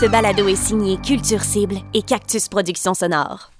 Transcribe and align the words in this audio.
Ce 0.00 0.06
balado 0.06 0.48
est 0.48 0.56
signé 0.56 0.96
Culture 0.96 1.42
Cible 1.42 1.76
et 1.92 2.00
Cactus 2.00 2.48
Productions 2.48 2.94
Sonores. 2.94 3.50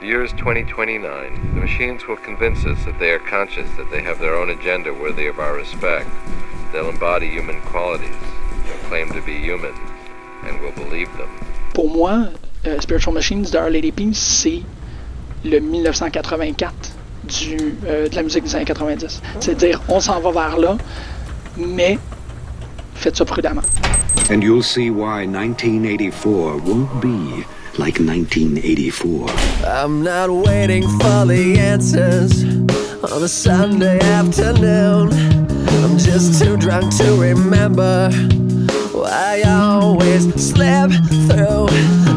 The 0.00 0.06
year 0.06 0.22
is 0.22 0.30
2029. 0.34 1.54
The 1.54 1.60
machines 1.60 2.06
will 2.06 2.14
convince 2.18 2.64
us 2.64 2.78
that 2.84 2.96
they 3.00 3.10
are 3.10 3.18
conscious, 3.18 3.68
that 3.76 3.90
they 3.90 4.02
have 4.02 4.20
their 4.20 4.36
own 4.36 4.50
agenda 4.50 4.94
worthy 4.94 5.26
of 5.26 5.40
our 5.40 5.56
respect. 5.56 6.06
They'll 6.70 6.90
embody 6.90 7.28
human 7.28 7.60
qualities, 7.62 8.14
they'll 8.66 8.88
claim 8.88 9.10
to 9.14 9.20
be 9.20 9.40
human, 9.40 9.74
and 10.44 10.60
we'll 10.60 10.70
believe 10.70 11.10
them. 11.18 11.28
Pour 11.74 11.88
moi, 11.88 12.28
euh, 12.66 12.80
Spiritual 12.80 13.14
Machines 13.14 13.42
de 13.42 13.58
Our 13.58 13.70
Lady 13.70 13.92
Peace, 13.92 14.14
c'est 14.14 14.62
le 15.44 15.58
1984 15.58 16.72
du, 17.24 17.74
euh, 17.86 18.08
de 18.08 18.14
la 18.16 18.22
musique 18.22 18.44
des 18.44 18.54
années 18.56 18.64
90. 18.64 19.20
C'est-à-dire, 19.40 19.80
on 19.88 20.00
s'en 20.00 20.20
va 20.20 20.30
vers 20.30 20.58
là, 20.58 20.76
mais 21.56 21.98
faites 22.94 23.16
ça 23.16 23.24
prudemment. 23.24 23.62
And 24.30 24.42
you'll 24.42 24.62
see 24.62 24.90
why 24.90 25.26
1984 25.26 26.56
won't 26.64 27.00
be 27.00 27.44
like 27.76 27.98
1984. 27.98 29.28
I'm 29.66 30.02
not 30.02 30.30
waiting 30.30 30.84
for 31.00 31.26
the 31.26 31.58
answers 31.58 32.44
on 33.12 33.22
a 33.22 33.28
Sunday 33.28 33.98
afternoon. 33.98 35.10
I'm 35.84 35.98
just 35.98 36.40
too 36.42 36.56
drunk 36.56 36.96
to 36.98 37.16
remember 37.20 38.10
why 38.92 39.42
I 39.44 39.71
always 39.92 40.24
slip 40.42 40.90
through 41.28 41.66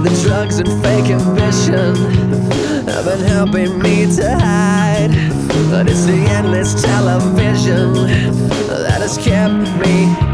the 0.06 0.22
drugs 0.24 0.60
and 0.60 0.70
fake 0.82 1.12
ambition 1.12 1.94
have 2.88 3.04
been 3.04 3.20
helping 3.20 3.78
me 3.80 4.06
to 4.16 4.32
hide. 4.40 5.12
But 5.70 5.90
it's 5.90 6.06
the 6.06 6.14
endless 6.14 6.82
television 6.82 7.94
that 7.94 9.02
has 9.02 9.18
kept 9.18 9.54
me 9.84 10.25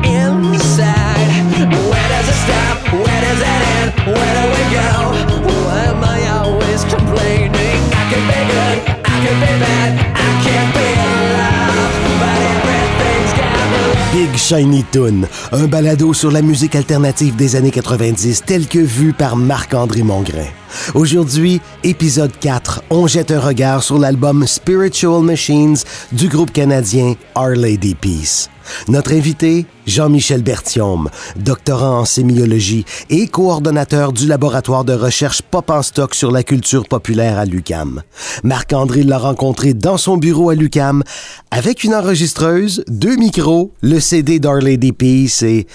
Shiny 14.51 14.83
Toon, 14.91 15.21
un 15.53 15.67
balado 15.67 16.13
sur 16.13 16.29
la 16.29 16.41
musique 16.41 16.75
alternative 16.75 17.37
des 17.37 17.55
années 17.55 17.71
90 17.71 18.43
tel 18.45 18.67
que 18.67 18.79
vu 18.79 19.13
par 19.13 19.37
Marc-André 19.37 20.03
Mongrain. 20.03 20.49
Aujourd'hui, 20.93 21.61
épisode 21.85 22.33
4, 22.37 22.83
on 22.89 23.07
jette 23.07 23.31
un 23.31 23.39
regard 23.39 23.81
sur 23.81 23.97
l'album 23.97 24.45
Spiritual 24.45 25.23
Machines 25.23 25.77
du 26.11 26.27
groupe 26.27 26.51
canadien 26.51 27.15
Our 27.37 27.51
Lady 27.51 27.95
Peace. 27.95 28.49
Notre 28.89 29.13
invité, 29.13 29.65
Jean-Michel 29.85 30.43
Berthiaume, 30.43 31.09
doctorant 31.35 31.99
en 31.99 32.05
sémiologie 32.05 32.85
et 33.09 33.27
coordonnateur 33.27 34.13
du 34.13 34.27
laboratoire 34.27 34.85
de 34.85 34.93
recherche 34.93 35.41
Pop 35.41 35.69
en 35.69 35.81
stock 35.81 36.15
sur 36.15 36.31
la 36.31 36.43
culture 36.43 36.87
populaire 36.87 37.37
à 37.37 37.45
l'UCAM. 37.45 38.01
Marc-André 38.43 39.03
l'a 39.03 39.17
rencontré 39.17 39.73
dans 39.73 39.97
son 39.97 40.17
bureau 40.17 40.49
à 40.49 40.55
l'UCAM 40.55 41.03
avec 41.49 41.83
une 41.83 41.95
enregistreuse, 41.95 42.83
deux 42.87 43.15
micros, 43.15 43.73
le 43.81 43.99
CD 43.99 44.39
d'Our 44.39 44.55
Lady 44.55 44.91
Peace 44.91 45.43
et 45.43 45.67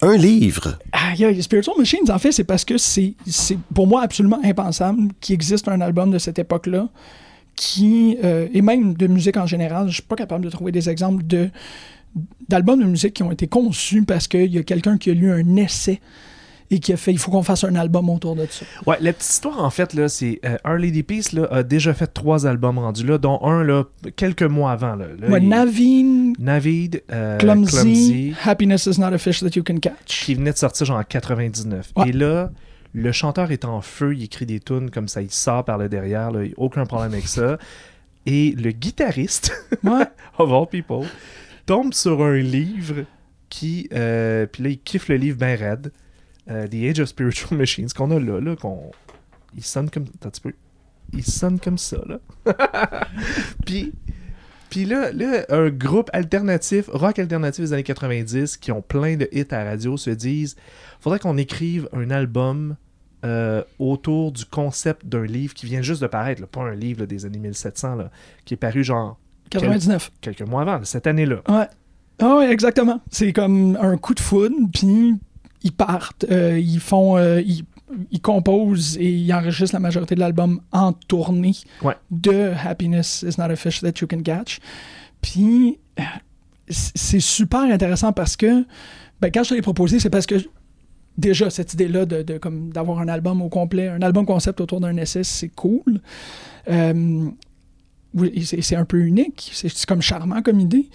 un 0.00 0.16
livre. 0.16 0.78
Ah, 0.92 1.12
Spiritual 1.40 1.76
Machines, 1.76 2.10
en 2.10 2.18
fait, 2.18 2.32
c'est 2.32 2.44
parce 2.44 2.64
que 2.64 2.78
c'est 2.78 3.14
pour 3.74 3.86
moi 3.86 4.02
absolument 4.02 4.40
impensable 4.44 5.12
qu'il 5.20 5.34
existe 5.34 5.68
un 5.68 5.80
album 5.80 6.10
de 6.10 6.18
cette 6.18 6.38
époque-là 6.38 6.88
qui, 7.56 8.16
euh, 8.22 8.46
et 8.54 8.62
même 8.62 8.94
de 8.94 9.08
musique 9.08 9.36
en 9.36 9.46
général, 9.46 9.88
je 9.88 9.94
suis 9.94 10.02
pas 10.02 10.14
capable 10.14 10.44
de 10.44 10.50
trouver 10.50 10.70
des 10.70 10.88
exemples 10.88 11.26
de 11.26 11.50
d'albums 12.48 12.80
de 12.80 12.84
musique 12.86 13.14
qui 13.14 13.22
ont 13.22 13.30
été 13.32 13.46
conçus 13.46 14.02
parce 14.04 14.26
qu'il 14.28 14.52
y 14.52 14.58
a 14.58 14.62
quelqu'un 14.62 14.98
qui 14.98 15.10
a 15.10 15.14
lu 15.14 15.30
un 15.30 15.56
essai 15.56 16.00
et 16.70 16.80
qui 16.80 16.92
a 16.92 16.98
fait 16.98 17.12
il 17.12 17.18
faut 17.18 17.30
qu'on 17.30 17.42
fasse 17.42 17.64
un 17.64 17.74
album 17.76 18.10
autour 18.10 18.36
de 18.36 18.46
ça. 18.50 18.66
Ouais, 18.86 18.98
la 19.00 19.14
petite 19.14 19.30
histoire, 19.30 19.64
en 19.64 19.70
fait, 19.70 19.94
là, 19.94 20.08
c'est 20.10 20.38
euh, 20.44 20.56
Our 20.66 20.76
Lady 20.76 21.02
Peace 21.02 21.32
là, 21.32 21.48
a 21.50 21.62
déjà 21.62 21.94
fait 21.94 22.06
trois 22.08 22.46
albums 22.46 22.78
rendus 22.78 23.06
là, 23.06 23.16
dont 23.16 23.40
un 23.42 23.64
là, 23.64 23.84
quelques 24.16 24.42
mois 24.42 24.72
avant. 24.72 24.94
Là. 24.94 25.06
Là, 25.18 25.28
Ouais, 25.28 25.40
il- 25.40 25.48
Naveen, 25.48 26.34
Navid, 26.38 27.02
euh, 27.10 27.38
Clumsy, 27.38 27.72
Clumsy, 27.74 28.34
Happiness 28.44 28.84
is 28.86 29.00
not 29.00 29.06
a 29.14 29.18
fish 29.18 29.40
that 29.40 29.50
you 29.56 29.62
can 29.62 29.78
catch. 29.78 30.24
qui 30.26 30.34
venait 30.34 30.52
de 30.52 30.58
sortir 30.58 30.84
genre 30.86 30.98
en 30.98 31.04
99. 31.04 31.90
Ouais. 31.96 32.10
Et 32.10 32.12
là, 32.12 32.50
le 32.92 33.12
chanteur 33.12 33.50
est 33.50 33.64
en 33.64 33.80
feu, 33.80 34.14
il 34.14 34.24
écrit 34.24 34.44
des 34.44 34.60
tunes 34.60 34.90
comme 34.90 35.08
ça, 35.08 35.22
il 35.22 35.30
sort 35.30 35.64
par 35.64 35.78
le 35.78 35.88
derrière, 35.88 36.30
là, 36.30 36.40
aucun 36.58 36.84
problème 36.84 37.12
avec 37.14 37.28
ça. 37.28 37.56
Et 38.26 38.52
le 38.58 38.72
guitariste, 38.72 39.52
Ouais. 39.84 40.04
of 40.38 40.52
all 40.52 40.66
people, 40.66 41.06
tombe 41.68 41.92
sur 41.94 42.22
un 42.22 42.38
livre 42.38 43.04
qui. 43.50 43.88
euh, 43.92 44.46
Puis 44.46 44.62
là, 44.62 44.68
il 44.70 44.80
kiffe 44.80 45.08
le 45.08 45.16
livre 45.16 45.36
bien 45.38 45.54
raide. 45.54 45.92
euh, 46.50 46.66
The 46.66 46.74
Age 46.90 47.00
of 47.00 47.08
Spiritual 47.10 47.58
Machines, 47.58 47.88
qu'on 47.94 48.10
a 48.10 48.18
là, 48.18 48.40
là, 48.40 48.56
qu'on. 48.56 48.90
Il 49.54 49.62
sonne 49.64 49.90
comme. 49.90 50.04
Attends 50.04 50.28
un 50.28 50.30
petit 50.30 50.40
peu. 50.40 50.52
Il 51.12 51.24
sonne 51.24 51.60
comme 51.60 51.78
ça, 51.78 51.98
là. 52.06 52.18
puis. 53.66 53.92
Puis 54.70 54.84
là, 54.84 55.12
là, 55.12 55.46
un 55.48 55.70
groupe 55.70 56.10
alternatif, 56.12 56.88
rock 56.92 57.18
alternatif 57.18 57.64
des 57.64 57.72
années 57.72 57.82
90, 57.82 58.58
qui 58.58 58.70
ont 58.70 58.82
plein 58.82 59.16
de 59.16 59.26
hits 59.32 59.46
à 59.50 59.64
radio, 59.64 59.96
se 59.96 60.10
disent 60.10 60.56
faudrait 61.00 61.18
qu'on 61.18 61.38
écrive 61.38 61.88
un 61.94 62.10
album 62.10 62.76
euh, 63.24 63.62
autour 63.78 64.30
du 64.30 64.44
concept 64.44 65.06
d'un 65.06 65.24
livre 65.24 65.54
qui 65.54 65.64
vient 65.64 65.80
juste 65.80 66.02
de 66.02 66.06
paraître, 66.06 66.46
pas 66.46 66.60
un 66.60 66.74
livre 66.74 67.06
des 67.06 67.24
années 67.24 67.38
1700, 67.38 67.94
là, 67.96 68.10
qui 68.44 68.52
est 68.54 68.58
paru 68.58 68.84
genre 68.84 69.18
99. 69.48 70.12
quelques 70.20 70.42
mois 70.42 70.62
avant, 70.62 70.80
cette 70.84 71.06
année-là. 71.06 71.36
Ouais. 71.48 71.66
Ah 72.20 72.36
ouais, 72.36 72.50
exactement. 72.50 73.00
C'est 73.10 73.32
comme 73.32 73.76
un 73.80 73.96
coup 73.96 74.14
de 74.14 74.20
foudre, 74.20 74.56
puis 74.72 75.14
ils 75.62 75.72
partent, 75.72 76.24
euh, 76.30 76.58
ils 76.58 76.80
font, 76.80 77.16
euh, 77.16 77.40
ils, 77.40 77.64
ils 78.10 78.20
composent 78.20 78.96
et 78.98 79.08
ils 79.10 79.32
enregistrent 79.32 79.74
la 79.74 79.80
majorité 79.80 80.14
de 80.14 80.20
l'album 80.20 80.60
en 80.72 80.92
tournée 80.92 81.54
Ouais. 81.82 81.94
de 82.10 82.52
Happiness 82.64 83.24
is 83.26 83.38
not 83.40 83.44
a 83.50 83.56
fish 83.56 83.80
that 83.80 83.92
you 84.00 84.06
can 84.08 84.22
catch. 84.22 84.58
Puis 85.22 85.78
euh, 85.98 86.02
c'est 86.68 87.20
super 87.20 87.60
intéressant 87.62 88.12
parce 88.12 88.36
que 88.36 88.64
ben, 89.20 89.30
quand 89.32 89.42
je 89.44 89.50
te 89.50 89.54
l'ai 89.54 89.62
proposé, 89.62 89.98
c'est 90.00 90.10
parce 90.10 90.26
que 90.26 90.36
déjà 91.16 91.50
cette 91.50 91.74
idée-là 91.74 92.04
de, 92.04 92.22
de 92.22 92.38
comme 92.38 92.70
d'avoir 92.70 92.98
un 93.00 93.08
album 93.08 93.42
au 93.42 93.48
complet, 93.48 93.88
un 93.88 94.02
album 94.02 94.26
concept 94.26 94.60
autour 94.60 94.80
d'un 94.80 94.96
essai, 94.96 95.24
c'est 95.24 95.48
cool. 95.48 96.00
Euh, 96.68 97.28
c'est 98.44 98.76
un 98.76 98.84
peu 98.84 98.98
unique, 99.00 99.50
c'est 99.52 99.86
comme 99.86 100.02
charmant 100.02 100.42
comme 100.42 100.60
idée. 100.60 100.88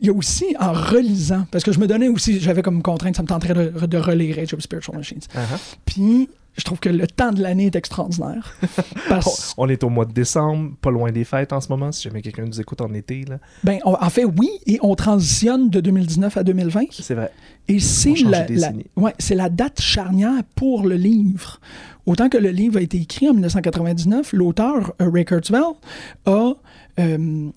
Il 0.00 0.08
y 0.08 0.10
a 0.10 0.12
aussi 0.12 0.56
en 0.58 0.72
relisant, 0.72 1.46
parce 1.52 1.62
que 1.62 1.70
je 1.70 1.78
me 1.78 1.86
donnais 1.86 2.08
aussi, 2.08 2.40
j'avais 2.40 2.62
comme 2.62 2.82
contrainte, 2.82 3.14
ça 3.14 3.22
me 3.22 3.28
tenterait 3.28 3.54
de, 3.54 3.86
de 3.86 3.98
relire 3.98 4.38
Age 4.40 4.52
of 4.52 4.60
Spiritual 4.60 4.96
Machines. 4.96 5.20
Uh-huh. 5.32 5.58
Puis 5.84 6.28
je 6.56 6.64
trouve 6.64 6.80
que 6.80 6.88
le 6.88 7.06
temps 7.06 7.32
de 7.32 7.40
l'année 7.40 7.66
est 7.66 7.76
extraordinaire. 7.76 8.54
Parce, 9.08 9.54
On 9.56 9.68
est 9.68 9.82
au 9.84 9.88
mois 9.88 10.04
de 10.04 10.12
décembre, 10.12 10.72
pas 10.80 10.90
loin 10.90 11.10
des 11.10 11.24
fêtes 11.24 11.52
en 11.52 11.60
ce 11.60 11.68
moment, 11.68 11.92
si 11.92 12.02
jamais 12.02 12.20
quelqu'un 12.20 12.44
nous 12.44 12.60
écoute 12.60 12.80
en 12.80 12.92
été. 12.92 13.24
Là. 13.24 13.38
ben, 13.64 13.78
on- 13.84 13.94
en 13.94 14.10
fait, 14.10 14.24
oui, 14.24 14.50
et 14.66 14.78
on 14.82 14.94
transitionne 14.94 15.70
de 15.70 15.80
2019 15.80 16.36
à 16.36 16.42
2020. 16.42 16.86
C'est 16.90 17.14
vrai. 17.14 17.30
Et 17.68 17.78
c'est 17.80 18.14
la, 18.14 18.42
de 18.44 18.54
la- 18.54 18.68
décennie. 18.70 18.86
ouais, 18.96 19.14
c'est 19.18 19.34
la 19.34 19.48
date 19.48 19.80
charnière 19.80 20.42
pour 20.56 20.86
le 20.86 20.96
livre. 20.96 21.60
Autant 22.06 22.28
que 22.28 22.36
le 22.38 22.50
livre 22.50 22.78
a 22.78 22.82
été 22.82 22.98
écrit 22.98 23.28
en 23.28 23.32
1999, 23.32 24.32
l'auteur 24.32 24.92
euh, 25.00 25.08
Ray 25.10 25.24
Kurzweil 25.24 25.62
a... 26.26 26.52
euh, 26.98 27.48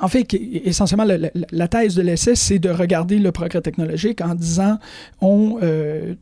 en 0.00 0.08
fait, 0.08 0.32
essentiellement, 0.32 1.04
la, 1.04 1.18
la- 1.18 1.30
la 1.50 1.68
thèse 1.68 1.96
de 1.96 2.02
l'essai, 2.02 2.34
c'est 2.36 2.58
de 2.60 2.70
regarder 2.70 3.18
le 3.18 3.32
progrès 3.32 3.60
technologique 3.60 4.20
en 4.20 4.34
disant 4.34 4.78
on 5.20 5.58
euh, 5.62 6.14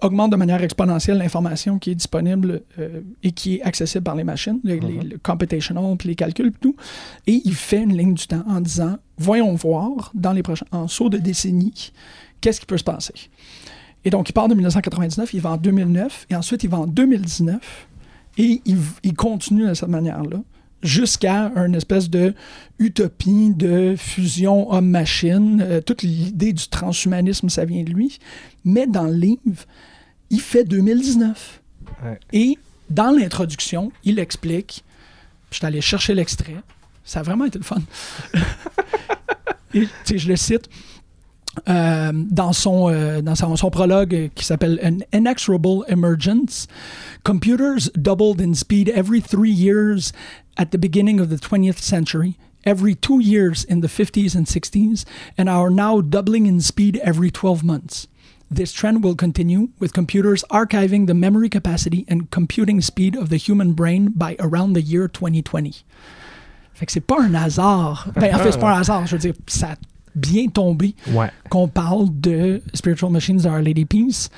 augmente 0.00 0.30
de 0.30 0.36
manière 0.36 0.62
exponentielle 0.62 1.18
l'information 1.18 1.80
qui 1.80 1.90
est 1.90 1.94
disponible 1.96 2.62
euh, 2.78 3.00
et 3.24 3.32
qui 3.32 3.56
est 3.56 3.62
accessible 3.62 4.04
par 4.04 4.14
les 4.14 4.22
machines, 4.24 4.60
les, 4.62 4.78
les- 4.78 5.00
le 5.02 5.18
computational, 5.18 5.96
puis 5.98 6.08
les 6.10 6.14
calculs, 6.14 6.52
puis 6.52 6.60
tout. 6.70 6.76
Et 7.26 7.42
il 7.44 7.54
fait 7.54 7.82
une 7.82 7.96
ligne 7.96 8.14
du 8.14 8.26
temps 8.28 8.44
en 8.48 8.60
disant 8.60 8.96
voyons 9.18 9.52
voir 9.56 10.12
dans 10.14 10.32
les 10.32 10.44
prochains, 10.44 10.66
en 10.70 10.86
saut 10.86 11.08
de 11.08 11.18
décennies, 11.18 11.92
qu'est-ce 12.40 12.60
qui 12.60 12.66
peut 12.66 12.78
se 12.78 12.84
passer? 12.84 13.14
Et 14.04 14.10
donc, 14.10 14.28
il 14.28 14.32
part 14.32 14.48
de 14.48 14.54
1999, 14.54 15.34
il 15.34 15.40
va 15.40 15.50
en 15.50 15.56
2009, 15.56 16.26
et 16.30 16.36
ensuite, 16.36 16.64
il 16.64 16.70
va 16.70 16.78
en 16.78 16.86
2019, 16.86 17.86
et 18.38 18.62
il, 18.64 18.78
il 19.02 19.14
continue 19.14 19.66
de 19.66 19.74
cette 19.74 19.88
manière-là, 19.88 20.38
jusqu'à 20.82 21.52
une 21.56 21.74
espèce 21.74 22.08
de 22.08 22.34
utopie 22.78 23.52
de 23.54 23.94
fusion 23.96 24.72
homme-machine. 24.72 25.60
Euh, 25.60 25.80
toute 25.80 26.02
l'idée 26.02 26.52
du 26.52 26.68
transhumanisme, 26.68 27.48
ça 27.48 27.64
vient 27.64 27.82
de 27.82 27.90
lui. 27.90 28.18
Mais 28.64 28.86
dans 28.86 29.04
le 29.04 29.14
livre, 29.14 29.64
il 30.30 30.40
fait 30.40 30.64
2019. 30.64 31.62
Ouais. 32.04 32.20
Et 32.32 32.58
dans 32.90 33.10
l'introduction, 33.10 33.92
il 34.04 34.18
explique, 34.18 34.84
je 35.50 35.56
suis 35.56 35.66
allé 35.66 35.80
chercher 35.80 36.14
l'extrait, 36.14 36.56
ça 37.04 37.20
a 37.20 37.22
vraiment 37.22 37.46
été 37.46 37.58
le 37.58 37.64
fun. 37.64 37.80
Et, 39.74 39.80
tu 39.80 39.88
sais, 40.04 40.18
je 40.18 40.28
le 40.28 40.36
cite. 40.36 40.68
Euh, 41.68 42.12
dans 42.14 42.52
son, 42.52 42.88
euh, 42.90 43.20
dans 43.22 43.34
son, 43.34 43.70
prologue 43.70 44.14
euh, 44.14 44.28
qui 44.34 44.44
s'appelle 44.44 44.80
An 44.82 44.98
Inexorable 45.12 45.84
Emergence. 45.88 46.66
Computers 47.24 47.90
doubled 47.94 48.40
in 48.40 48.54
speed 48.54 48.88
every 48.88 49.20
three 49.20 49.50
years 49.50 50.12
at 50.56 50.66
the 50.66 50.78
beginning 50.78 51.20
of 51.20 51.28
the 51.28 51.36
20th 51.36 51.78
century, 51.78 52.36
every 52.64 52.94
two 52.94 53.20
years 53.20 53.64
in 53.64 53.80
the 53.80 53.88
50s 53.88 54.34
and 54.34 54.46
60s, 54.46 55.04
and 55.36 55.48
are 55.48 55.70
now 55.70 56.00
doubling 56.00 56.46
in 56.46 56.60
speed 56.60 57.00
every 57.02 57.30
12 57.30 57.62
months. 57.62 58.06
This 58.50 58.72
trend 58.72 59.04
will 59.04 59.14
continue, 59.14 59.68
with 59.78 59.92
computers 59.92 60.42
archiving 60.50 61.06
the 61.06 61.14
memory 61.14 61.50
capacity 61.50 62.06
and 62.08 62.30
computing 62.30 62.80
speed 62.80 63.14
of 63.14 63.28
the 63.28 63.36
human 63.36 63.74
brain 63.74 64.12
by 64.16 64.36
around 64.40 64.72
the 64.72 64.80
year 64.80 65.06
2020. 65.06 65.84
Fait 66.72 66.86
que 66.86 66.92
c'est 66.92 67.00
pas 67.00 67.20
un 67.20 67.34
hasard. 67.34 68.10
Ben, 68.14 68.34
en 68.34 68.38
fait, 68.38 68.52
c'est 68.52 68.60
pas 68.60 68.72
un 68.74 68.80
hasard. 68.80 69.06
Je 69.06 69.16
veux 69.16 69.18
dire, 69.18 69.34
ça 69.48 69.74
bien 70.18 70.46
tombé 70.48 70.94
Ouais. 71.12 71.30
qu'on 71.48 71.68
parle 71.68 72.06
de 72.10 72.60
Spiritual 72.74 73.10
Machines 73.10 73.38
de 73.38 73.48
Our 73.48 73.60
Lady 73.60 73.84
Peace, 73.84 74.28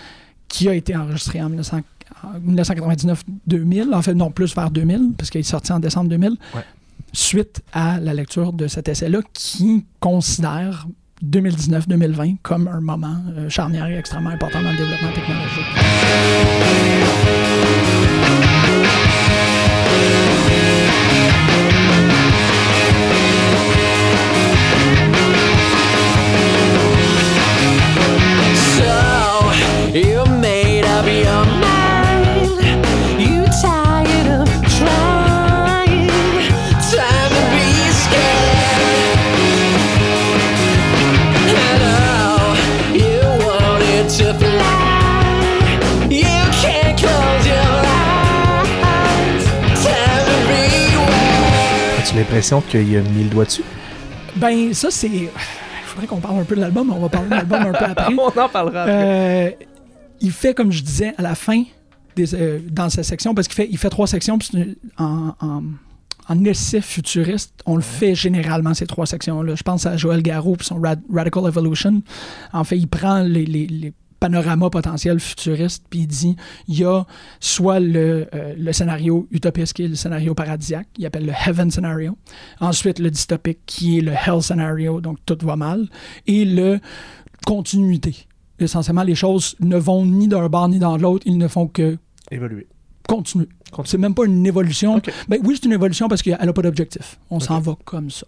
qui 0.48 0.68
a 0.68 0.74
été 0.74 0.94
enregistré 0.96 1.40
en 1.42 1.48
1900 1.48 1.80
en 2.22 2.38
1999-2000, 2.40 3.94
en 3.94 4.02
fait, 4.02 4.12
non, 4.14 4.30
plus 4.30 4.54
vers 4.54 4.70
2000, 4.70 5.12
parce 5.16 5.30
qu'il 5.30 5.40
est 5.40 5.44
sorti 5.44 5.72
en 5.72 5.80
décembre 5.80 6.10
2000, 6.10 6.32
Ouais. 6.54 6.60
suite 7.14 7.62
à 7.72 7.98
la 7.98 8.12
lecture 8.12 8.52
de 8.52 8.66
cet 8.66 8.88
essai-là, 8.88 9.20
qui 9.32 9.86
considère 10.00 10.86
2019-2020 11.24 12.36
comme 12.42 12.68
un 12.68 12.80
moment 12.80 13.16
euh, 13.36 13.48
charnière 13.48 13.86
et 13.86 13.96
extrêmement 13.96 14.30
important 14.30 14.60
dans 14.62 14.70
le 14.72 14.76
développement 14.76 15.12
technologique. 15.14 15.66
L'impression 52.30 52.60
qu'il 52.60 52.96
a 52.96 53.00
mis 53.02 53.24
le 53.24 53.30
doigt 53.30 53.44
dessus? 53.44 53.64
Ben, 54.36 54.72
ça, 54.72 54.90
c'est. 54.90 55.08
Il 55.08 55.28
faudrait 55.84 56.06
qu'on 56.06 56.20
parle 56.20 56.38
un 56.38 56.44
peu 56.44 56.54
de 56.54 56.60
l'album, 56.60 56.86
mais 56.88 56.94
on 56.94 57.00
va 57.00 57.08
parler 57.08 57.28
de 57.28 57.34
l'album 57.34 57.62
un 57.62 57.72
peu 57.72 57.84
après. 57.84 58.14
On 58.14 58.40
en 58.40 58.48
parlera 58.48 58.82
après. 58.82 58.94
Euh, 58.94 59.50
il 60.20 60.30
fait, 60.30 60.54
comme 60.54 60.70
je 60.70 60.82
disais, 60.82 61.12
à 61.18 61.22
la 61.22 61.34
fin, 61.34 61.64
des, 62.14 62.34
euh, 62.34 62.60
dans 62.70 62.88
sa 62.90 63.02
section, 63.02 63.34
parce 63.34 63.48
qu'il 63.48 63.56
fait, 63.56 63.68
il 63.70 63.78
fait 63.78 63.90
trois 63.90 64.06
sections, 64.06 64.38
puis 64.38 64.76
en, 64.98 65.34
en, 65.40 65.62
en 66.28 66.44
essai 66.44 66.80
futuriste, 66.80 67.52
on 67.66 67.74
le 67.74 67.82
fait 67.82 68.14
généralement, 68.14 68.74
ces 68.74 68.86
trois 68.86 69.06
sections-là. 69.06 69.54
Je 69.56 69.62
pense 69.64 69.86
à 69.86 69.96
Joël 69.96 70.22
Garraud 70.22 70.56
et 70.60 70.62
son 70.62 70.80
Rad- 70.80 71.02
Radical 71.12 71.46
Evolution. 71.48 72.02
En 72.52 72.62
fait, 72.62 72.76
il 72.78 72.86
prend 72.86 73.20
les, 73.22 73.44
les- 73.44 73.66
les 73.66 73.92
panoramas 74.20 74.70
potentiels 74.70 75.18
futuristes, 75.18 75.84
puis 75.90 76.00
il 76.00 76.06
dit 76.06 76.36
il 76.68 76.78
y 76.78 76.84
a 76.84 77.04
soit 77.40 77.80
le, 77.80 78.28
euh, 78.34 78.54
le 78.56 78.72
scénario 78.72 79.26
utopiste, 79.30 79.72
qui 79.72 79.84
est 79.84 79.88
le 79.88 79.94
scénario 79.94 80.34
paradisiaque, 80.34 80.88
il 80.98 81.06
appelle 81.06 81.26
le 81.26 81.32
Heaven 81.32 81.70
Scenario. 81.70 82.16
Ensuite, 82.60 82.98
le 82.98 83.10
dystopique, 83.10 83.60
qui 83.66 83.98
est 83.98 84.02
le 84.02 84.12
Hell 84.12 84.42
Scenario, 84.42 85.00
donc 85.00 85.18
tout 85.26 85.38
va 85.42 85.56
mal. 85.56 85.88
Et 86.26 86.44
le 86.44 86.78
continuité. 87.46 88.14
Essentiellement, 88.58 89.02
les 89.02 89.14
choses 89.14 89.56
ne 89.60 89.78
vont 89.78 90.04
ni 90.04 90.28
d'un 90.28 90.48
bord 90.48 90.68
ni 90.68 90.78
dans 90.78 90.98
l'autre, 90.98 91.26
ils 91.26 91.38
ne 91.38 91.48
font 91.48 91.66
que 91.66 91.96
Évoluer. 92.30 92.66
continuer. 93.08 93.48
Continue. 93.72 93.88
C'est 93.88 93.98
même 93.98 94.14
pas 94.14 94.26
une 94.26 94.46
évolution. 94.46 95.00
Ben 95.28 95.38
oui, 95.44 95.56
c'est 95.56 95.66
une 95.66 95.72
évolution 95.72 96.08
parce 96.08 96.22
qu'elle 96.22 96.38
n'a 96.44 96.52
pas 96.52 96.62
d'objectif. 96.62 97.18
On 97.30 97.40
s'en 97.40 97.58
va 97.60 97.76
comme 97.84 98.10
ça. 98.10 98.26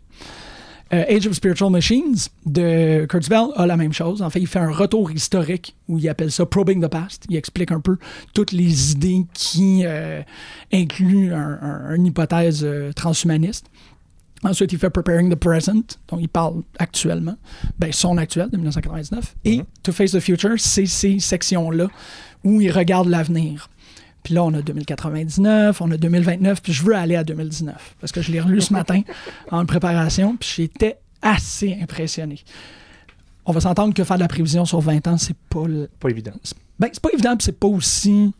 Euh, 0.94 1.04
Age 1.08 1.26
of 1.26 1.32
Spiritual 1.32 1.70
Machines 1.70 2.16
de 2.44 3.06
Kurzweil 3.08 3.46
a 3.56 3.66
la 3.66 3.76
même 3.78 3.94
chose. 3.94 4.20
En 4.20 4.28
fait, 4.28 4.40
il 4.40 4.46
fait 4.46 4.58
un 4.58 4.70
retour 4.70 5.10
historique 5.10 5.74
où 5.88 5.98
il 5.98 6.06
appelle 6.08 6.30
ça 6.30 6.44
Probing 6.44 6.82
the 6.84 6.88
Past. 6.90 7.24
Il 7.30 7.36
explique 7.36 7.72
un 7.72 7.80
peu 7.80 7.96
toutes 8.34 8.52
les 8.52 8.92
idées 8.92 9.24
qui 9.32 9.82
euh, 9.86 10.20
incluent 10.72 11.32
un- 11.32 11.58
un- 11.62 11.94
une 11.94 12.06
hypothèse 12.06 12.60
euh, 12.62 12.92
transhumaniste. 12.92 13.66
Ensuite, 14.44 14.72
il 14.72 14.78
fait 14.78 14.90
Preparing 14.90 15.30
the 15.30 15.36
Present, 15.36 15.82
dont 16.08 16.18
il 16.18 16.28
parle 16.28 16.62
actuellement, 16.78 17.36
ben, 17.78 17.90
son 17.92 18.18
actuel 18.18 18.50
de 18.50 18.56
1999. 18.56 19.34
Et 19.44 19.62
To 19.84 19.92
Face 19.92 20.10
the 20.10 20.20
Future, 20.20 20.54
c'est 20.58 20.84
ces 20.86 21.20
sections-là 21.20 21.86
où 22.44 22.60
il 22.60 22.70
regarde 22.70 23.08
l'avenir. 23.08 23.70
Puis 24.22 24.34
là, 24.34 24.44
on 24.44 24.54
a 24.54 24.62
2099, 24.62 25.80
on 25.80 25.90
a 25.90 25.96
2029, 25.96 26.62
puis 26.62 26.72
je 26.72 26.84
veux 26.84 26.94
aller 26.94 27.16
à 27.16 27.24
2019 27.24 27.96
parce 28.00 28.12
que 28.12 28.22
je 28.22 28.30
l'ai 28.30 28.40
relu 28.40 28.60
ce 28.60 28.72
matin 28.72 29.02
en 29.50 29.66
préparation, 29.66 30.36
puis 30.36 30.48
j'étais 30.56 30.98
assez 31.20 31.76
impressionné. 31.82 32.40
On 33.44 33.52
va 33.52 33.60
s'entendre 33.60 33.92
que 33.94 34.04
faire 34.04 34.16
de 34.16 34.22
la 34.22 34.28
prévision 34.28 34.64
sur 34.64 34.80
20 34.80 35.06
ans, 35.08 35.16
c'est 35.18 35.36
pas 35.50 35.66
le- 35.66 35.88
Pas 35.98 36.10
évident. 36.10 36.32
ben, 36.78 36.88
c'est 36.92 37.02
pas 37.02 37.10
évident, 37.12 37.36
puis 37.36 37.44
c'est 37.46 37.58
pas 37.58 37.66
aussi 37.66 38.32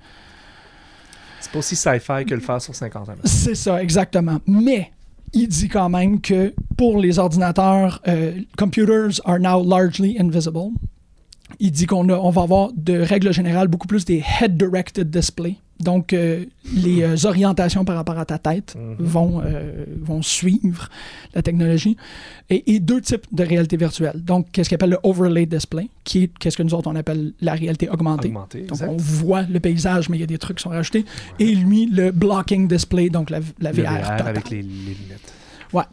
C'est 1.40 1.50
pas 1.50 1.58
aussi 1.58 1.75
sci-fi 1.75 2.25
que 2.25 2.35
le 2.35 2.40
faire 2.40 2.62
sur 2.62 2.75
50 2.75 3.08
ans. 3.08 3.14
C'est 3.25 3.56
ça, 3.56 3.82
exactement. 3.82 4.38
Mais 4.46 4.93
il 5.32 5.49
dit 5.49 5.69
quand 5.69 5.88
même 5.88 6.20
que 6.20 6.55
pour 6.76 6.99
les 6.99 7.19
ordinateurs, 7.19 8.00
euh, 8.06 8.40
computers 8.56 9.20
are 9.25 9.40
now 9.40 9.64
largely 9.69 10.17
invisible. 10.20 10.70
Il 11.58 11.73
dit 11.73 11.87
qu'on 11.87 12.08
on 12.08 12.31
va 12.31 12.43
avoir 12.43 12.70
de 12.76 13.00
règle 13.00 13.32
générale 13.32 13.67
beaucoup 13.69 13.88
plus 13.88 14.05
des 14.05 14.23
head-directed 14.40 15.11
displays. 15.11 15.56
Donc, 15.82 16.12
euh, 16.12 16.44
les 16.75 17.02
euh, 17.02 17.17
orientations 17.26 17.84
par 17.84 17.96
rapport 17.96 18.19
à 18.19 18.25
ta 18.25 18.38
tête 18.38 18.76
vont, 18.99 19.43
euh, 19.44 19.84
vont 20.00 20.23
suivre 20.23 20.88
la 21.34 21.43
technologie. 21.43 21.96
Et, 22.50 22.75
et 22.75 22.81
deux 22.81 23.00
types 23.00 23.26
de 23.32 23.43
réalité 23.44 23.76
virtuelle. 23.76 24.23
Donc, 24.23 24.46
qu'est-ce 24.52 24.69
qu'on 24.69 24.76
appelle 24.76 24.90
le 24.90 24.99
overlay 25.02 25.46
display, 25.46 25.88
qui 26.05 26.25
est 26.25 26.31
qu'est-ce 26.38 26.56
que 26.56 26.62
nous 26.62 26.75
autres 26.75 26.90
on 26.90 26.96
appelle 26.96 27.32
la 27.40 27.52
réalité 27.55 27.88
augmentée. 27.88 28.29
Augmenté, 28.29 28.61
Donc, 28.61 28.73
exact. 28.73 28.90
on 28.90 28.96
voit 28.96 29.43
le 29.43 29.58
paysage, 29.61 30.08
mais 30.08 30.17
il 30.19 30.20
y 30.20 30.25
a 30.25 30.26
des 30.26 30.38
trucs 30.38 30.58
qui 30.58 30.62
sont 30.62 30.70
rajoutés. 30.70 31.05
Et 31.38 31.55
lui, 31.55 31.87
le 31.87 32.11
blocking 32.12 32.69
display, 32.69 33.11
donc 33.11 33.31
la, 33.31 33.40
la 33.61 33.73
Le 33.73 33.82
VR. 33.82 33.90
VR 33.90 34.00
totale. 34.17 34.28
avec 34.28 34.50
les, 34.50 34.62
les 34.62 34.62
lunettes. 34.62 35.32
Ouais. 35.73 35.85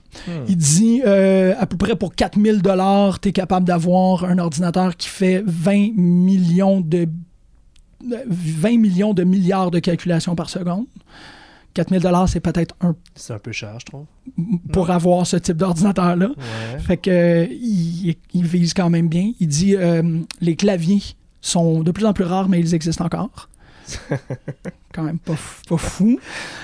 Il 0.50 0.58
dit 0.58 1.02
euh, 1.06 1.54
à 1.58 1.66
peu 1.66 1.78
près 1.78 1.96
pour 1.96 2.14
4000 2.14 2.62
dollars, 2.62 3.20
tu 3.22 3.30
es 3.30 3.32
capable 3.32 3.66
d'avoir 3.66 4.26
un 4.26 4.38
ordinateur 4.38 4.98
qui 4.98 5.08
fait 5.08 5.42
20 5.46 5.94
millions 5.96 6.82
de 6.82 7.08
20 8.04 8.78
millions 8.78 9.14
de 9.14 9.24
milliards 9.24 9.72
de 9.72 9.80
calculations 9.80 10.36
par 10.36 10.50
seconde. 10.50 10.86
4000 11.76 12.02
dollars, 12.02 12.28
c'est 12.28 12.40
peut-être 12.40 12.76
un 12.82 12.96
C'est 13.16 13.34
un 13.34 13.40
peu 13.40 13.52
cher, 13.52 13.78
je 13.80 13.86
trouve. 13.86 14.06
pour 14.74 14.90
avoir 14.90 15.28
ce 15.28 15.38
type 15.38 15.58
d'ordinateur-là. 15.58 16.28
Ouais. 16.30 16.80
Fait 16.80 16.98
que 16.98 17.10
euh, 17.12 17.48
il, 17.52 18.16
il 18.34 18.46
vise 18.46 18.74
quand 18.74 18.90
même 18.90 19.08
bien. 19.08 19.32
Il 19.40 19.48
dit 19.48 19.76
euh, 19.76 20.20
les 20.42 20.56
claviers 20.56 21.02
sont 21.42 21.84
de 21.84 21.92
plus 21.92 22.06
en 22.06 22.14
plus 22.14 22.24
rares, 22.26 22.50
mais 22.50 22.60
ils 22.60 22.74
existent 22.74 23.06
encore. 23.06 23.50
quand 24.94 25.04
même 25.04 25.20
pas, 25.20 25.36
pas 25.68 25.78
fou. 25.78 26.20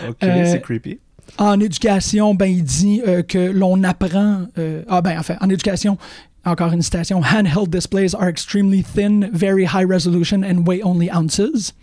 Ok, 0.08 0.16
Euh, 0.24 0.46
c'est 0.52 0.62
creepy. 0.62 1.00
En 1.38 1.60
éducation, 1.60 2.34
ben, 2.36 2.46
il 2.48 2.64
dit 2.64 3.02
euh, 3.08 3.22
que 3.24 3.38
l'on 3.38 3.84
apprend. 3.84 4.44
euh, 4.58 4.84
ah, 4.88 5.02
ben, 5.02 5.20
enfin, 5.20 5.36
en 5.42 5.50
éducation, 5.50 5.98
encore 6.46 6.72
une 6.72 6.82
citation 6.82 7.22
Handheld 7.22 7.70
displays 7.70 8.14
are 8.14 8.28
extremely 8.30 8.84
thin, 8.84 9.30
very 9.34 9.66
high 9.66 9.86
resolution, 9.88 10.44
and 10.44 10.66
weigh 10.68 10.82
only 10.84 11.10
ounces. 11.10 11.74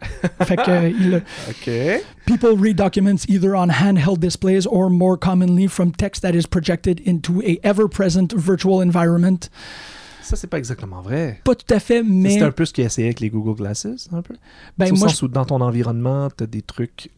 fait 0.46 0.56
que 0.56 0.88
il- 0.88 1.22
Ok. 1.50 2.02
people 2.24 2.56
read 2.56 2.76
documents 2.76 3.26
either 3.28 3.54
on 3.54 3.68
handheld 3.68 4.18
displays 4.18 4.66
or 4.66 4.88
more 4.88 5.18
commonly 5.18 5.66
from 5.68 5.92
text 5.92 6.22
that 6.22 6.34
is 6.34 6.46
projected 6.46 7.00
into 7.06 7.42
a 7.42 7.58
ever-present 7.62 8.32
virtual 8.34 8.80
environment. 8.80 9.50
Ça, 10.22 10.36
c'est 10.36 10.46
pas 10.46 10.58
exactement 10.58 11.02
vrai. 11.02 11.40
Pas 11.44 11.54
tout 11.54 11.74
à 11.74 11.80
fait, 11.80 12.02
mais 12.02 12.30
C'est 12.38 12.42
un 12.42 12.50
peu 12.52 12.64
ce 12.64 12.72
qu'il 12.72 12.84
a 12.84 12.86
essayé 12.86 13.08
avec 13.08 13.20
les 13.20 13.28
Google 13.30 13.56
Glasses, 13.56 14.08
un 14.12 14.22
peu. 14.22 14.34
ben 14.78 14.90
au 14.92 14.96
moi, 14.96 15.08
sens 15.08 15.22
où 15.22 15.28
dans 15.28 15.44
ton 15.44 15.60
environnement, 15.60 16.28
t'as 16.34 16.46
des 16.46 16.62
trucs 16.62 17.10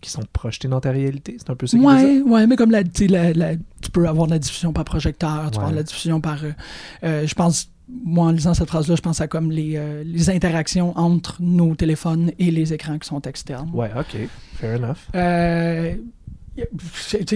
qui 0.00 0.10
sont 0.10 0.22
projetés 0.32 0.68
dans 0.68 0.80
ta 0.80 0.90
réalité. 0.90 1.36
C'est 1.38 1.50
un 1.50 1.54
peu 1.56 1.66
ça 1.66 1.76
dire? 1.76 1.86
ouais, 1.86 2.20
ouais, 2.22 2.46
mais 2.46 2.56
comme 2.56 2.70
la, 2.70 2.82
la- 3.08 3.32
la- 3.32 3.56
tu 3.80 3.90
peux 3.92 4.06
avoir 4.08 4.26
de 4.26 4.32
la 4.32 4.38
diffusion 4.38 4.72
par 4.72 4.84
projecteur, 4.84 5.46
tu 5.46 5.50
peux 5.50 5.56
avoir 5.56 5.70
de 5.72 5.76
la 5.76 5.82
diffusion 5.82 6.20
par, 6.20 6.44
euh, 6.44 6.52
euh, 7.04 7.26
je 7.26 7.34
pense, 7.34 7.70
moi 8.04 8.26
en 8.26 8.30
lisant 8.32 8.54
cette 8.54 8.68
phrase-là, 8.68 8.96
je 8.96 9.00
pense 9.00 9.20
à 9.20 9.28
comme 9.28 9.50
les, 9.50 9.74
euh, 9.76 10.02
les 10.04 10.30
interactions 10.30 10.96
entre 10.98 11.36
nos 11.40 11.74
téléphones 11.74 12.32
et 12.38 12.50
les 12.50 12.72
écrans 12.72 12.98
qui 12.98 13.08
sont 13.08 13.20
externes. 13.22 13.70
Ouais, 13.72 13.90
ok. 13.98 14.16
Fair 14.56 14.78
enough. 14.78 14.98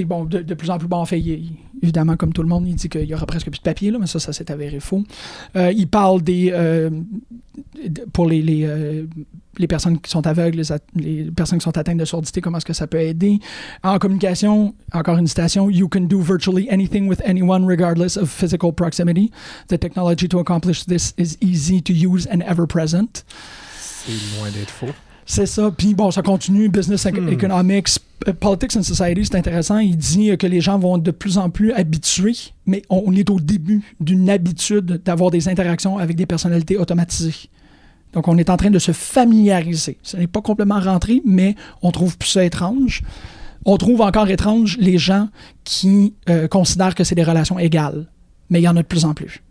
Bon, 0.07 0.25
de, 0.25 0.55
plus 0.55 0.71
en 0.71 0.79
plus 0.79 0.89
bon, 0.89 1.05
fait, 1.05 1.23
évidemment, 1.83 2.17
comme 2.17 2.33
tout 2.33 2.43
le 2.43 2.49
monde, 2.49 2.67
il 2.67 2.75
dit 2.75 2.89
qu'il 2.89 3.05
y 3.05 3.15
aura 3.15 3.27
presque 3.27 3.51
plus 3.51 3.59
de 3.59 3.63
papier, 3.63 3.91
là, 3.91 3.99
mais 3.99 4.07
ça, 4.07 4.19
ça 4.19 4.33
s'est 4.33 4.51
avéré 4.51 4.81
faux. 4.81 5.03
Euh, 5.57 5.73
il 5.73 5.89
parle 5.89 6.23
des. 6.23 6.51
euh, 6.53 6.91
pour 8.13 8.27
les. 8.27 8.43
les, 8.43 8.65
euh, 8.65 9.07
les 9.59 9.67
personnes 9.67 10.01
qui 10.01 10.11
sont 10.11 10.27
aveugles, 10.27 10.63
les 10.97 11.31
personnes 11.31 11.59
qui 11.59 11.65
sont 11.65 11.77
atteintes 11.77 11.99
de 11.99 12.07
surdité, 12.07 12.41
comment 12.41 12.57
est-ce 12.57 12.65
que 12.65 12.73
ça 12.73 12.87
peut 12.87 13.01
aider? 13.01 13.39
En 13.83 13.99
communication, 13.99 14.75
encore 14.93 15.19
une 15.19 15.27
citation, 15.27 15.69
You 15.69 15.89
can 15.89 16.03
do 16.03 16.21
virtually 16.21 16.69
anything 16.71 17.07
with 17.07 17.21
anyone 17.25 17.67
regardless 17.67 18.17
of 18.17 18.31
physical 18.31 18.73
proximity. 18.73 19.31
The 19.69 19.79
technology 19.79 20.27
to 20.29 20.39
accomplish 20.39 20.87
this 20.87 21.13
is 21.19 21.37
easy 21.43 21.83
to 21.83 21.93
use 21.93 22.27
and 22.33 22.41
ever 22.41 22.67
present. 22.67 23.25
C'est 23.79 24.13
loin 24.39 24.51
d'être 24.51 24.71
faux. 24.71 24.95
C'est 25.35 25.47
ça. 25.47 25.71
Puis 25.71 25.95
bon, 25.95 26.11
ça 26.11 26.21
continue. 26.21 26.69
Business 26.69 27.07
ec- 27.07 27.17
Economics, 27.31 27.89
euh, 28.29 28.35
Politics 28.35 28.77
and 28.77 28.83
Society, 28.83 29.25
c'est 29.25 29.37
intéressant. 29.37 29.79
Il 29.79 29.97
dit 29.97 30.31
euh, 30.31 30.37
que 30.37 30.47
les 30.47 30.61
gens 30.61 30.79
vont 30.79 30.99
de 30.99 31.11
plus 31.11 31.39
en 31.39 31.49
plus 31.49 31.73
habitués, 31.73 32.37
mais 32.67 32.83
on 32.91 33.03
on 33.07 33.13
est 33.15 33.31
au 33.31 33.41
début 33.41 33.81
d'une 33.99 34.29
habitude 34.29 35.01
d'avoir 35.05 35.31
des 35.31 35.49
interactions 35.49 35.97
avec 35.97 36.17
des 36.17 36.27
personnalités 36.27 36.77
automatisées. 36.77 37.49
Donc, 38.13 38.29
on 38.29 38.37
est 38.37 38.51
en 38.51 38.59
train 38.59 38.69
de 38.71 38.79
se 38.79 38.93
familiariser. 38.93 39.97
Ce 40.03 40.19
n'est 40.19 40.27
pas 40.27 40.43
complètement 40.43 40.81
rentré, 40.81 41.23
mais 41.25 41.55
on 41.81 41.91
trouve 41.93 42.19
plus 42.19 42.29
ça 42.29 42.45
étrange. 42.45 43.01
On 43.65 43.79
trouve 43.79 44.03
encore 44.03 44.29
étrange 44.29 44.77
les 44.79 44.99
gens 44.99 45.29
qui 45.65 46.13
euh, 46.29 46.47
considèrent 46.47 46.95
que 46.95 47.05
c'est 47.05 47.15
des 47.15 47.23
relations 47.25 47.59
égales. 47.59 48.07
Mais 48.51 48.61
il 48.61 48.65
y 48.65 48.69
en 48.69 48.77
a 48.77 48.83
de 48.83 48.87
plus 48.87 49.07
en 49.07 49.15
plus. 49.15 49.43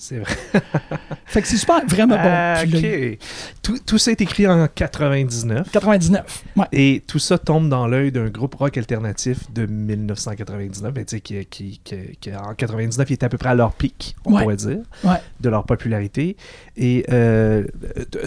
C'est 0.00 0.18
vrai. 0.18 0.32
Fait 1.26 1.42
que 1.42 1.48
c'est 1.48 1.56
super, 1.56 1.84
vraiment 1.86 2.14
bon. 2.14 2.22
Ah, 2.24 2.62
ok. 2.64 3.18
Tout, 3.62 3.78
tout 3.84 3.98
ça 3.98 4.12
est 4.12 4.20
écrit 4.20 4.46
en 4.46 4.68
99. 4.68 5.70
99. 5.72 6.44
Ouais. 6.56 6.64
Et 6.72 7.02
tout 7.06 7.18
ça 7.18 7.36
tombe 7.36 7.68
dans 7.68 7.86
l'œil 7.88 8.12
d'un 8.12 8.28
groupe 8.28 8.54
rock 8.54 8.78
alternatif 8.78 9.50
de 9.52 9.66
1999, 9.66 10.94
ben, 10.94 11.04
qui, 11.04 11.20
qui, 11.20 11.80
qui, 11.82 12.16
qui, 12.20 12.34
en 12.34 12.54
99, 12.54 13.10
il 13.10 13.12
était 13.14 13.26
à 13.26 13.28
peu 13.28 13.38
près 13.38 13.48
à 13.50 13.54
leur 13.54 13.72
pic, 13.74 14.14
on 14.24 14.34
Ouais. 14.34 14.42
pourrait 14.42 14.56
dire, 14.56 14.78
Ouais. 15.04 15.16
de 15.40 15.48
leur 15.48 15.64
popularité. 15.64 16.36
Et 16.76 17.04
euh, 17.12 17.64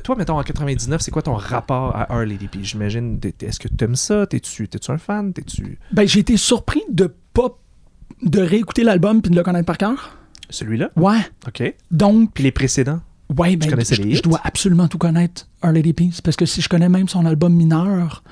toi, 0.04 0.16
mettons, 0.18 0.38
en 0.38 0.44
99, 0.44 1.00
c'est 1.02 1.12
quoi 1.12 1.22
ton 1.22 1.36
rapport 1.36 1.96
à 1.96 2.14
Our 2.14 2.26
Lady 2.26 2.48
P? 2.50 2.60
J'imagine, 2.64 3.20
est-ce 3.42 3.60
que 3.60 3.70
tu 3.70 3.84
aimes 3.86 3.96
ça? 3.96 4.28
T'es-tu 4.28 4.68
t'es-tu 4.68 4.92
un 4.92 4.98
fan? 4.98 5.32
T'es-tu 5.34 5.80
Ben, 5.94 6.06
j'ai 6.08 6.20
été 6.20 6.36
surpris 6.38 6.84
de 6.92 7.14
pas 7.34 7.58
de 8.22 8.42
réécouter 8.42 8.84
l'album 8.84 9.22
puis 9.22 9.32
de 9.32 9.36
le 9.38 9.44
connaître 9.44 9.66
par 9.66 9.78
cœur. 9.78 10.18
Celui-là? 10.52 10.92
Ouais. 10.96 11.20
OK. 11.48 11.74
Donc, 11.92 12.32
Puis 12.34 12.44
les 12.44 12.52
précédents? 12.52 13.00
ouais, 13.38 13.56
ben, 13.56 13.70
je, 13.70 14.02
les 14.02 14.16
je 14.16 14.22
dois 14.22 14.40
absolument 14.44 14.88
tout 14.88 14.98
connaître, 14.98 15.48
Our 15.64 15.72
Lady 15.72 15.94
P. 15.94 16.10
C'est 16.12 16.24
parce 16.24 16.36
que 16.38 16.46
si 16.46 16.62
je 16.62 16.70
connais 16.70 16.90
même 16.90 17.08
son 17.08 17.26
album 17.26 17.54
mineur, 17.54 18.24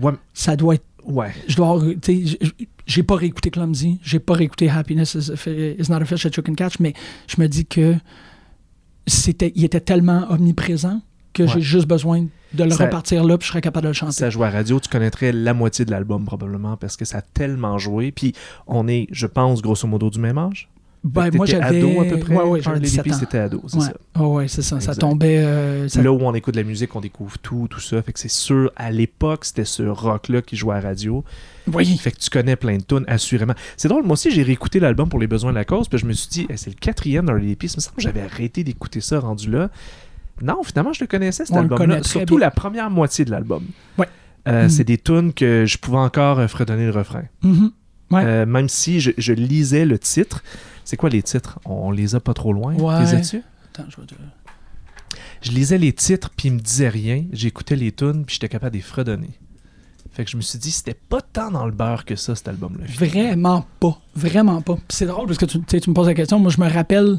Ouais. 0.00 0.12
ça 0.32 0.56
doit 0.56 0.74
être. 0.76 0.84
ouais. 1.04 1.32
Je 1.48 1.56
dois. 1.56 1.82
J'ai 2.86 3.02
pas 3.02 3.16
réécouté 3.16 3.50
Clumsy, 3.50 3.98
j'ai 4.02 4.18
pas 4.18 4.34
réécouté 4.34 4.68
Happiness 4.68 5.14
is, 5.14 5.30
a 5.32 5.36
fi- 5.36 5.74
is 5.78 5.90
not 5.90 5.96
a 6.02 6.04
fish 6.04 6.22
that 6.22 6.30
you 6.36 6.42
can 6.42 6.54
catch, 6.54 6.78
mais 6.80 6.92
je 7.26 7.40
me 7.40 7.46
dis 7.48 7.64
que 7.64 7.94
c'était, 9.06 9.52
il 9.54 9.64
était 9.64 9.80
tellement 9.80 10.26
omniprésent 10.30 11.00
que 11.32 11.46
j'ai 11.46 11.60
juste 11.60 11.86
besoin 11.88 12.26
de 12.52 12.64
le 12.64 12.70
Ça- 12.70 12.84
repartir 12.84 13.24
là 13.24 13.36
puis 13.36 13.46
je 13.46 13.50
serais 13.50 13.60
capable 13.60 13.84
de 13.84 13.88
le 13.88 13.94
chanter. 13.94 14.12
ça 14.12 14.30
joue 14.30 14.44
à 14.44 14.50
radio, 14.50 14.78
tu 14.78 14.88
connaîtrais 14.88 15.32
la 15.32 15.52
moitié 15.52 15.84
de 15.84 15.90
l'album 15.90 16.24
probablement 16.24 16.76
parce 16.76 16.96
que 16.96 17.04
ça 17.04 17.18
a 17.18 17.22
tellement 17.22 17.76
joué. 17.78 18.12
Puis 18.12 18.34
on 18.68 18.86
est, 18.86 19.08
je 19.10 19.26
pense, 19.26 19.60
grosso 19.60 19.88
modo 19.88 20.10
du 20.10 20.20
même 20.20 20.38
âge? 20.38 20.68
Ben, 21.04 21.30
moi, 21.34 21.44
j'avais. 21.44 21.78
ado 21.82 22.00
à 22.00 22.04
peu 22.06 22.18
près. 22.18 22.34
Ouais, 22.34 22.44
ouais, 22.44 22.62
j'avais 22.62 22.76
Lady 22.76 22.86
17 22.92 23.04
P, 23.04 23.12
ans. 23.12 23.16
c'était 23.20 23.38
ado, 23.38 23.62
c'est 23.66 23.76
Ouais. 23.76 23.84
ça. 23.84 23.92
Oh, 24.18 24.36
ouais, 24.36 24.48
c'est 24.48 24.62
ça. 24.62 24.80
Ça 24.80 24.94
tombait. 24.94 25.38
euh, 25.38 25.86
ça- 25.88 26.02
Là 26.02 26.10
où 26.10 26.18
on 26.22 26.34
écoute 26.34 26.54
de 26.54 26.60
la 26.60 26.66
musique, 26.66 26.96
on 26.96 27.00
découvre 27.02 27.36
tout, 27.38 27.66
tout 27.68 27.78
ça. 27.80 28.00
Fait 28.00 28.12
que 28.14 28.18
c'est 28.18 28.30
sûr, 28.30 28.72
à 28.74 28.90
l'époque, 28.90 29.44
c'était 29.44 29.66
ce 29.66 29.82
rock-là 29.82 30.40
qui 30.40 30.56
jouait 30.56 30.74
à 30.76 30.80
la 30.80 30.88
radio. 30.88 31.22
Oui. 31.70 31.84
Fait 31.98 32.10
que 32.10 32.18
tu 32.18 32.30
connais 32.30 32.56
plein 32.56 32.78
de 32.78 32.82
tunes, 32.82 33.04
assurément. 33.06 33.54
C'est 33.76 33.88
drôle, 33.88 34.04
moi 34.04 34.14
aussi, 34.14 34.30
j'ai 34.30 34.42
réécouté 34.42 34.80
l'album 34.80 35.08
pour 35.10 35.18
les 35.20 35.26
besoins 35.26 35.50
de 35.50 35.56
la 35.56 35.64
cause, 35.66 35.88
puis 35.88 35.98
je 35.98 36.06
me 36.06 36.12
suis 36.14 36.28
dit, 36.30 36.46
Hey, 36.48 36.56
c'est 36.56 36.70
le 36.70 36.76
quatrième 36.80 37.26
dans 37.26 37.34
les 37.34 37.54
pistes. 37.54 37.74
Il 37.74 37.78
me 37.78 37.82
semble 37.82 37.96
que 37.96 38.02
j'avais 38.02 38.22
arrêté 38.22 38.64
d'écouter 38.64 39.00
ça 39.02 39.20
rendu 39.20 39.50
là. 39.50 39.68
Non, 40.42 40.62
finalement, 40.62 40.92
je 40.94 41.00
le 41.02 41.06
connaissais, 41.06 41.44
cet 41.44 41.54
album-là. 41.56 42.02
Surtout 42.02 42.36
bien. 42.36 42.46
la 42.46 42.50
première 42.50 42.88
moitié 42.90 43.24
de 43.26 43.30
l'album. 43.30 43.62
Ouais. 43.98 44.08
Euh, 44.48 44.66
Mm. 44.66 44.68
C'est 44.70 44.84
des 44.84 44.98
tunes 44.98 45.32
que 45.34 45.64
je 45.66 45.78
pouvais 45.78 45.98
encore 45.98 46.38
euh, 46.38 46.48
fredonner 46.48 46.86
le 46.86 46.90
refrain. 46.92 47.24
Mhm. 47.42 47.70
Ouais. 48.10 48.22
Euh, 48.24 48.46
même 48.46 48.68
si 48.68 49.00
je, 49.00 49.10
je 49.16 49.32
lisais 49.32 49.84
le 49.86 49.98
titre. 49.98 50.42
C'est 50.84 50.96
quoi 50.96 51.08
les 51.10 51.22
titres? 51.22 51.58
On 51.64 51.90
les 51.90 52.14
a 52.14 52.20
pas 52.20 52.34
trop 52.34 52.52
loin. 52.52 52.74
Ouais. 52.74 53.00
Les 53.04 53.14
as-tu? 53.14 53.42
Attends, 53.74 53.88
je 53.88 54.00
vais 54.00 54.06
te- 54.06 54.14
Je 55.42 55.50
lisais 55.50 55.78
les 55.78 55.92
titres, 55.92 56.30
puis 56.36 56.48
ils 56.48 56.54
me 56.54 56.60
disaient 56.60 56.88
rien. 56.88 57.24
J'écoutais 57.32 57.76
les 57.76 57.92
tunes, 57.92 58.24
puis 58.24 58.34
j'étais 58.34 58.48
capable 58.48 58.72
de 58.72 58.76
les 58.78 58.82
fredonner. 58.82 59.38
Fait 60.12 60.24
que 60.24 60.30
je 60.30 60.36
me 60.36 60.42
suis 60.42 60.58
dit, 60.58 60.70
c'était 60.70 60.94
pas 60.94 61.20
tant 61.20 61.50
dans 61.50 61.66
le 61.66 61.72
beurre 61.72 62.04
que 62.04 62.14
ça, 62.16 62.34
cet 62.36 62.46
album-là. 62.48 62.84
Vraiment 62.88 63.66
pas. 63.80 63.98
Vraiment 64.14 64.62
pas. 64.62 64.76
C'est 64.88 65.06
drôle 65.06 65.26
parce 65.26 65.38
que 65.38 65.44
tu 65.46 65.58
me 65.58 65.94
poses 65.94 66.06
la 66.06 66.14
question. 66.14 66.38
Moi, 66.38 66.50
je 66.52 66.60
me 66.60 66.68
rappelle. 66.70 67.18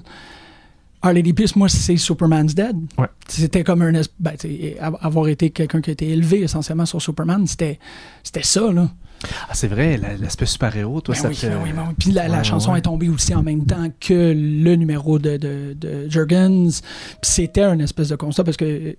Our 1.05 1.13
Lady 1.13 1.33
Peace, 1.33 1.55
moi, 1.55 1.69
c'est 1.69 1.97
Superman's 1.97 2.55
Dead. 2.55 2.75
Ouais. 2.97 3.07
C'était 3.27 3.63
comme 3.63 3.81
un. 3.83 3.91
Ben, 4.19 4.33
avoir 5.01 5.27
été 5.27 5.51
quelqu'un 5.51 5.81
qui 5.81 5.91
a 5.91 5.93
été 5.93 6.09
élevé 6.09 6.41
essentiellement 6.41 6.85
sur 6.85 7.01
Superman, 7.01 7.45
c'était 7.47 7.79
ça, 8.41 8.71
là. 8.71 8.89
Ah, 9.49 9.53
c'est 9.53 9.67
vrai, 9.67 9.97
la- 9.97 10.17
l'aspect 10.17 10.45
super-héros, 10.45 11.01
toi, 11.01 11.15
Ben 11.15 11.21
ça 11.21 11.27
oui, 11.29 11.35
te... 11.35 11.45
oui, 11.45 11.71
ben 11.73 11.85
oui. 11.87 11.95
Puis 11.97 12.11
la, 12.11 12.43
chanson 12.43 12.73
ouais. 12.73 12.79
est 12.79 12.83
tombée 12.83 13.09
aussi 13.09 13.33
en 13.33 13.41
même 13.43 13.65
temps 13.65 13.87
que 13.99 14.33
le 14.35 14.75
numéro 14.75 15.19
de, 15.19 15.37
de, 15.37 15.73
de 15.79 16.09
Jurgens. 16.09 16.81
C'était 17.21 17.63
un 17.63 17.79
espèce 17.79 18.09
de 18.09 18.15
constat 18.15 18.43
parce 18.43 18.57
que 18.57 18.95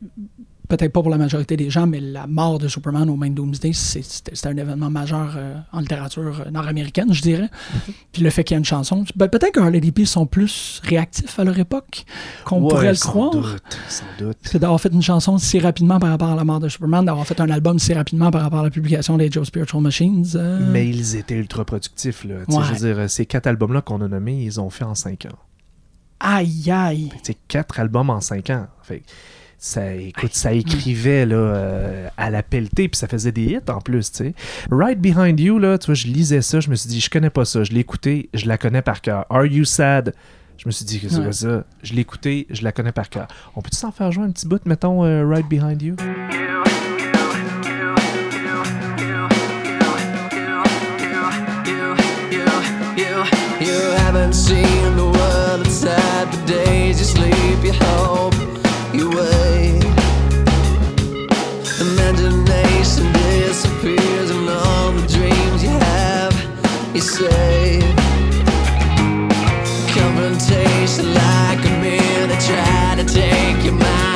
peut-être 0.69 0.93
pas 0.93 1.01
pour 1.03 1.11
la 1.11 1.19
majorité 1.19 1.57
des 1.57 1.71
gens, 1.71 1.87
mais 1.87 2.01
la 2.01 2.27
mort 2.27 2.59
de 2.59 2.69
Superman 2.69 3.09
au 3.11 3.17
main 3.17 3.31
Doomsday, 3.31 3.73
c'est- 3.73 4.03
c'était 4.03 4.49
un 4.49 4.57
événement 4.57 4.91
majeur 4.91 5.35
euh, 5.37 5.55
en 5.73 5.81
littérature 5.81 6.43
euh, 6.47 6.51
nord-américaine, 6.51 7.13
je 7.13 7.23
dirais. 7.23 7.45
Mm-hmm. 7.49 7.93
Puis 8.13 8.23
le 8.23 8.31
fait 8.31 8.45
qu'il 8.45 8.55
y 8.55 8.57
ait 8.57 8.59
une 8.59 8.65
chanson, 8.65 9.05
ben, 9.17 9.29
peut-être 9.29 9.53
que 9.53 9.61
Harley 9.61 9.81
Peace 9.93 10.07
sont 10.07 10.27
plus 10.27 10.81
réactifs 10.85 11.39
à 11.39 11.45
leur 11.45 11.59
époque 11.59 12.05
qu'on 12.45 12.63
Ouais, 12.63 12.69
pourrait 12.69 12.89
le 12.89 12.95
sans 12.95 13.09
croire. 13.11 13.31
Doute, 13.31 13.79
sans 13.89 14.05
doute. 14.19 14.37
Que 14.51 14.59
d'avoir 14.59 14.81
fait 14.81 14.93
une 14.93 15.03
chanson 15.03 15.39
si 15.39 15.59
rapidement 15.59 15.99
par 15.99 16.11
rapport 16.11 16.31
à 16.31 16.37
la 16.37 16.45
mort 16.45 16.61
de 16.61 16.69
Superman, 16.69 17.05
d'avoir 17.05 17.27
fait 17.27 17.41
un 17.41 17.51
album 17.51 17.79
si 17.79 17.95
rapidement 17.95 18.31
par 18.31 18.43
rapport 18.43 18.61
à 18.61 18.65
la 18.65 18.71
publication 18.71 19.17
des 19.17 19.31
Joe 19.31 19.47
Spiritual 19.47 19.83
Machines. 19.83 20.25
euh, 20.35 20.61
Mais 20.73 20.89
ils 20.89 21.17
étaient 21.17 21.37
ultra 21.37 21.65
productifs, 21.65 22.25
là. 22.25 22.37
Ouais. 22.49 22.65
Je 22.69 22.73
veux 22.85 22.95
dire, 22.95 23.11
ces 23.11 23.27
quatre 23.27 23.47
albums-là 23.47 23.81
qu'on 23.83 24.01
a 24.01 24.09
nommés, 24.09 24.43
ils 24.43 24.61
ont 24.61 24.71
fait 24.71 24.85
en 24.85 24.95
cinq 24.95 25.27
ans. 25.27 25.37
Aïe, 26.19 26.71
aïe. 26.71 27.11
Sais, 27.23 27.37
quatre 27.47 27.79
albums 27.79 28.09
en 28.11 28.21
cinq 28.21 28.49
ans. 28.51 28.67
Fait 28.83 29.03
ça, 29.67 29.93
écoute, 29.95 30.35
ça 30.35 30.53
écrivait 30.53 31.27
là, 31.27 31.37
euh, 31.37 32.09
à 32.17 32.31
la 32.31 32.43
pelletée, 32.43 32.89
puis 32.89 32.97
ça 32.99 33.09
faisait 33.09 33.33
des 33.33 33.43
hits 33.45 33.61
en 33.69 33.81
plus, 33.81 34.13
tu 34.13 34.19
sais. 34.19 34.35
Right 34.71 35.01
Behind 35.01 35.39
You, 35.41 35.59
là, 35.59 35.77
tu 35.79 35.87
vois, 35.87 35.95
je 35.95 36.07
lisais 36.07 36.41
ça, 36.43 36.61
je 36.61 36.71
me 36.71 36.75
suis 36.77 36.89
dit, 36.89 37.01
je 37.01 37.11
connais 37.11 37.31
pas 37.31 37.45
ça. 37.45 37.65
Je 37.65 37.73
l'ai 37.73 37.81
écouté, 37.81 38.29
je 38.33 38.47
la 38.47 38.59
connais 38.59 38.83
par 38.83 39.01
cœur. 39.01 39.27
Are 39.29 39.45
You 39.47 39.65
Sad? 39.65 40.15
Je 40.57 40.67
me 40.67 40.71
suis 40.71 40.85
dit 40.85 41.01
que 41.01 41.09
c'est 41.09 41.17
Ouais. 41.19 41.25
quoi 41.25 41.33
ça? 41.33 41.65
Je 41.83 41.93
l'ai 41.95 42.01
écouté, 42.03 42.47
je 42.51 42.63
la 42.63 42.73
connais 42.73 42.93
par 42.93 43.09
cœur. 43.11 43.27
On 43.57 43.61
peut-tu 43.61 43.77
s'en 43.77 43.91
faire 43.93 44.11
jouer 44.13 44.25
un 44.25 44.31
petit 44.31 44.47
bout, 44.47 44.65
mettons, 44.67 45.05
euh, 45.05 45.25
Right 45.27 45.47
Behind 45.49 45.83
You? 45.83 45.97
You 53.61 53.73
haven't 54.05 54.35
seen 54.35 54.97
the 54.97 55.05
world 55.05 55.67
inside 55.67 56.31
the 56.33 56.53
days 56.53 56.99
you 57.01 57.05
sleep, 57.05 57.65
you 57.65 57.73
hope, 57.73 58.35
you. 58.95 59.11
You 66.97 67.03
say. 67.03 67.79
Like 70.99 71.65
a 71.65 71.71
man 71.83 72.29
to 72.97 73.05
take 73.05 73.65
your 73.65 73.75
mind 73.75 74.16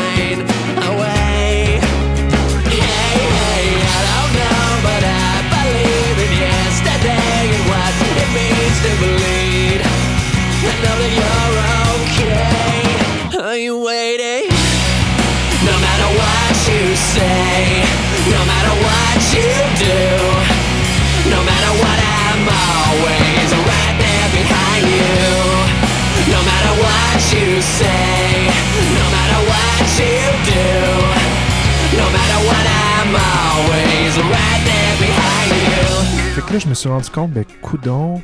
que 36.51 36.55
là, 36.55 36.59
je 36.59 36.69
me 36.69 36.75
suis 36.75 36.89
rendu 36.89 37.09
compte, 37.11 37.31
ben, 37.31 37.45
coudon, 37.63 38.21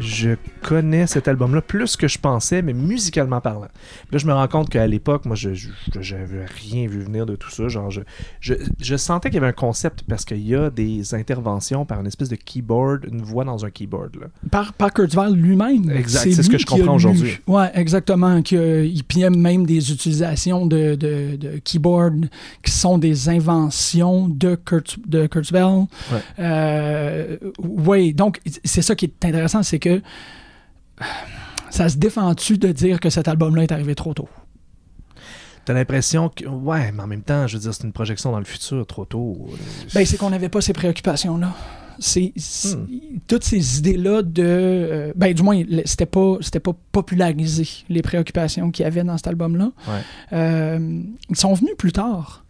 je 0.00 0.30
connais 0.66 1.06
cet 1.06 1.28
album-là 1.28 1.62
plus 1.62 1.96
que 1.96 2.08
je 2.08 2.18
pensais, 2.18 2.60
mais 2.60 2.72
musicalement 2.72 3.40
parlant. 3.40 3.68
Puis 3.68 4.12
là, 4.12 4.18
je 4.18 4.26
me 4.26 4.32
rends 4.32 4.48
compte 4.48 4.68
qu'à 4.68 4.86
l'époque, 4.86 5.24
moi, 5.24 5.36
je 5.36 5.50
j'avais 6.00 6.44
rien 6.44 6.88
vu 6.88 7.00
venir 7.00 7.24
de 7.24 7.36
tout 7.36 7.50
ça. 7.50 7.68
Genre, 7.68 7.90
je, 7.90 8.00
je, 8.40 8.54
je 8.80 8.96
sentais 8.96 9.30
qu'il 9.30 9.36
y 9.36 9.38
avait 9.38 9.46
un 9.46 9.52
concept 9.52 10.02
parce 10.08 10.24
qu'il 10.24 10.44
y 10.46 10.56
a 10.56 10.70
des 10.70 11.14
interventions 11.14 11.84
par 11.84 12.00
une 12.00 12.08
espèce 12.08 12.28
de 12.28 12.36
keyboard, 12.36 13.06
une 13.10 13.22
voix 13.22 13.44
dans 13.44 13.64
un 13.64 13.70
keyboard. 13.70 14.16
Là. 14.16 14.26
Par, 14.50 14.72
par 14.72 14.92
Kurzweil 14.92 15.34
lui-même. 15.34 15.88
Exact, 15.90 16.32
c'est 16.32 16.42
ce 16.42 16.50
que 16.50 16.58
je 16.58 16.66
comprends 16.66 16.96
aujourd'hui. 16.96 17.38
Ouais, 17.46 17.70
exactement. 17.74 18.40
il 18.50 19.02
y 19.14 19.24
a 19.24 19.30
même 19.30 19.66
des 19.66 19.92
utilisations 19.92 20.66
de, 20.66 20.96
de, 20.96 21.36
de 21.36 21.58
keyboard 21.62 22.28
qui 22.64 22.72
sont 22.72 22.98
des 22.98 23.28
inventions 23.28 24.28
de, 24.28 24.56
Kurt, 24.56 24.98
de 25.06 25.26
Kurzweil. 25.28 25.86
Ouais. 26.12 26.20
Euh, 26.40 27.36
oui, 27.60 28.12
donc 28.14 28.40
c'est 28.64 28.82
ça 28.82 28.94
qui 28.94 29.06
est 29.06 29.24
intéressant, 29.24 29.62
c'est 29.62 29.78
que 29.78 30.02
ça 31.70 31.88
se 31.88 31.96
défend-tu 31.96 32.58
de 32.58 32.72
dire 32.72 33.00
que 33.00 33.10
cet 33.10 33.28
album-là 33.28 33.62
est 33.64 33.72
arrivé 33.72 33.94
trop 33.94 34.14
tôt? 34.14 34.28
T'as 35.64 35.74
l'impression 35.74 36.28
que. 36.28 36.46
Ouais, 36.46 36.92
mais 36.92 37.02
en 37.02 37.06
même 37.08 37.22
temps, 37.22 37.46
je 37.46 37.56
veux 37.56 37.62
dire, 37.62 37.74
c'est 37.74 37.82
une 37.84 37.92
projection 37.92 38.30
dans 38.30 38.38
le 38.38 38.44
futur 38.44 38.86
trop 38.86 39.04
tôt. 39.04 39.48
Ben, 39.94 40.06
c'est 40.06 40.16
qu'on 40.16 40.30
n'avait 40.30 40.48
pas 40.48 40.60
ces 40.60 40.72
préoccupations-là. 40.72 41.52
C'est, 41.98 42.32
Hmm. 42.64 42.84
Toutes 43.26 43.42
ces 43.44 43.78
idées-là 43.78 44.22
de. 44.22 44.42
euh, 44.44 45.12
ben, 45.16 45.32
du 45.34 45.42
moins, 45.42 45.60
c'était 45.86 46.06
pas, 46.06 46.36
c'était 46.40 46.60
pas 46.60 46.72
popularisé, 46.92 47.66
les 47.88 48.02
préoccupations 48.02 48.70
qu'il 48.70 48.84
y 48.84 48.86
avait 48.86 49.02
dans 49.02 49.16
cet 49.16 49.26
album-là. 49.28 49.72
Ouais. 49.88 50.00
Euh, 50.34 51.02
ils 51.30 51.36
sont 51.36 51.54
venus 51.54 51.72
plus 51.76 51.92
tard. 51.92 52.44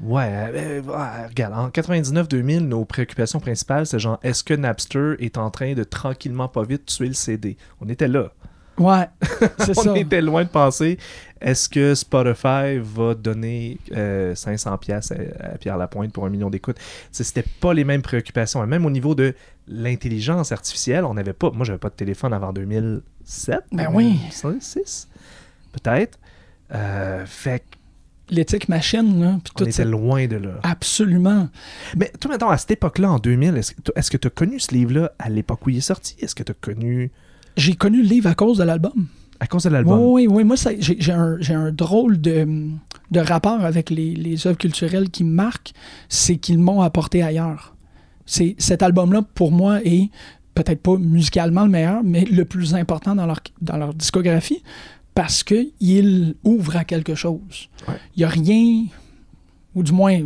Ouais, 0.00 0.28
euh, 0.28 0.82
ouais, 0.82 1.26
regarde, 1.28 1.54
en 1.54 1.68
99-2000, 1.68 2.60
nos 2.60 2.84
préoccupations 2.84 3.40
principales, 3.40 3.86
c'est 3.86 3.98
genre, 3.98 4.18
est-ce 4.22 4.42
que 4.44 4.54
Napster 4.54 5.14
est 5.18 5.38
en 5.38 5.50
train 5.50 5.74
de 5.74 5.84
tranquillement, 5.84 6.48
pas 6.48 6.62
vite, 6.62 6.86
tuer 6.86 7.08
le 7.08 7.14
CD? 7.14 7.56
On 7.80 7.88
était 7.88 8.08
là. 8.08 8.32
Ouais, 8.76 9.06
c'est 9.58 9.78
On 9.86 9.94
était 9.94 10.20
loin 10.20 10.42
de 10.42 10.48
penser, 10.48 10.98
est-ce 11.40 11.68
que 11.68 11.94
Spotify 11.94 12.78
va 12.78 13.14
donner 13.14 13.78
euh, 13.92 14.34
500 14.34 14.78
pièces 14.78 15.12
à, 15.12 15.52
à 15.52 15.58
Pierre 15.58 15.76
Lapointe 15.76 16.12
pour 16.12 16.26
un 16.26 16.28
million 16.30 16.50
d'écoutes? 16.50 16.78
C'était 17.12 17.44
pas 17.60 17.72
les 17.72 17.84
mêmes 17.84 18.02
préoccupations. 18.02 18.64
Et 18.64 18.66
même 18.66 18.84
au 18.84 18.90
niveau 18.90 19.14
de 19.14 19.34
l'intelligence 19.68 20.50
artificielle, 20.50 21.04
on 21.04 21.14
n'avait 21.14 21.32
pas... 21.32 21.50
Moi, 21.52 21.64
j'avais 21.64 21.78
pas 21.78 21.90
de 21.90 21.94
téléphone 21.94 22.32
avant 22.32 22.52
2007. 22.52 23.60
Ben 23.70 23.88
oui. 23.92 24.18
2006, 24.42 25.08
peut-être. 25.72 26.18
Euh, 26.72 27.24
fait 27.26 27.62
L'éthique 28.30 28.68
machine, 28.68 29.20
là. 29.20 29.38
puis 29.44 29.52
tout 29.54 29.64
était 29.68 29.84
loin 29.84 30.26
de 30.26 30.36
là. 30.36 30.52
Absolument. 30.62 31.48
Mais 31.96 32.10
toi, 32.20 32.30
maintenant, 32.30 32.48
à 32.50 32.56
cette 32.56 32.70
époque-là, 32.70 33.10
en 33.12 33.18
2000, 33.18 33.56
est-ce 33.96 34.10
que 34.10 34.16
tu 34.16 34.26
as 34.26 34.30
connu 34.30 34.58
ce 34.58 34.72
livre-là 34.72 35.12
à 35.18 35.28
l'époque 35.28 35.66
où 35.66 35.70
il 35.70 35.76
est 35.76 35.80
sorti? 35.82 36.16
Est-ce 36.20 36.34
que 36.34 36.42
tu 36.42 36.52
as 36.52 36.54
connu? 36.58 37.10
J'ai 37.56 37.74
connu 37.74 38.02
le 38.02 38.08
livre 38.08 38.28
à 38.28 38.34
cause 38.34 38.58
de 38.58 38.64
l'album. 38.64 39.06
à 39.40 39.46
cause 39.46 39.64
de 39.64 39.68
l'album? 39.68 40.00
Oui, 40.00 40.26
oui, 40.26 40.36
oui. 40.36 40.44
Moi, 40.44 40.56
j'ai 40.78 41.12
un, 41.12 41.38
un 41.50 41.70
drôle 41.70 42.20
de, 42.20 42.68
de 43.10 43.20
rapport 43.20 43.62
avec 43.62 43.90
les, 43.90 44.14
les 44.14 44.46
œuvres 44.46 44.58
culturelles 44.58 45.10
qui 45.10 45.22
me 45.22 45.32
marquent. 45.34 45.72
C'est 46.08 46.36
qu'ils 46.36 46.58
m'ont 46.58 46.80
apporté 46.80 47.22
ailleurs. 47.22 47.76
C'est 48.26 48.56
Cet 48.58 48.82
album-là, 48.82 49.20
pour 49.34 49.52
moi, 49.52 49.80
est 49.84 50.08
peut-être 50.54 50.80
pas 50.80 50.96
musicalement 50.96 51.64
le 51.64 51.70
meilleur, 51.70 52.02
mais 52.02 52.24
le 52.24 52.44
plus 52.44 52.74
important 52.74 53.14
dans 53.14 53.26
leur, 53.26 53.40
dans 53.60 53.76
leur 53.76 53.92
discographie 53.92 54.62
parce 55.14 55.42
qu'il 55.44 56.34
ouvre 56.44 56.76
à 56.76 56.84
quelque 56.84 57.14
chose. 57.14 57.68
Ouais. 57.88 57.94
Il 58.16 58.20
n'y 58.20 58.24
a 58.24 58.28
rien, 58.28 58.84
ou 59.76 59.82
du 59.82 59.92
moins, 59.92 60.20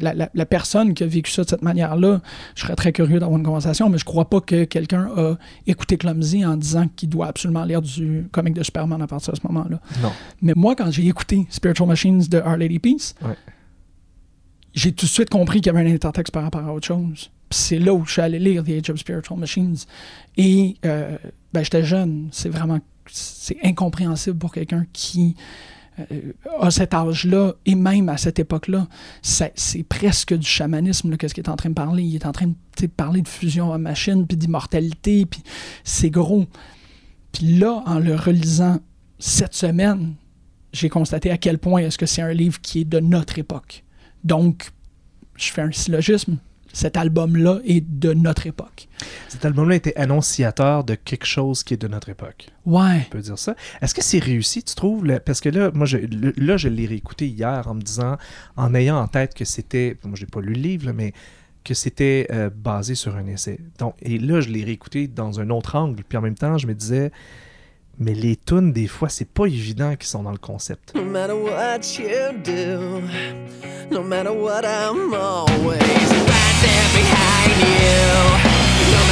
la, 0.00 0.14
la- 0.14 0.30
la 0.34 0.46
personne 0.46 0.94
qui 0.94 1.02
a 1.04 1.06
vécu 1.06 1.30
ça 1.30 1.44
de 1.44 1.48
cette 1.48 1.62
manière-là, 1.62 2.20
je 2.54 2.62
serais 2.62 2.74
très 2.76 2.92
curieux 2.92 3.18
d'avoir 3.20 3.38
une 3.38 3.44
conversation, 3.44 3.88
mais 3.88 3.98
je 3.98 4.04
crois 4.04 4.28
pas 4.28 4.40
que 4.40 4.64
quelqu'un 4.64 5.08
a 5.16 5.36
écouté 5.66 5.96
Clumsy 5.96 6.44
en 6.44 6.56
disant 6.56 6.88
qu'il 6.94 7.08
doit 7.08 7.26
absolument 7.28 7.64
lire 7.64 7.82
du 7.82 8.26
comic 8.32 8.54
de 8.54 8.62
Superman 8.62 9.00
à 9.02 9.06
partir 9.06 9.32
de 9.32 9.38
ce 9.38 9.46
moment-là. 9.46 9.80
Non. 10.02 10.12
Mais 10.40 10.52
moi, 10.56 10.74
quand 10.76 10.90
j'ai 10.90 11.06
écouté 11.06 11.46
Spiritual 11.50 11.88
Machines 11.88 12.20
de 12.28 12.38
Our 12.38 12.56
Lady 12.56 12.78
Peace, 12.78 13.14
Ouais. 13.22 13.34
j'ai 14.74 14.92
tout 14.92 15.06
de 15.06 15.10
suite 15.10 15.30
compris 15.30 15.60
qu'il 15.60 15.72
y 15.72 15.76
avait 15.76 15.88
un 15.88 15.94
intertexte 15.94 16.32
par 16.32 16.42
rapport 16.44 16.64
à 16.64 16.72
autre 16.72 16.86
chose. 16.86 17.30
C'est 17.50 17.78
là 17.78 17.92
où 17.92 18.04
je 18.06 18.12
suis 18.12 18.22
allé 18.22 18.38
lire 18.38 18.64
The 18.64 18.70
Age 18.70 18.90
of 18.90 18.96
Spiritual 18.98 19.38
Machines. 19.38 19.76
Et 20.38 20.76
euh, 20.86 21.18
ben, 21.52 21.62
j'étais 21.62 21.84
jeune. 21.84 22.28
C'est 22.32 22.48
vraiment 22.48 22.78
c'est 23.10 23.58
incompréhensible 23.64 24.38
pour 24.38 24.52
quelqu'un 24.52 24.86
qui 24.92 25.36
euh, 25.98 26.32
à 26.60 26.70
cet 26.70 26.94
âge-là 26.94 27.52
et 27.66 27.74
même 27.74 28.08
à 28.08 28.16
cette 28.16 28.38
époque-là, 28.38 28.86
c'est 29.20 29.82
presque 29.86 30.32
du 30.34 30.46
chamanisme, 30.46 31.16
qu'est-ce 31.16 31.34
qu'il 31.34 31.44
est 31.44 31.50
en 31.50 31.56
train 31.56 31.68
de 31.68 31.74
parler. 31.74 32.02
Il 32.02 32.14
est 32.14 32.24
en 32.24 32.32
train 32.32 32.46
de 32.46 32.86
parler 32.86 33.20
de 33.20 33.28
fusion 33.28 33.72
à 33.72 33.78
machine, 33.78 34.26
puis 34.26 34.36
d'immortalité, 34.36 35.26
puis 35.26 35.42
c'est 35.84 36.08
gros. 36.08 36.46
Puis 37.32 37.58
là, 37.58 37.82
en 37.84 37.98
le 37.98 38.14
relisant 38.14 38.78
cette 39.18 39.54
semaine, 39.54 40.14
j'ai 40.72 40.88
constaté 40.88 41.30
à 41.30 41.36
quel 41.36 41.58
point 41.58 41.82
est-ce 41.82 41.98
que 41.98 42.06
c'est 42.06 42.22
un 42.22 42.32
livre 42.32 42.60
qui 42.60 42.80
est 42.80 42.84
de 42.84 43.00
notre 43.00 43.38
époque. 43.38 43.84
Donc, 44.24 44.70
je 45.36 45.50
fais 45.50 45.62
un 45.62 45.72
syllogisme. 45.72 46.38
Cet 46.72 46.96
album-là 46.96 47.60
est 47.66 47.82
de 47.86 48.14
notre 48.14 48.46
époque. 48.46 48.88
Cet 49.28 49.44
album-là 49.44 49.74
était 49.76 49.96
annonciateur 49.96 50.84
de 50.84 50.94
quelque 50.94 51.26
chose 51.26 51.62
qui 51.64 51.74
est 51.74 51.76
de 51.76 51.88
notre 51.88 52.08
époque. 52.08 52.48
Ouais. 52.66 53.04
On 53.06 53.10
peut 53.10 53.20
dire 53.20 53.38
ça. 53.38 53.54
Est-ce 53.80 53.94
que 53.94 54.02
c'est 54.02 54.18
réussi, 54.18 54.62
tu 54.62 54.74
trouves? 54.74 55.04
le- 55.04 55.18
Parce 55.20 55.40
que 55.40 55.48
là, 55.48 55.70
moi, 55.74 55.86
je, 55.86 55.98
le- 55.98 56.32
là, 56.36 56.56
je 56.56 56.68
l'ai 56.68 56.86
réécouté 56.86 57.26
hier 57.26 57.64
en 57.66 57.74
me 57.74 57.80
disant, 57.82 58.16
en 58.56 58.74
ayant 58.74 58.98
en 58.98 59.08
tête 59.08 59.34
que 59.34 59.44
c'était, 59.44 59.96
moi, 60.04 60.14
j'ai 60.16 60.26
pas 60.26 60.40
lu 60.40 60.52
le 60.54 60.60
livre, 60.60 60.86
là, 60.86 60.92
mais 60.92 61.12
que 61.64 61.74
c'était 61.74 62.26
euh, 62.32 62.50
basé 62.54 62.94
sur 62.96 63.14
un 63.16 63.26
essai. 63.26 63.58
Donc, 63.78 63.94
et 64.02 64.18
là, 64.18 64.40
je 64.40 64.48
l'ai 64.48 64.64
réécouté 64.64 65.06
dans 65.06 65.38
un 65.40 65.48
autre 65.50 65.76
angle. 65.76 66.02
Puis 66.08 66.18
en 66.18 66.20
même 66.20 66.34
temps, 66.34 66.58
je 66.58 66.66
me 66.66 66.74
disais, 66.74 67.12
mais 67.98 68.14
les 68.14 68.34
tunes, 68.36 68.72
des 68.72 68.88
fois, 68.88 69.08
c'est 69.08 69.28
pas 69.28 69.46
évident 69.46 69.94
qu'ils 69.94 70.08
sont 70.08 70.22
dans 70.24 70.32
le 70.32 70.38
concept. 70.38 70.92
No 70.96 71.04
matter 71.04 71.34
what 71.34 71.80
you 71.98 72.38
do, 72.42 73.00
no 73.94 74.02
matter 74.02 74.30
what, 74.30 74.62
I'm 74.64 75.14
always 75.14 75.78
right 75.78 76.56
there 76.62 76.88
behind 76.94 77.60
you. 77.60 78.51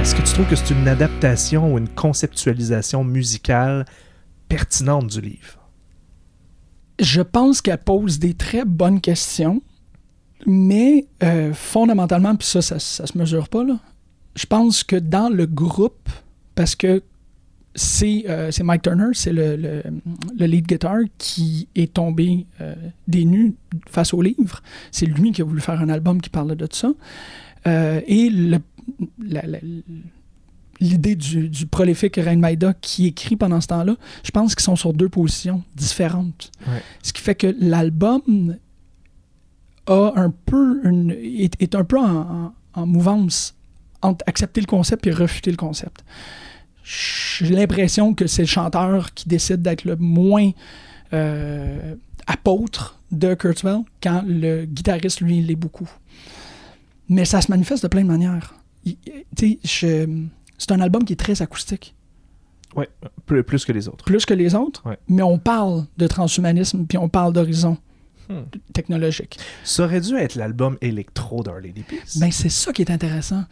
Est-ce 0.00 0.14
que 0.14 0.22
tu 0.22 0.32
trouves 0.34 0.46
que 0.46 0.56
c'est 0.56 0.70
une 0.70 0.86
adaptation 0.86 1.74
ou 1.74 1.78
une 1.78 1.88
conceptualisation 1.88 3.02
musicale 3.02 3.84
pertinente 4.48 5.08
du 5.08 5.20
livre? 5.20 5.58
Je 7.00 7.22
pense 7.22 7.60
qu'elle 7.60 7.78
pose 7.78 8.18
des 8.18 8.34
très 8.34 8.64
bonnes 8.64 9.00
questions, 9.00 9.60
mais 10.46 11.06
euh, 11.22 11.52
fondamentalement, 11.52 12.36
puis 12.36 12.46
ça, 12.46 12.62
ça, 12.62 12.78
ça 12.78 13.06
se 13.06 13.18
mesure 13.18 13.48
pas, 13.48 13.64
là. 13.64 13.78
Je 14.36 14.46
pense 14.46 14.84
que 14.84 14.96
dans 14.96 15.28
le 15.28 15.46
groupe, 15.46 16.08
parce 16.54 16.76
que 16.76 17.02
c'est 17.76 18.24
euh, 18.28 18.50
c'est 18.50 18.64
Mike 18.64 18.82
Turner, 18.82 19.10
c'est 19.12 19.32
le, 19.32 19.54
le, 19.56 19.82
le 20.38 20.46
lead 20.46 20.66
guitar 20.66 20.96
qui 21.18 21.68
est 21.76 21.92
tombé 21.92 22.46
euh, 22.60 22.74
des 23.06 23.24
nues 23.24 23.54
face 23.88 24.12
au 24.12 24.20
livre. 24.22 24.62
C'est 24.90 25.06
lui 25.06 25.30
qui 25.30 25.42
a 25.42 25.44
voulu 25.44 25.60
faire 25.60 25.80
un 25.80 25.88
album 25.88 26.20
qui 26.20 26.30
parle 26.30 26.56
de 26.56 26.66
ça. 26.72 26.90
Euh, 27.68 28.00
et 28.06 28.30
l'idée 30.80 31.16
du, 31.16 31.48
du 31.48 31.66
prolifique 31.66 32.16
Rain 32.16 32.36
Maida 32.36 32.74
qui 32.74 33.06
écrit 33.06 33.36
pendant 33.36 33.60
ce 33.60 33.66
temps-là, 33.68 33.96
je 34.22 34.30
pense 34.30 34.54
qu'ils 34.54 34.64
sont 34.64 34.76
sur 34.76 34.92
deux 34.92 35.08
positions 35.08 35.62
différentes. 35.74 36.50
Ouais. 36.66 36.82
Ce 37.02 37.12
qui 37.12 37.22
fait 37.22 37.34
que 37.34 37.54
l'album 37.58 38.56
a 39.86 40.12
un 40.16 40.30
peu 40.30 40.80
une, 40.84 41.10
est, 41.12 41.54
est 41.60 41.74
un 41.74 41.84
peu 41.84 41.98
en, 41.98 42.04
en- 42.16 42.54
en 42.74 42.86
mouvance 42.86 43.54
entre 44.02 44.22
accepter 44.28 44.60
le 44.60 44.66
concept 44.66 45.06
et 45.06 45.10
refuter 45.10 45.50
le 45.50 45.56
concept. 45.56 46.04
J'ai 46.88 47.54
l'impression 47.54 48.14
que 48.14 48.26
c'est 48.28 48.42
le 48.42 48.48
chanteur 48.48 49.12
qui 49.14 49.28
décide 49.28 49.60
d'être 49.62 49.84
le 49.84 49.96
moins 49.96 50.52
euh, 51.12 51.94
apôtre 52.28 53.00
de 53.10 53.34
Kurzweil 53.34 53.82
quand 54.02 54.22
le 54.26 54.64
guitariste, 54.66 55.20
lui, 55.20 55.40
l'est 55.42 55.56
beaucoup. 55.56 55.88
Mais 57.08 57.24
ça 57.24 57.40
se 57.40 57.50
manifeste 57.50 57.82
de 57.82 57.88
plein 57.88 58.02
de 58.02 58.06
manières. 58.08 58.54
C'est 59.36 59.58
un 60.70 60.80
album 60.80 61.04
qui 61.04 61.12
est 61.12 61.16
très 61.16 61.42
acoustique 61.42 61.94
Ouais, 62.74 62.88
plus, 63.24 63.42
plus 63.42 63.64
que 63.64 63.72
les 63.72 63.88
autres. 63.88 64.04
plus 64.04 64.26
que 64.26 64.34
les 64.34 64.54
autres, 64.54 64.86
Ouais. 64.86 64.98
mais 65.08 65.22
on 65.22 65.38
parle 65.38 65.86
de 65.96 66.06
transhumanisme 66.06 66.84
puis 66.86 66.98
on 66.98 67.08
parle 67.08 67.32
d'horizon 67.32 67.78
Hmm. 68.28 68.42
technologique. 68.72 69.38
Ça 69.62 69.84
aurait 69.84 70.00
dû 70.00 70.16
être 70.16 70.34
l'album 70.34 70.76
électro 70.80 71.44
Lady 71.62 71.84
Peace. 71.84 72.18
Ben, 72.18 72.32
c'est 72.32 72.48
ça 72.48 72.72
qui 72.72 72.82
est 72.82 72.90
intéressant. 72.90 73.44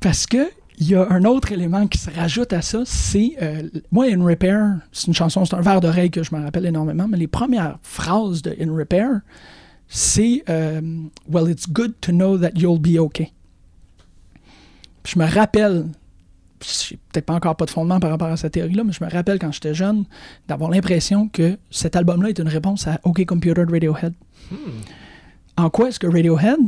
Parce 0.00 0.24
que 0.26 0.50
il 0.80 0.88
y 0.88 0.94
a 0.94 1.06
un 1.10 1.24
autre 1.24 1.52
élément 1.52 1.86
qui 1.86 1.98
se 1.98 2.10
rajoute 2.10 2.54
à 2.54 2.62
ça, 2.62 2.82
c'est 2.86 3.36
euh, 3.42 3.68
moi 3.92 4.06
In 4.06 4.24
Repair, 4.24 4.78
c'est 4.92 5.08
une 5.08 5.14
chanson, 5.14 5.44
c'est 5.44 5.54
un 5.54 5.60
verre 5.60 5.82
d'oreille 5.82 6.10
que 6.10 6.22
je 6.22 6.34
me 6.34 6.42
rappelle 6.42 6.64
énormément, 6.64 7.06
mais 7.06 7.18
les 7.18 7.26
premières 7.26 7.78
phrases 7.82 8.40
de 8.40 8.56
In 8.58 8.74
Repair, 8.74 9.20
c'est 9.88 10.42
euh, 10.48 10.80
Well, 11.30 11.50
it's 11.50 11.68
good 11.68 12.00
to 12.00 12.12
know 12.12 12.38
that 12.38 12.52
you'll 12.54 12.80
be 12.80 12.98
okay. 12.98 13.30
Puis 15.02 15.14
je 15.14 15.18
me 15.18 15.26
rappelle, 15.26 15.86
j'ai 16.62 16.98
peut-être 17.12 17.26
pas 17.26 17.34
encore 17.34 17.56
pas 17.56 17.66
de 17.66 17.70
fondement 17.70 18.00
par 18.00 18.10
rapport 18.10 18.28
à 18.28 18.38
cette 18.38 18.54
théorie-là, 18.54 18.82
mais 18.82 18.92
je 18.92 19.04
me 19.04 19.10
rappelle 19.10 19.38
quand 19.38 19.52
j'étais 19.52 19.74
jeune 19.74 20.04
d'avoir 20.48 20.70
l'impression 20.70 21.28
que 21.28 21.58
cet 21.70 21.94
album-là 21.94 22.30
est 22.30 22.38
une 22.38 22.48
réponse 22.48 22.86
à 22.86 23.00
OK 23.04 23.22
Computer 23.26 23.66
de 23.66 23.70
Radiohead. 23.70 24.14
En 25.58 25.68
quoi 25.68 25.88
est-ce 25.88 26.00
que 26.00 26.06
Radiohead 26.06 26.58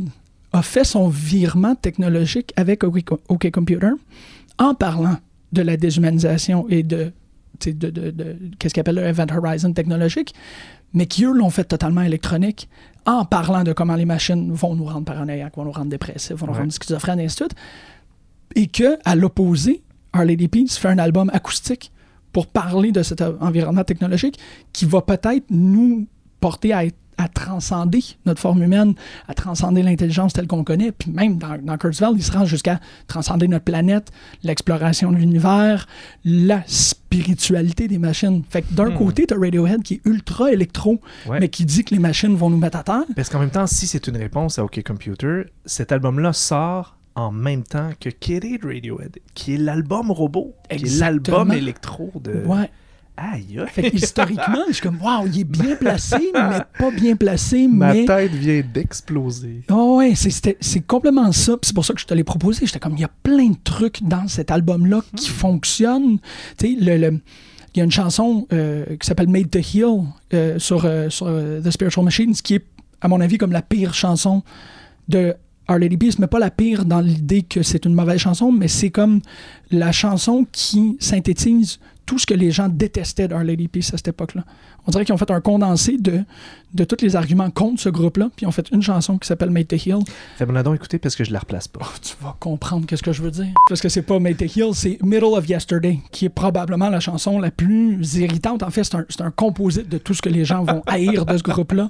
a 0.53 0.61
fait 0.61 0.83
son 0.83 1.07
virement 1.09 1.75
technologique 1.75 2.53
avec 2.55 2.83
OK, 2.83 3.51
Computer 3.51 3.89
en 4.59 4.73
parlant 4.75 5.17
de 5.51 5.61
la 5.61 5.77
déshumanisation 5.77 6.67
et 6.69 6.83
de, 6.83 7.11
de, 7.65 7.71
de- 7.89 8.11
de- 8.11 8.37
qu'est-ce 8.59 8.73
qu'ils 8.73 8.81
appellent 8.81 8.95
le 8.95 9.03
Event 9.03 9.25
Horizon 9.35 9.73
technologique, 9.73 10.33
mais 10.93 11.05
qui 11.07 11.25
eux 11.25 11.33
l'ont 11.33 11.49
fait 11.49 11.63
totalement 11.63 12.01
électronique 12.01 12.69
en 13.05 13.25
parlant 13.25 13.63
de 13.63 13.73
comment 13.73 13.95
les 13.95 14.05
machines 14.05 14.51
vont 14.53 14.75
nous 14.75 14.85
rendre 14.85 15.05
paranoïaques, 15.05 15.55
vont 15.57 15.65
nous 15.65 15.71
rendre 15.71 15.89
dépressifs, 15.89 16.33
vont 16.37 16.47
nous 16.47 16.53
Ouais. 16.53 16.59
rendre 16.59 16.71
schizophrènes 16.71 17.19
et 17.19 17.25
ainsi 17.25 17.35
de 17.37 17.43
suite. 17.45 17.55
Et 18.55 18.67
que, 18.67 18.97
à 19.03 19.15
l'opposé, 19.15 19.81
Our 20.15 20.23
Lady 20.25 20.47
Peace 20.47 20.77
fait 20.77 20.89
un 20.89 20.99
album 20.99 21.29
acoustique 21.33 21.91
pour 22.31 22.47
parler 22.47 22.91
de 22.91 23.01
cet 23.03 23.21
environnement 23.21 23.83
technologique 23.83 24.39
qui 24.71 24.85
va 24.85 25.01
peut-être 25.01 25.45
nous 25.49 26.07
porter 26.39 26.73
à, 26.73 26.85
être- 26.85 26.95
à 27.17 27.27
transcender 27.27 28.03
notre 28.25 28.39
forme 28.41 28.63
humaine, 28.63 28.93
à 29.27 29.33
transcender 29.33 29.83
l'intelligence 29.83 30.33
telle 30.33 30.47
qu'on 30.47 30.63
connaît. 30.63 30.91
Puis 30.91 31.11
même 31.11 31.37
dans, 31.37 31.57
dans 31.61 31.77
Kurzweil, 31.77 32.13
il 32.15 32.23
se 32.23 32.31
rend 32.31 32.45
jusqu'à 32.45 32.79
transcender 33.07 33.47
notre 33.47 33.65
planète, 33.65 34.11
l'exploration 34.43 35.11
de 35.11 35.17
l'univers, 35.17 35.87
la 36.25 36.63
spiritualité 36.67 37.87
des 37.87 37.97
machines. 37.99 38.43
Fait 38.49 38.61
que 38.61 38.73
d'un 38.73 38.89
Hmm. 38.89 38.97
côté, 38.97 39.25
tu 39.27 39.33
as 39.33 39.37
Radiohead 39.39 39.83
qui 39.83 39.95
est 39.95 40.01
ultra 40.05 40.51
électro, 40.51 40.99
Ouais. 41.27 41.39
mais 41.39 41.49
qui 41.49 41.65
dit 41.65 41.83
que 41.83 41.93
les 41.93 41.99
machines 41.99 42.35
vont 42.35 42.49
nous 42.49 42.57
mettre 42.57 42.77
à 42.77 42.83
terre. 42.83 43.03
Parce 43.15 43.29
qu'en 43.29 43.39
même 43.39 43.49
temps, 43.51 43.67
si 43.67 43.87
c'est 43.87 44.07
une 44.07 44.17
réponse 44.17 44.59
à 44.59 44.63
OK 44.63 44.81
Computer, 44.83 45.43
cet 45.65 45.91
album-là 45.91 46.33
sort 46.33 46.97
en 47.15 47.31
même 47.31 47.63
temps 47.63 47.89
que 47.99 48.09
Kid 48.09 48.43
Radiohead, 48.63 49.19
qui 49.35 49.53
est 49.53 49.57
l'album 49.57 50.09
robot, 50.11 50.55
qui 50.69 50.75
est 50.75 50.79
Exactement. 50.79 51.37
l'album 51.39 51.51
électro 51.57 52.11
de... 52.23 52.31
Ouais. 52.45 52.69
Aïe. 53.15 53.59
Fait 53.67 53.91
que 53.91 53.95
historiquement, 53.95 54.63
je 54.69 54.73
suis 54.73 54.81
comme, 54.81 54.99
waouh, 55.01 55.27
il 55.27 55.41
est 55.41 55.43
bien 55.43 55.75
placé, 55.75 56.17
mais 56.33 56.59
pas 56.79 56.89
bien 56.91 57.15
placé, 57.15 57.67
Ma 57.71 57.93
mais. 57.93 58.05
tête 58.05 58.31
vient 58.31 58.61
d'exploser. 58.73 59.61
Oh 59.69 59.97
ouais, 59.99 60.13
c'est- 60.15 60.81
complètement 60.87 61.31
ça. 61.31 61.55
C'est 61.61 61.75
pour 61.75 61.85
ça 61.85 61.93
que 61.93 61.99
je 62.01 62.05
te 62.07 62.13
l'ai 62.13 62.23
proposé. 62.23 62.65
J'étais 62.65 62.79
comme, 62.79 62.93
il 62.95 63.01
y 63.01 63.05
a 63.05 63.11
plein 63.21 63.49
de 63.49 63.57
trucs 63.63 64.01
dans 64.03 64.27
cet 64.27 64.49
album-là 64.49 65.01
qui 65.15 65.29
fonctionnent. 65.29 66.17
Tu 66.57 66.75
sais, 66.75 66.77
le, 66.83 66.97
le- 66.97 67.19
il 67.75 67.79
y 67.79 67.81
a 67.81 67.85
une 67.85 67.91
chanson 67.91 68.47
euh, 68.53 68.85
qui 68.97 69.05
s'appelle 69.07 69.29
Made 69.29 69.49
to 69.49 69.59
Heal 69.59 70.03
euh, 70.33 70.59
sur, 70.59 70.83
euh, 70.85 71.09
sur 71.09 71.27
The 71.27 71.69
Spiritual 71.71 72.05
Machines, 72.05 72.33
qui 72.33 72.55
est, 72.55 72.65
à 73.01 73.07
mon 73.07 73.19
avis, 73.21 73.37
comme 73.37 73.51
la 73.51 73.61
pire 73.61 73.93
chanson 73.93 74.43
de 75.07 75.35
Our 75.69 75.77
Lady 75.79 75.97
Peace, 75.97 76.19
mais 76.19 76.27
pas 76.27 76.39
la 76.39 76.51
pire 76.51 76.85
dans 76.85 76.99
l'idée 76.99 77.41
que 77.41 77.63
c'est 77.63 77.85
une 77.85 77.93
mauvaise 77.93 78.19
chanson, 78.19 78.51
mais 78.51 78.67
c'est 78.67 78.89
comme 78.89 79.21
la 79.71 79.91
chanson 79.91 80.45
qui 80.51 80.97
synthétise 80.99 81.79
tout 82.05 82.19
ce 82.19 82.25
que 82.25 82.33
les 82.33 82.51
gens 82.51 82.67
détestaient 82.67 83.29
d'Our 83.29 83.39
Lady 83.39 83.69
Peace 83.69 83.91
à 83.93 83.97
cette 83.97 84.09
époque-là. 84.09 84.43
On 84.85 84.91
dirait 84.91 85.05
qu'ils 85.05 85.15
ont 85.15 85.17
fait 85.17 85.31
un 85.31 85.39
condensé 85.39 85.97
de, 85.97 86.25
de 86.73 86.83
tous 86.83 87.01
les 87.01 87.15
arguments 87.15 87.49
contre 87.49 87.81
ce 87.81 87.87
groupe-là, 87.87 88.29
puis 88.35 88.43
ils 88.43 88.47
ont 88.47 88.51
fait 88.51 88.69
une 88.71 88.81
chanson 88.81 89.17
qui 89.17 89.25
s'appelle 89.25 89.51
Made 89.51 89.69
to 89.69 89.77
Heal. 89.77 89.99
Fais-moi 90.37 90.63
donc 90.63 90.75
écouter 90.75 90.99
parce 90.99 91.15
que 91.15 91.23
je 91.23 91.31
la 91.31 91.39
replace 91.39 91.69
pas. 91.69 91.89
Tu 92.01 92.15
vas 92.21 92.35
comprendre 92.41 92.85
qu'est-ce 92.85 93.03
que 93.03 93.13
je 93.13 93.21
veux 93.21 93.31
dire. 93.31 93.53
Parce 93.69 93.79
que 93.79 93.87
c'est 93.87 94.01
pas 94.01 94.19
Made 94.19 94.35
to 94.35 94.45
Heal, 94.45 94.73
c'est 94.73 95.01
Middle 95.01 95.23
of 95.23 95.47
Yesterday, 95.47 95.99
qui 96.11 96.25
est 96.25 96.29
probablement 96.29 96.89
la 96.89 96.99
chanson 96.99 97.39
la 97.39 97.51
plus 97.51 98.15
irritante. 98.15 98.63
En 98.63 98.69
fait, 98.69 98.83
c'est 98.83 98.95
un, 98.95 99.05
c'est 99.07 99.21
un 99.21 99.31
composite 99.31 99.87
de 99.87 99.97
tout 99.97 100.13
ce 100.13 100.21
que 100.21 100.29
les 100.29 100.43
gens 100.43 100.65
vont 100.65 100.83
haïr 100.85 101.25
de 101.25 101.37
ce 101.37 101.43
groupe-là. 101.43 101.87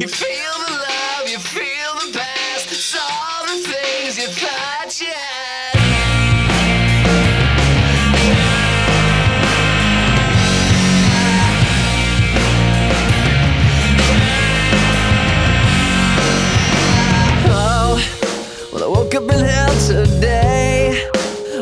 Woke 19.14 19.30
up 19.30 19.36
in 19.36 19.46
hell 19.46 19.74
today. 19.88 21.06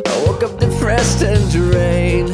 I 0.06 0.24
woke 0.26 0.44
up 0.44 0.60
depressed 0.60 1.22
and 1.22 1.50
drained. 1.52 2.30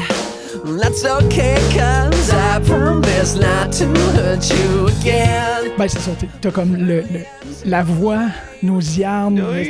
That's 0.79 1.03
okay, 1.05 1.55
cause 1.75 2.29
I 2.31 2.59
promise 2.65 3.35
not 3.35 3.71
to 3.73 3.85
hurt 4.15 4.49
you 4.49 4.87
again. 4.87 5.71
Ben, 5.77 5.87
c'est 5.87 5.99
ça. 5.99 6.11
t'es- 6.19 6.27
T'as 6.41 6.51
comme 6.51 6.75
le, 6.75 7.01
le- 7.01 7.25
la 7.65 7.83
voix 7.83 8.25
nauséarde 8.61 9.39
Avec 9.39 9.69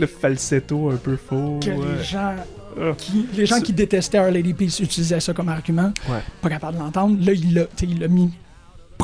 le 0.00 0.06
falsetto 0.06 0.90
un 0.90 0.96
peu 0.96 1.16
faux. 1.16 1.58
que 1.62 1.70
les 1.70 1.76
ouais. 1.76 2.04
gens. 2.04 2.34
Ah. 2.80 2.92
Qui, 2.96 3.26
les 3.34 3.46
gens 3.46 3.60
qui 3.60 3.72
détestaient 3.72 4.18
Our 4.18 4.30
Lady 4.30 4.54
Peace 4.54 4.80
utilisaient 4.80 5.20
ça 5.20 5.32
comme 5.34 5.48
argument. 5.50 5.92
Ouais. 6.08 6.20
Pas 6.40 6.48
capable 6.48 6.78
de 6.78 6.82
l'entendre. 6.82 7.16
Là, 7.24 7.32
il 7.32 7.54
l'a 7.54 7.64
tu 7.64 7.68
sais, 7.76 7.86
il 7.86 8.00
l'a 8.00 8.08
mis 8.08 8.30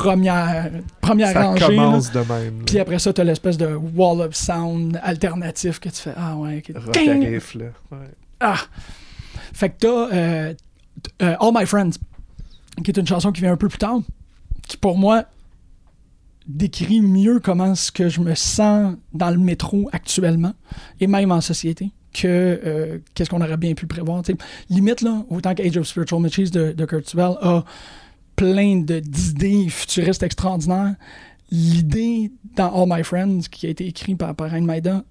première, 0.02 0.70
première 1.00 1.32
Ça 1.32 1.42
rangée. 1.44 1.60
là. 1.60 1.66
commence 1.68 2.12
de 2.12 2.18
même. 2.20 2.62
Puis 2.64 2.78
après 2.78 2.98
ça, 2.98 3.12
t'as 3.12 3.24
l'espèce 3.24 3.56
de 3.56 3.66
wall 3.74 4.20
of 4.20 4.34
sound 4.34 4.98
alternatif 5.02 5.78
que 5.80 5.88
tu 5.88 5.96
fais. 6.02 6.14
Ah 6.16 6.36
ouais, 6.36 6.62
ok. 6.68 6.76
Rock 6.84 6.96
riff, 6.96 7.54
là. 7.54 7.66
Ouais. 7.90 7.98
Ah! 8.40 8.58
Fait 9.52 9.70
que 9.70 9.74
t'as 9.80 9.88
euh, 10.16 10.54
euh, 11.22 11.36
All 11.40 11.50
My 11.54 11.66
Friends, 11.66 11.92
qui 12.84 12.90
est 12.90 12.96
une 12.96 13.06
chanson 13.06 13.32
qui 13.32 13.40
vient 13.40 13.52
un 13.52 13.56
peu 13.56 13.68
plus 13.68 13.78
tard, 13.78 13.98
qui 14.66 14.76
pour 14.76 14.96
moi 14.98 15.24
décrit 16.46 17.00
mieux 17.02 17.40
comment 17.40 17.74
ce 17.74 17.92
que 17.92 18.08
je 18.08 18.20
me 18.20 18.34
sens 18.34 18.94
dans 19.12 19.30
le 19.30 19.36
métro 19.38 19.88
actuellement, 19.92 20.52
et 21.00 21.06
même 21.06 21.30
en 21.30 21.40
société, 21.40 21.90
que 22.14 22.26
euh, 22.26 22.98
qu'est-ce 23.14 23.28
qu'on 23.28 23.40
aurait 23.42 23.56
bien 23.58 23.74
pu 23.74 23.86
prévoir. 23.86 24.22
tu 24.22 24.32
sais. 24.32 24.38
limite, 24.70 25.02
là, 25.02 25.24
autant 25.28 25.54
que 25.54 25.62
Age 25.62 25.76
of 25.76 25.86
Spiritual 25.86 26.20
Machines 26.20 26.48
de, 26.48 26.72
de 26.72 26.84
Kurzweil 26.86 27.34
a 27.42 27.64
plein 28.38 28.76
de- 28.80 29.00
d'idées 29.00 29.68
futuristes 29.68 30.22
extraordinaires, 30.22 30.94
l'idée 31.50 32.30
dans 32.56 32.70
All 32.82 32.88
My 32.88 33.02
Friends, 33.04 33.40
qui 33.50 33.66
a 33.66 33.70
été 33.70 33.86
écrit 33.86 34.14
par, 34.14 34.34
par 34.34 34.50
Reine 34.50 34.64
Maida, 34.66 35.04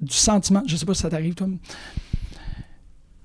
du 0.00 0.14
sentiment, 0.14 0.62
je 0.66 0.76
sais 0.76 0.86
pas 0.86 0.94
si 0.94 1.02
ça 1.02 1.10
t'arrive, 1.10 1.34
toi, 1.34 1.48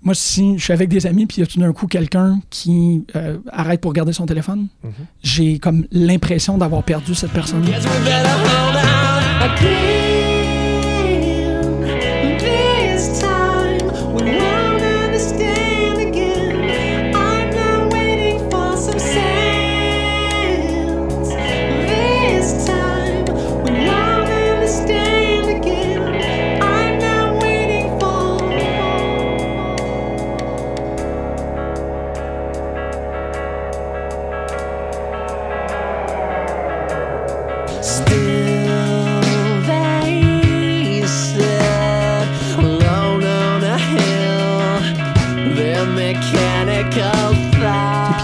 moi, 0.01 0.13
si 0.15 0.57
je 0.57 0.63
suis 0.65 0.73
avec 0.73 0.89
des 0.89 1.05
amis, 1.07 1.25
puis 1.25 1.37
il 1.37 1.39
y 1.41 1.43
a 1.43 1.47
tout 1.47 1.59
d'un 1.59 1.71
coup 1.71 1.87
quelqu'un 1.87 2.41
qui 2.49 3.05
euh, 3.15 3.37
arrête 3.51 3.79
pour 3.79 3.89
regarder 3.91 4.11
son 4.11 4.25
téléphone, 4.25 4.67
j'ai 5.21 5.59
comme 5.59 5.85
l'impression 5.91 6.57
d'avoir 6.57 6.83
perdu 6.83 7.15
cette 7.15 7.31
personne. 7.31 7.63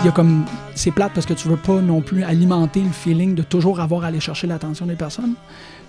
Il 0.02 0.06
y 0.06 0.08
a 0.08 0.12
comme. 0.12 0.46
C'est 0.76 0.92
plate 0.92 1.12
parce 1.14 1.26
que 1.26 1.34
tu 1.34 1.50
veux 1.50 1.58
pas 1.58 1.82
non 1.82 2.02
plus 2.02 2.24
alimenter 2.24 2.82
le 2.82 2.90
feeling 2.90 3.36
de 3.36 3.42
toujours 3.44 3.82
avoir 3.82 4.06
à 4.06 4.08
aller 4.08 4.22
chercher 4.22 4.48
l'attention 4.48 4.86
des 4.86 4.96
personnes. 4.96 5.34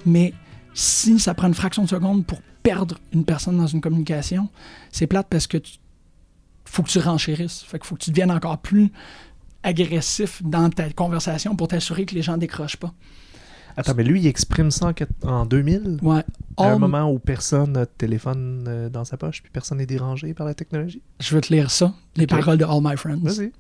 Mais 0.05 0.35
si 0.75 1.21
ça 1.21 1.33
prend 1.35 1.47
une 1.47 1.55
fraction 1.55 1.85
de 1.85 1.89
seconde 1.89 2.27
pour 2.27 2.41
perdre 2.65 2.99
une 3.13 3.25
personne 3.25 3.57
dans 3.57 3.69
une 3.69 3.81
communication, 3.81 4.49
c'est 4.91 5.07
plate 5.07 5.29
parce 5.31 5.47
que 5.47 5.59
tu 5.59 5.79
faut 6.65 6.83
que 6.83 6.89
tu 6.89 6.99
renchérisses. 6.99 7.63
Fait 7.63 7.85
faut 7.85 7.95
que 7.95 8.01
tu 8.01 8.11
deviennes 8.11 8.33
encore 8.33 8.59
plus 8.59 8.91
agressif 9.63 10.43
dans 10.43 10.71
ta 10.71 10.91
conversation 10.91 11.55
pour 11.55 11.69
t'assurer 11.69 12.05
que 12.05 12.17
les 12.17 12.23
gens 12.23 12.37
décrochent 12.37 12.79
pas. 12.79 12.93
Attends, 13.81 13.95
mais 13.97 14.05
lui, 14.05 14.21
il 14.21 14.27
exprime 14.27 14.71
ça 14.71 14.87
en, 14.87 14.93
quat- 14.93 15.09
en 15.25 15.45
2000 15.47 15.99
Ouais. 16.03 16.23
À 16.57 16.73
un 16.73 16.79
moment 16.79 17.11
où 17.11 17.19
personne 17.19 17.73
n'a 17.73 17.85
de 17.87 17.91
téléphone 17.97 18.65
euh, 18.69 18.89
dans 18.91 19.05
sa 19.05 19.17
poche, 19.17 19.43
puis 19.43 19.51
personne 19.53 19.79
n'est 19.79 19.87
dérangé 19.87 20.35
par 20.35 20.47
la 20.47 20.55
technologie? 20.55 21.03
Je 21.21 21.35
veux 21.35 21.41
te 21.41 21.53
lire 21.53 21.71
ça, 21.71 21.93
les 22.17 22.27
paroles 22.27 22.59
de 22.59 22.65
All 22.65 22.81
My 22.83 22.97
Friends. 22.97 23.21
Vas-y. 23.23 23.53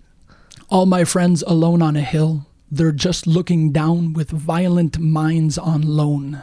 All 0.70 0.85
my 0.87 1.04
friends 1.04 1.42
alone 1.46 1.83
on 1.83 1.94
a 1.96 2.00
hill, 2.02 2.42
they're 2.74 2.94
just 2.96 3.26
looking 3.26 3.72
down 3.72 4.12
with 4.14 4.30
violent 4.33 4.98
minds 4.98 5.59
on 5.59 5.80
loan. 5.80 6.42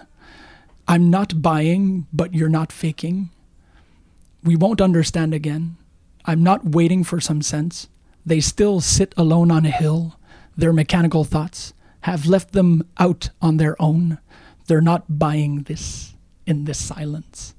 I'm 0.88 1.10
not 1.10 1.42
buying, 1.42 2.06
but 2.12 2.34
you're 2.34 2.50
not 2.50 2.72
faking. 2.72 3.30
We 4.44 4.56
won't 4.56 4.82
understand 4.82 5.34
again. 5.34 5.76
I'm 6.26 6.42
not 6.42 6.62
waiting 6.76 7.04
for 7.04 7.20
some 7.22 7.42
sense. 7.42 7.88
They 8.26 8.40
still 8.42 8.82
sit 8.82 9.14
alone 9.18 9.52
on 9.52 9.66
a 9.66 9.70
hill. 9.72 10.14
Their 10.58 10.74
mechanical 10.74 11.24
thoughts 11.24 11.74
have 12.02 12.26
left 12.28 12.52
them 12.54 12.84
out 13.00 13.30
on 13.42 13.58
their 13.58 13.76
own. 13.80 14.18
They're 14.68 14.82
not 14.82 15.04
buying 15.10 15.64
this 15.64 16.14
in 16.48 16.64
this 16.66 16.78
silence. 16.78 17.56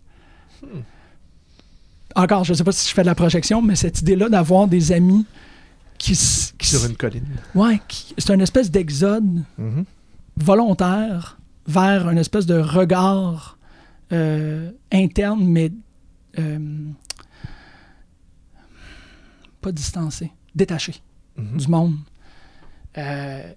Encore, 2.14 2.44
je 2.44 2.52
ne 2.52 2.56
sais 2.56 2.64
pas 2.64 2.72
si 2.72 2.88
je 2.88 2.94
fais 2.94 3.02
de 3.02 3.06
la 3.06 3.14
projection, 3.14 3.62
mais 3.62 3.76
cette 3.76 4.00
idée-là 4.00 4.28
d'avoir 4.28 4.66
des 4.66 4.92
amis 4.92 5.24
qui, 5.98 6.12
qui 6.58 6.66
Sur 6.66 6.84
une 6.86 6.96
colline. 6.96 7.26
Ouais, 7.54 7.80
c'est 8.16 8.32
une 8.34 8.40
espèce 8.40 8.70
d'exode 8.70 9.42
Mhm. 9.58 9.84
volontaire 10.36 11.38
vers 11.66 12.08
une 12.08 12.18
espèce 12.18 12.46
de 12.46 12.58
regard 12.58 13.58
euh, 14.12 14.70
interne, 14.90 15.44
mais 15.44 15.70
euh, 16.38 16.58
pas 19.60 19.72
distancé, 19.72 20.30
détaché 20.54 20.94
Mhm. 21.36 21.56
du 21.58 21.68
monde. 21.68 21.96
Euh, 22.96 23.52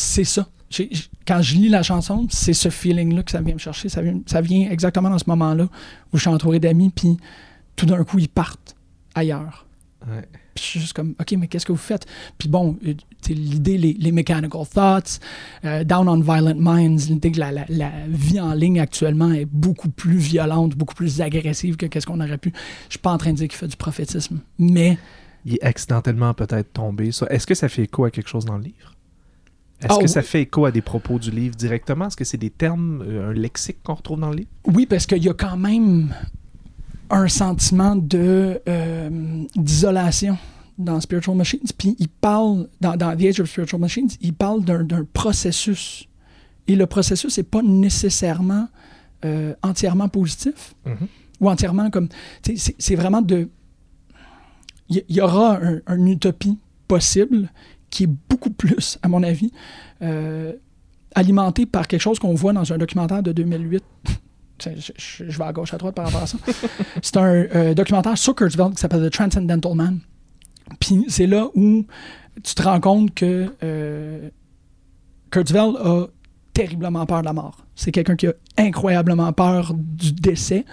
c'est 0.00 0.24
ça. 0.24 0.46
J- 0.70 0.90
quand 1.26 1.40
je 1.42 1.54
lis 1.56 1.68
la 1.68 1.82
chanson, 1.82 2.26
c'est 2.30 2.52
ce 2.52 2.68
feeling-là 2.68 3.22
que 3.22 3.30
ça 3.30 3.40
vient 3.40 3.54
me 3.54 3.58
chercher. 3.58 3.88
Ça 3.88 4.00
vient, 4.02 4.20
ça 4.26 4.40
vient 4.40 4.70
exactement 4.70 5.10
dans 5.10 5.18
ce 5.18 5.24
moment-là 5.28 5.64
où 6.12 6.16
je 6.16 6.20
suis 6.20 6.28
entouré 6.30 6.60
d'amis, 6.60 6.90
puis 6.94 7.16
tout 7.74 7.86
d'un 7.86 8.04
coup, 8.04 8.18
ils 8.18 8.28
partent 8.28 8.76
ailleurs. 9.14 9.66
Ouais. 10.06 10.22
Puis 10.54 10.62
je 10.64 10.70
suis 10.70 10.80
juste 10.80 10.92
comme, 10.92 11.14
OK, 11.20 11.32
mais 11.38 11.48
qu'est-ce 11.48 11.66
que 11.66 11.72
vous 11.72 11.78
faites? 11.78 12.06
Puis 12.36 12.48
bon, 12.48 12.76
euh, 12.86 12.94
l'idée, 13.28 13.78
les, 13.78 13.94
les 13.94 14.12
mechanical 14.12 14.62
thoughts, 14.72 15.18
euh, 15.64 15.84
Down 15.84 16.08
on 16.08 16.20
Violent 16.20 16.54
Minds, 16.56 17.08
l'idée 17.08 17.32
que 17.32 17.40
la, 17.40 17.50
la- 17.50 17.66
la 17.68 17.90
vie 18.08 18.38
en 18.40 18.52
ligne 18.54 18.78
actuellement 18.80 19.32
est 19.32 19.44
beaucoup 19.46 19.88
plus 19.88 20.18
violente, 20.18 20.76
beaucoup 20.76 20.94
plus 20.94 21.20
agressive 21.20 21.76
que 21.76 21.86
qu'est-ce 21.86 22.06
qu'on 22.06 22.20
aurait 22.20 22.38
pu. 22.38 22.52
Je 22.88 22.92
suis 22.94 22.98
pas 23.00 23.10
en 23.12 23.18
train 23.18 23.32
de 23.32 23.36
dire 23.38 23.48
qu'il 23.48 23.56
fait 23.58 23.68
du 23.68 23.76
prophétisme, 23.76 24.40
mais 24.58 24.98
Il 25.44 25.54
est 25.54 25.62
accidentellement 25.64 26.34
peut-être 26.34 26.72
tombé. 26.72 27.08
Est-ce 27.30 27.46
que 27.46 27.54
ça 27.54 27.68
fait 27.68 27.82
écho 27.84 28.04
à 28.04 28.10
quelque 28.10 28.28
chose 28.28 28.44
dans 28.44 28.56
le 28.58 28.64
livre? 28.64 28.94
Est-ce 29.80 29.86
Ah, 29.92 29.96
que 29.96 30.02
oui. 30.02 30.08
ça 30.08 30.22
fait 30.22 30.42
écho 30.42 30.64
à 30.64 30.72
des 30.72 30.80
propos 30.82 31.18
du 31.18 31.30
livre 31.30 31.54
directement? 31.54 32.06
Est-ce 32.08 32.16
que 32.16 32.24
c'est 32.24 32.36
des 32.38 32.50
termes, 32.50 33.02
euh, 33.06 33.30
un 33.30 33.32
lexique 33.32 33.78
qu'on 33.84 33.94
retrouve 33.94 34.18
dans 34.20 34.30
le 34.30 34.36
livre? 34.38 34.48
oui, 34.66 34.86
parce 34.86 35.06
qu'il 35.06 35.22
y 35.22 35.28
a 35.28 35.34
quand 35.34 35.56
même 35.56 36.12
un 37.10 37.28
sentiment 37.28 37.94
de 37.96 38.60
euh, 38.68 39.44
d'isolation 39.56 40.36
dans 40.78 41.00
Spiritual 41.00 41.36
Machines. 41.36 41.60
Puis 41.76 41.96
il 41.98 42.08
parle, 42.08 42.68
dans, 42.80 42.96
dans 42.96 43.16
The 43.16 43.22
Age 43.22 43.40
of 43.40 43.48
Spiritual 43.50 43.80
Machines, 43.80 44.08
il 44.20 44.34
parle 44.34 44.64
d'un 44.64 44.84
d'un 44.84 45.04
processus. 45.12 46.06
Et 46.66 46.76
le 46.76 46.86
processus 46.86 47.36
n'est 47.38 47.44
pas 47.44 47.62
nécessairement 47.62 48.68
euh, 49.24 49.54
entièrement 49.62 50.08
positif 50.08 50.74
Mhm. 50.84 51.06
ou 51.40 51.48
entièrement 51.50 51.88
comme. 51.90 52.08
C'est 52.42 52.94
vraiment 52.96 53.22
de. 53.22 53.48
Il 54.90 55.02
y, 55.08 55.20
aura 55.20 55.58
un, 55.62 55.80
un 55.86 56.06
utopie 56.06 56.58
possible 56.88 57.50
qui 57.90 58.04
est 58.04 58.10
beaucoup 58.28 58.50
plus, 58.50 58.98
à 59.02 59.08
mon 59.08 59.22
avis, 59.22 59.50
euh, 60.02 60.52
alimenté 61.14 61.66
par 61.66 61.86
quelque 61.88 62.00
chose 62.02 62.18
qu'on 62.18 62.34
voit 62.34 62.52
dans 62.52 62.72
un 62.72 62.78
documentaire 62.78 63.22
de 63.22 63.32
2008. 63.32 63.82
Je, 64.60 64.70
je- 64.96 65.24
je 65.30 65.38
vais 65.38 65.44
à 65.44 65.52
gauche, 65.52 65.72
à 65.72 65.78
droite 65.78 65.94
par 65.94 66.06
rapport 66.06 66.22
à 66.22 66.26
ça. 66.26 66.36
C'est 67.02 67.16
un 67.16 67.22
euh, 67.54 67.74
documentaire 67.74 68.18
sur 68.18 68.34
Kurzweil 68.34 68.70
qui 68.72 68.78
s'appelle 68.80 69.08
The 69.08 69.12
Transcendental 69.12 69.74
Man. 69.76 70.00
Puis 70.80 71.04
c'est 71.06 71.28
là 71.28 71.46
où 71.54 71.86
tu 72.42 72.54
te 72.56 72.62
rends 72.64 72.80
compte 72.80 73.14
que 73.14 73.54
euh, 73.62 74.28
Kurzweil 75.30 75.74
a 75.80 76.06
terriblement 76.52 77.06
peur 77.06 77.20
de 77.20 77.26
la 77.26 77.32
mort. 77.32 77.64
C'est 77.76 77.92
quelqu'un 77.92 78.16
qui 78.16 78.26
a 78.26 78.32
incroyablement 78.56 79.32
peur 79.32 79.74
du 79.74 80.10
décès 80.10 80.64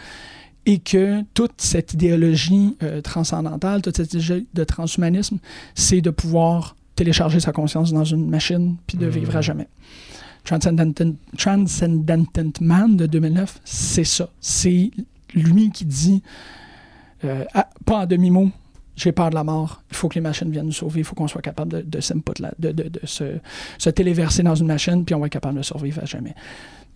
et 0.66 0.80
que 0.80 1.22
toute 1.36 1.62
cette 1.62 1.94
idéologie 1.94 2.76
euh, 2.82 3.02
transcendantale, 3.02 3.84
toute 3.84 3.98
cette 3.98 4.14
idéologie 4.16 4.48
de 4.52 4.64
transhumanisme, 4.64 5.38
c'est 5.76 6.02
de 6.02 6.10
pouvoir 6.10 6.76
télécharger 6.96 7.40
sa 7.40 7.52
conscience 7.52 7.92
dans 7.94 8.04
une 8.04 8.30
machine 8.30 8.78
puis 8.88 8.98
de 8.98 9.06
vivre 9.08 9.36
à 9.36 9.42
jamais. 9.42 9.68
Transcendental, 10.44 11.14
Transcendental 11.38 12.52
Man 12.62 12.96
de 12.98 13.06
2009, 13.08 13.60
c'est 13.66 14.04
ça. 14.04 14.30
C'est 14.40 14.92
lui 15.34 15.72
qui 15.72 15.86
dit, 15.86 16.22
euh, 17.24 17.44
ah, 17.54 17.68
pas 17.86 18.02
en 18.02 18.06
demi-mot, 18.06 18.50
j'ai 18.96 19.12
peur 19.12 19.30
de 19.30 19.36
la 19.36 19.44
mort, 19.44 19.82
il 19.92 19.98
faut 19.98 20.08
que 20.08 20.16
les 20.16 20.22
machines 20.22 20.50
viennent 20.52 20.68
nous 20.68 20.72
sauver, 20.72 21.00
il 21.02 21.04
faut 21.04 21.16
qu'on 21.16 21.28
soit 21.28 21.42
capable 21.42 21.72
de, 21.72 21.82
de, 21.82 22.00
s'input 22.00 22.40
là- 22.40 22.54
de, 22.60 22.72
de, 22.72 22.84
de 22.84 23.00
se, 23.06 23.40
se 23.78 23.90
téléverser 23.90 24.44
dans 24.44 24.56
une 24.56 24.68
machine, 24.68 25.04
puis 25.04 25.16
on 25.16 25.20
va 25.20 25.26
être 25.26 25.34
capable 25.34 25.58
de 25.58 25.64
survivre 25.64 26.02
à 26.02 26.06
jamais. 26.06 26.36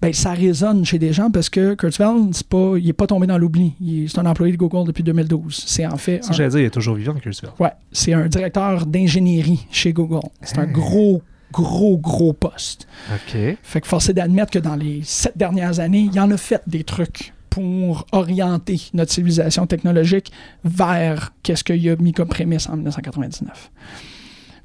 Ben, 0.01 0.13
ça 0.13 0.31
résonne 0.31 0.85
chez 0.85 0.97
des 0.97 1.11
gens 1.11 1.29
parce 1.29 1.49
que 1.49 1.73
Kurzweil, 1.73 2.29
c'est 2.31 2.47
pas, 2.47 2.75
il 2.77 2.85
n'est 2.85 2.93
pas 2.93 3.05
tombé 3.05 3.27
dans 3.27 3.37
l'oubli. 3.37 3.73
C'est 4.07 4.19
un 4.19 4.25
employé 4.25 4.53
de 4.53 4.57
Google 4.57 4.87
depuis 4.87 5.03
2012. 5.03 5.63
C'est 5.67 5.85
en 5.85 5.97
fait 5.97 6.23
Ça, 6.23 6.29
un- 6.29 6.33
j'allais 6.33 6.49
dire, 6.51 6.59
il 6.59 6.65
est 6.65 6.69
toujours 6.69 6.95
vivant, 6.95 7.13
Kurzweil. 7.15 7.51
Ouais, 7.59 7.71
c'est 7.91 8.13
un 8.13 8.27
directeur 8.27 8.85
d'ingénierie 8.85 9.65
chez 9.71 9.91
Google. 9.91 10.21
C'est 10.41 10.57
un 10.57 10.67
gros, 10.67 11.21
gros, 11.51 11.97
gros 11.97 12.31
poste. 12.31 12.87
OK. 13.13 13.37
Fait 13.61 13.81
que 13.81 13.87
force 13.87 14.07
est 14.07 14.13
d'admettre 14.13 14.51
que 14.51 14.59
dans 14.59 14.77
les 14.77 15.01
sept 15.03 15.37
dernières 15.37 15.79
années, 15.81 16.09
il 16.13 16.19
en 16.19 16.31
a 16.31 16.37
fait 16.37 16.61
des 16.65 16.85
trucs 16.85 17.33
pour 17.49 18.05
orienter 18.13 18.79
notre 18.93 19.11
civilisation 19.11 19.67
technologique 19.67 20.31
vers 20.63 21.33
qu'est-ce 21.43 21.63
qu'il 21.65 21.89
a 21.89 21.95
mis 21.97 22.13
comme 22.13 22.29
prémisse 22.29 22.69
en 22.69 22.75
1999. 22.77 23.69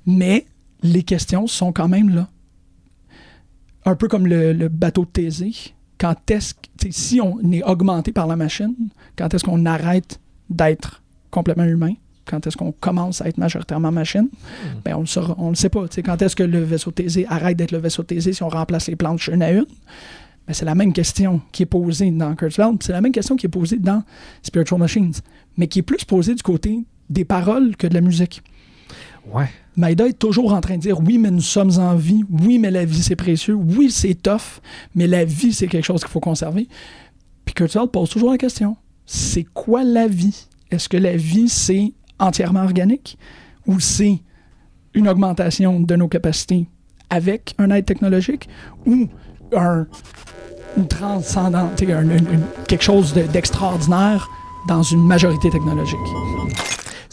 Mais 0.07 0.47
les 0.83 1.03
questions 1.03 1.47
sont 1.47 1.73
quand 1.73 1.89
même 1.89 2.15
là. 2.15 2.29
Un 3.85 3.97
peu 3.97 4.09
comme 4.09 4.27
le, 4.27 4.53
le 4.53 4.69
bateau 4.69 5.03
de 5.05 5.11
Thésée. 5.11 5.53
Quand 5.99 6.31
est-ce 6.31 6.55
si 6.91 7.21
on 7.21 7.41
est 7.53 7.63
augmenté 7.63 8.13
par 8.13 8.27
la 8.27 8.37
machine, 8.37 8.75
quand 9.17 9.33
est-ce 9.33 9.45
qu'on 9.45 9.65
arrête 9.65 10.21
d'être 10.51 11.03
complètement 11.31 11.65
humain? 11.65 11.95
Quand 12.27 12.47
est-ce 12.47 12.57
qu'on 12.57 12.73
commence 12.73 13.21
à 13.21 13.29
être 13.29 13.39
majoritairement 13.39 13.93
machine? 13.93 14.29
Ben, 14.85 14.95
on 14.97 15.03
le 15.03 15.35
on 15.39 15.51
le 15.51 15.55
sait 15.55 15.69
pas. 15.69 15.85
Quand 16.05 16.23
est-ce 16.23 16.35
que 16.37 16.43
le 16.43 16.63
vaisseau 16.63 16.91
Thésée 16.91 17.27
arrête 17.29 17.57
d'être 17.57 17.73
le 17.73 17.79
vaisseau 17.79 18.03
Thésée 18.03 18.33
si 18.33 18.43
on 18.43 18.49
remplace 18.49 18.89
les 18.89 18.97
planches 18.97 19.29
une 19.29 19.43
à 19.43 19.51
une? 19.51 19.67
Ben, 20.47 20.53
c'est 20.53 20.65
la 20.65 20.75
même 20.75 20.93
question 20.93 21.41
qui 21.53 21.63
est 21.63 21.67
posée 21.67 22.11
dans 22.11 22.35
Kurzweil, 22.35 22.77
c'est 22.81 22.93
la 22.93 23.01
même 23.01 23.13
question 23.13 23.37
qui 23.37 23.47
est 23.47 23.51
posée 23.51 23.79
dans 23.79 24.03
Spiritual 24.43 24.81
Machines, 24.81 25.13
mais 25.57 25.69
qui 25.69 25.81
est 25.81 25.83
plus 25.83 26.05
posée 26.05 26.35
du 26.35 26.43
côté 26.43 26.85
des 27.11 27.25
paroles 27.25 27.77
que 27.77 27.87
de 27.87 27.95
la 27.95 28.01
musique. 28.01 28.43
Ouais. 29.33 29.49
Maïda 29.77 30.07
est 30.07 30.19
toujours 30.19 30.53
en 30.53 30.61
train 30.61 30.77
de 30.77 30.81
dire 30.83 31.01
oui, 31.01 31.19
mais 31.19 31.31
nous 31.31 31.41
sommes 31.41 31.73
en 31.79 31.95
vie, 31.97 32.25
oui, 32.31 32.59
mais 32.59 32.71
la 32.71 32.85
vie 32.85 33.03
c'est 33.03 33.17
précieux, 33.17 33.55
oui, 33.55 33.91
c'est 33.91 34.15
tough, 34.15 34.61
mais 34.95 35.07
la 35.07 35.25
vie 35.25 35.53
c'est 35.53 35.67
quelque 35.67 35.85
chose 35.85 36.01
qu'il 36.01 36.11
faut 36.11 36.21
conserver. 36.21 36.69
Puis 37.45 37.55
pose 37.93 38.11
toujours 38.11 38.31
la 38.33 38.39
question. 38.39 38.77
C'est 39.07 39.45
quoi 39.45 39.83
la 39.85 40.07
vie? 40.09 40.47
Est-ce 40.71 40.89
que 40.89 40.97
la 40.97 41.17
vie 41.17 41.49
c'est 41.49 41.93
entièrement 42.19 42.63
organique? 42.65 43.19
Ou 43.67 43.81
c'est 43.81 44.21
une 44.95 45.09
augmentation 45.09 45.81
de 45.81 45.97
nos 45.97 46.09
capacités 46.09 46.69
avec 47.11 47.55
un 47.59 47.71
aide 47.71 47.85
technologique? 47.87 48.49
Ou 48.87 49.09
un, 49.57 49.87
une 50.77 50.87
transcendante, 50.89 51.77
quelque 51.77 52.83
chose 52.85 53.13
de- 53.15 53.23
d'extraordinaire 53.23 54.29
dans 54.69 54.83
une 54.83 55.05
majorité 55.07 55.51
technologique? 55.51 55.99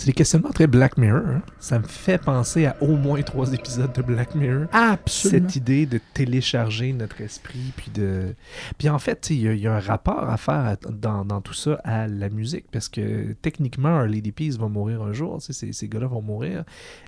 C'est 0.01 0.07
des 0.07 0.13
questionnements 0.13 0.49
très 0.49 0.65
Black 0.65 0.97
Mirror. 0.97 1.21
hein. 1.27 1.41
Ça 1.59 1.77
me 1.77 1.83
fait 1.85 2.17
penser 2.17 2.65
à 2.65 2.75
au 2.81 2.95
moins 2.97 3.21
trois 3.21 3.53
épisodes 3.53 3.93
de 3.93 4.01
Black 4.01 4.33
Mirror. 4.33 4.65
Absolument. 4.71 5.47
Cette 5.47 5.55
idée 5.55 5.85
de 5.85 5.99
télécharger 6.15 6.91
notre 6.91 7.21
esprit, 7.21 7.71
puis 7.77 7.91
de... 7.91 8.33
Puis 8.79 8.89
en 8.89 8.97
fait, 8.97 9.29
il 9.29 9.41
y, 9.41 9.47
a- 9.47 9.53
il 9.53 9.59
y 9.59 9.67
a 9.67 9.75
un 9.75 9.79
rapport 9.79 10.27
à 10.27 10.37
faire 10.37 10.55
à- 10.65 10.75
dans, 10.75 11.23
dans 11.23 11.39
tout 11.39 11.53
ça 11.53 11.79
à 11.83 12.07
la 12.07 12.29
musique, 12.29 12.65
parce 12.71 12.89
que 12.89 13.33
techniquement, 13.43 13.99
Lady 14.01 14.31
Peace 14.31 14.57
va 14.57 14.69
mourir 14.69 15.03
un 15.03 15.13
jour, 15.13 15.39
ces, 15.39 15.53
ces 15.71 15.87
gars-là 15.87 16.07
vont 16.07 16.23
mourir, 16.23 16.63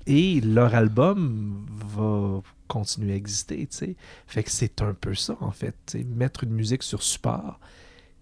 et 0.06 0.40
leur 0.42 0.76
album 0.76 1.66
va 1.96 2.42
continuer 2.68 3.14
à 3.14 3.16
exister, 3.16 3.58
tu 3.72 3.76
sais. 3.76 3.96
Fait 4.28 4.44
que 4.44 4.52
c'est 4.52 4.84
un 4.84 4.94
peu 4.94 5.16
ça, 5.16 5.36
en 5.42 5.50
fait. 5.50 5.98
Mettre 6.16 6.44
une 6.44 6.52
musique 6.54 6.84
sur 6.84 7.02
support, 7.02 7.60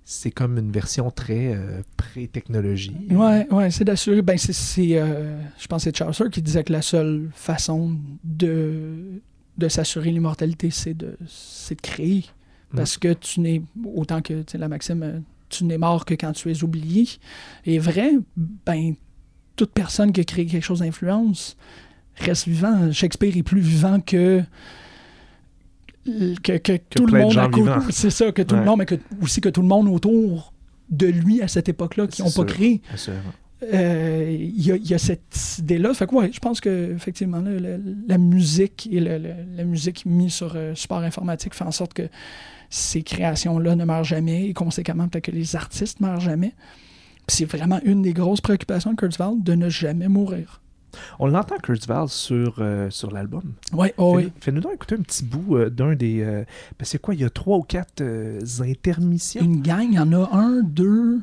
c'est 0.03 0.31
comme 0.31 0.57
une 0.57 0.71
version 0.71 1.11
très 1.11 1.53
euh, 1.53 1.81
pré-technologie. 1.97 2.95
Ouais, 3.09 3.47
ouais, 3.51 3.71
c'est 3.71 3.83
d'assurer. 3.83 4.21
Ben, 4.21 4.37
c'est, 4.37 4.97
euh, 4.97 5.39
je 5.59 5.67
pense 5.67 5.85
que 5.85 5.91
c'est 5.91 5.97
Chaucer 5.97 6.25
qui 6.31 6.41
disait 6.41 6.63
que 6.63 6.73
la 6.73 6.81
seule 6.81 7.29
façon 7.33 7.97
de, 8.23 9.21
de 9.57 9.67
s'assurer 9.67 10.11
l'immortalité, 10.11 10.69
c'est 10.71 10.93
de, 10.93 11.17
c'est 11.27 11.75
de 11.75 11.81
créer. 11.81 12.25
Parce 12.73 12.97
que 12.97 13.11
tu 13.11 13.41
n'es, 13.41 13.61
autant 13.95 14.21
que 14.21 14.45
la 14.53 14.69
maxime, 14.69 15.03
euh, 15.03 15.19
tu 15.49 15.65
n'es 15.65 15.77
mort 15.77 16.05
que 16.05 16.13
quand 16.13 16.31
tu 16.31 16.49
es 16.49 16.63
oublié, 16.63 17.07
est 17.65 17.79
vrai, 17.79 18.13
ben, 18.37 18.93
toute 19.57 19.71
personne 19.71 20.13
qui 20.13 20.21
a 20.21 20.23
créé 20.23 20.45
quelque 20.45 20.63
chose 20.63 20.79
d'influence 20.79 21.57
reste 22.15 22.47
vivant. 22.47 22.91
Shakespeare 22.91 23.35
est 23.35 23.43
plus 23.43 23.61
vivant 23.61 23.99
que. 23.99 24.41
Que, 26.41 26.57
que 26.57 26.77
tout 26.77 27.05
le 27.05 27.11
monde. 27.23 27.33
C'est 27.91 28.09
ça, 28.09 28.31
que 28.31 28.41
tout 28.41 28.55
le 28.55 28.61
monde, 28.65 28.79
mais 28.79 28.85
que, 28.85 28.95
aussi 29.21 29.39
que 29.41 29.49
tout 29.49 29.61
le 29.61 29.67
monde 29.67 29.87
autour 29.87 30.53
de 30.89 31.07
lui 31.07 31.41
à 31.41 31.47
cette 31.47 31.69
époque-là 31.69 32.07
qui 32.07 32.21
n'ont 32.21 32.27
pas 32.43 32.51
créé 32.53 32.81
euh, 33.73 34.35
il 34.39 34.65
y, 34.65 34.71
a- 34.71 34.75
il 34.75 34.87
y 34.89 34.93
a 34.93 34.97
cette 34.97 35.57
idée-là. 35.59 35.93
Fait 35.93 36.07
que 36.07 36.15
ouais, 36.15 36.31
je 36.33 36.39
pense 36.39 36.59
que 36.59 36.93
effectivement 36.95 37.39
là, 37.41 37.51
la, 37.59 37.77
la 38.07 38.17
musique 38.17 38.89
et 38.91 38.99
le- 38.99 39.19
le- 39.19 39.35
la 39.55 39.63
musique 39.63 40.05
mise 40.07 40.33
sur 40.33 40.53
euh, 40.55 40.73
support 40.73 40.99
informatique 41.03 41.53
fait 41.53 41.63
en 41.63 41.71
sorte 41.71 41.93
que 41.93 42.09
ces 42.71 43.03
créations-là 43.03 43.75
ne 43.75 43.85
meurent 43.85 44.03
jamais 44.03 44.47
et 44.47 44.53
conséquemment 44.53 45.07
peut-être 45.07 45.25
que 45.25 45.31
les 45.31 45.55
artistes 45.55 45.99
meurent 45.99 46.19
jamais. 46.21 46.53
C'est 47.27 47.45
vraiment 47.45 47.79
une 47.85 48.01
des 48.01 48.13
grosses 48.13 48.41
préoccupations 48.41 48.91
de 48.91 48.95
Kurzweil 48.95 49.35
de 49.39 49.53
ne 49.53 49.69
jamais 49.69 50.07
mourir. 50.07 50.61
On 51.19 51.27
l'entend 51.27 51.58
Kurzweil 51.58 52.08
sur, 52.08 52.56
euh, 52.60 52.89
sur 52.89 53.12
l'album. 53.12 53.43
Ouais, 53.73 53.93
oh 53.97 54.17
Fais- 54.17 54.25
oui. 54.25 54.32
Fais-nous 54.39 54.62
donc 54.62 54.73
écouter 54.73 54.95
un 54.95 55.01
petit 55.01 55.23
bout 55.23 55.58
euh, 55.58 55.69
d'un 55.69 55.95
des. 55.95 56.21
euh, 56.21 56.43
ben, 56.80 56.84
c'est 56.86 56.99
quoi 56.99 57.13
Il 57.13 57.21
y 57.21 57.23
a 57.23 57.30
trois 57.30 57.58
ou 57.58 57.63
quatre 57.63 58.01
intermissions? 58.62 59.41
Une 59.43 59.62
gang, 59.62 59.86
il 59.89 59.93
y 59.95 59.99
en 59.99 60.12
a 60.13 60.30
un, 60.36 60.62
deux, 60.63 61.19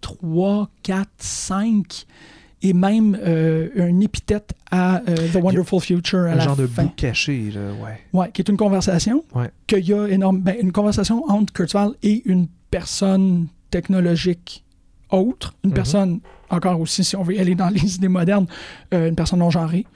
trois, 0.00 0.68
quatre, 0.82 1.10
cinq, 1.18 2.06
et 2.62 2.72
même 2.72 3.16
un 3.24 4.00
épithète 4.00 4.54
à 4.70 5.02
The 5.06 5.36
Wonderful 5.36 5.80
Future 5.80 6.20
à 6.20 6.22
un 6.32 6.34
la 6.36 6.44
genre 6.44 6.56
de 6.56 6.66
bout 6.66 6.94
caché, 6.96 7.50
là, 7.50 7.72
ouais. 7.82 7.98
Ouais, 8.12 8.30
qui 8.32 8.40
est 8.42 8.48
une 8.48 8.56
conversation. 8.56 9.24
Ouais. 9.34 9.50
Qu'il 9.66 9.84
y 9.88 9.92
a 9.92 10.06
énorme, 10.08 10.40
ben, 10.40 10.56
une 10.60 10.70
conversation 10.72 11.24
entre 11.28 11.52
Kurzweil 11.52 11.92
et 12.04 12.22
une 12.28 12.46
personne 12.70 13.48
technologique 13.70 14.64
autre, 15.10 15.54
une 15.64 15.70
Mhm. 15.70 15.74
personne, 15.74 16.20
encore 16.52 16.80
aussi, 16.80 17.02
si 17.04 17.16
on 17.16 17.22
veut 17.22 17.38
aller 17.40 17.54
dans 17.54 17.68
les 17.70 17.96
idées 17.96 18.08
modernes, 18.08 18.46
euh, 18.94 19.08
une 19.08 19.14
personne 19.16 19.38
non 19.40 19.50
genrée, 19.50 19.86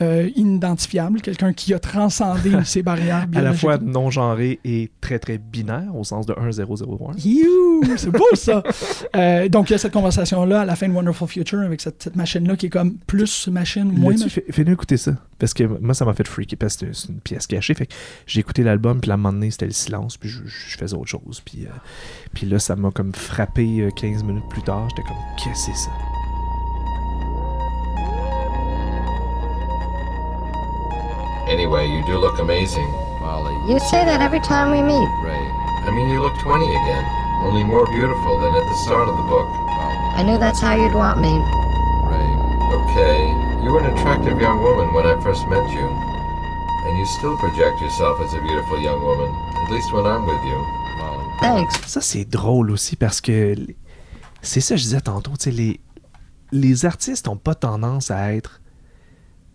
euh, 0.00 0.28
inidentifiable, 0.36 1.20
quelqu'un 1.20 1.52
qui 1.52 1.74
a 1.74 1.78
transcendé 1.78 2.52
ces 2.64 2.82
barrières 2.82 3.26
À 3.34 3.42
la 3.42 3.52
fois 3.52 3.78
non 3.78 4.10
genré 4.10 4.60
et 4.64 4.90
très 5.00 5.18
très 5.18 5.38
binaire 5.38 5.94
au 5.94 6.04
sens 6.04 6.26
de 6.26 6.34
1 6.38 6.52
0 6.52 6.76
0 6.76 7.10
1. 7.16 7.18
You! 7.28 7.82
C'est 7.96 8.10
beau 8.10 8.24
ça! 8.34 8.62
Euh, 9.14 9.48
donc 9.48 9.70
il 9.70 9.72
y 9.72 9.74
a 9.74 9.78
cette 9.78 9.92
conversation-là 9.92 10.60
à 10.62 10.64
la 10.64 10.76
fin 10.76 10.88
de 10.88 10.92
Wonderful 10.92 11.28
Future 11.28 11.60
avec 11.60 11.80
cette, 11.80 12.02
cette 12.02 12.16
machine-là 12.16 12.56
qui 12.56 12.66
est 12.66 12.70
comme 12.70 12.96
plus 13.06 13.48
machine, 13.48 13.84
moins 13.84 14.12
machine. 14.12 14.28
fais- 14.28 14.44
Fais-nous 14.50 14.72
écouter 14.72 14.96
ça. 14.96 15.12
Parce 15.38 15.54
que 15.54 15.64
moi, 15.64 15.94
ça 15.94 16.04
m'a 16.04 16.12
fait 16.14 16.26
freaker. 16.26 16.58
Parce 16.58 16.76
que 16.76 16.92
c'est 16.92 17.08
une 17.08 17.20
pièce 17.20 17.46
cachée. 17.46 17.74
Fait 17.74 17.88
j'ai 18.26 18.40
écouté 18.40 18.62
l'album, 18.62 19.00
puis 19.00 19.10
à 19.10 19.14
un 19.14 19.16
moment 19.16 19.32
donné, 19.32 19.50
c'était 19.50 19.66
le 19.66 19.72
silence, 19.72 20.16
puis 20.16 20.28
je, 20.28 20.40
je 20.46 20.76
faisais 20.76 20.94
autre 20.94 21.06
chose. 21.06 21.40
Puis, 21.44 21.66
euh, 21.66 21.70
puis 22.34 22.46
là, 22.46 22.58
ça 22.58 22.76
m'a 22.76 22.90
comme 22.90 23.14
frappé 23.14 23.80
euh, 23.80 23.90
15 23.90 24.24
minutes 24.24 24.48
plus 24.48 24.62
tard. 24.62 24.88
J'étais 24.90 25.02
comme, 25.02 25.16
qu'est-ce 25.36 25.66
que 25.66 25.72
c'est 25.72 25.84
ça? 25.84 25.90
Anyway, 31.48 31.86
you 31.86 32.02
do 32.06 32.18
look 32.18 32.38
amazing, 32.40 32.90
Molly. 33.20 33.54
You 33.70 33.78
say 33.78 34.04
that 34.04 34.20
every 34.20 34.40
time 34.40 34.72
we 34.74 34.82
meet. 34.82 35.08
Ray. 35.22 35.38
I 35.86 35.94
mean, 35.94 36.10
you 36.10 36.20
look 36.20 36.34
20 36.42 36.66
again, 36.66 37.04
only 37.46 37.62
more 37.62 37.86
beautiful 37.86 38.40
than 38.40 38.50
at 38.50 38.66
the 38.66 38.74
start 38.82 39.08
of 39.08 39.16
the 39.16 39.22
book. 39.30 39.46
I 40.18 40.24
knew 40.24 40.38
that's 40.38 40.60
how 40.60 40.74
you'd 40.74 40.94
want 40.94 41.20
me. 41.20 41.30
Ray. 42.10 42.30
Okay, 42.74 43.18
you 43.62 43.70
were 43.70 43.78
an 43.78 43.94
attractive 43.94 44.40
young 44.40 44.60
woman 44.60 44.92
when 44.92 45.06
I 45.06 45.14
first 45.22 45.46
met 45.46 45.70
you. 45.70 45.86
And 46.86 46.98
you 46.98 47.04
still 47.04 47.36
project 47.38 47.80
yourself 47.80 48.20
as 48.20 48.34
a 48.34 48.40
beautiful 48.40 48.80
young 48.80 49.02
woman, 49.02 49.30
at 49.56 49.70
least 49.70 49.92
when 49.92 50.06
I'm 50.06 50.26
with 50.26 50.42
you, 50.44 50.56
Molly. 50.56 50.85
Ça, 51.86 52.00
c'est 52.00 52.24
drôle 52.24 52.70
aussi 52.70 52.96
parce 52.96 53.20
que 53.20 53.54
c'est 54.42 54.60
ça 54.60 54.74
que 54.74 54.80
je 54.80 54.84
disais 54.84 55.00
tantôt. 55.00 55.32
Les, 55.46 55.80
les 56.52 56.84
artistes 56.84 57.26
n'ont 57.26 57.36
pas 57.36 57.54
tendance 57.54 58.10
à 58.10 58.34
être 58.34 58.60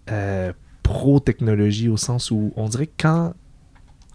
euh, 0.10 0.54
pro-technologie 0.84 1.90
au 1.90 1.98
sens 1.98 2.32
où 2.32 2.52
on 2.56 2.68
dirait 2.68 2.88
que 2.88 2.94
quand, 3.00 3.34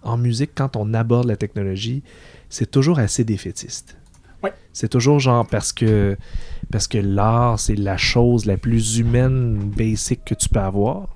en 0.03 0.17
musique, 0.17 0.53
quand 0.55 0.77
on 0.77 0.95
aborde 0.95 1.27
la 1.27 1.37
technologie, 1.37 2.03
c'est 2.49 2.71
toujours 2.71 2.99
assez 2.99 3.25
défaitiste. 3.25 3.97
Ouais. 4.43 4.53
C'est 4.73 4.89
toujours 4.89 5.19
genre 5.21 5.47
parce 5.47 5.73
que, 5.73 6.17
parce 6.71 6.87
que 6.89 6.99
l'art, 6.99 7.59
c'est 7.59 7.75
la 7.77 7.97
chose 7.97 8.45
la 8.47 8.57
plus 8.57 8.99
humaine, 8.99 9.59
basic 9.77 10.25
que 10.25 10.35
tu 10.35 10.49
peux 10.49 10.61
avoir. 10.61 11.09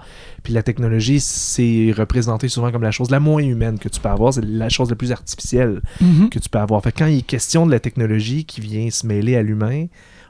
Puis 0.42 0.52
la 0.54 0.62
technologie, 0.62 1.20
c'est 1.20 1.92
représenté 1.96 2.48
souvent 2.48 2.72
comme 2.72 2.83
la 2.83 2.90
chose 2.92 3.11
la 3.11 3.20
moins 3.20 3.42
humaine 3.42 3.78
que 3.78 3.88
tu 3.90 4.00
peux 4.00 4.09
avoir. 4.09 4.33
C'est 4.33 4.44
la 4.44 4.68
chose 4.70 4.88
la 4.88 4.96
plus 4.96 5.12
artificielle 5.12 5.83
Mhm. 6.00 6.30
que 6.30 6.38
tu 6.38 6.48
peux 6.48 6.59
avoir. 6.59 6.83
Fait 6.83 6.92
que 6.92 6.98
quand 7.00 7.06
il 7.06 7.18
est 7.18 7.22
question 7.22 7.66
de 7.66 7.70
la 7.70 7.80
technologie 7.80 8.44
qui 8.44 8.61
vient 8.61 8.88
se 8.90 9.06
mêler 9.06 9.37
à 9.37 9.42
l'humain, 9.42 9.87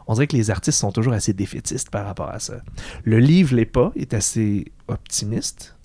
on 0.09 0.14
dirait 0.14 0.26
que 0.26 0.37
les 0.37 0.50
artistes 0.50 0.79
sont 0.81 0.90
toujours 0.90 1.12
assez 1.12 1.33
défaitistes 1.33 1.90
par 1.90 2.05
rapport 2.05 2.31
à 2.31 2.40
ça. 2.40 2.55
Le 3.05 3.20
livre 3.20 3.55
l'est 3.55 3.64
pas, 3.64 3.92
est 3.94 4.12
assez 4.14 4.64
optimiste, 4.88 5.76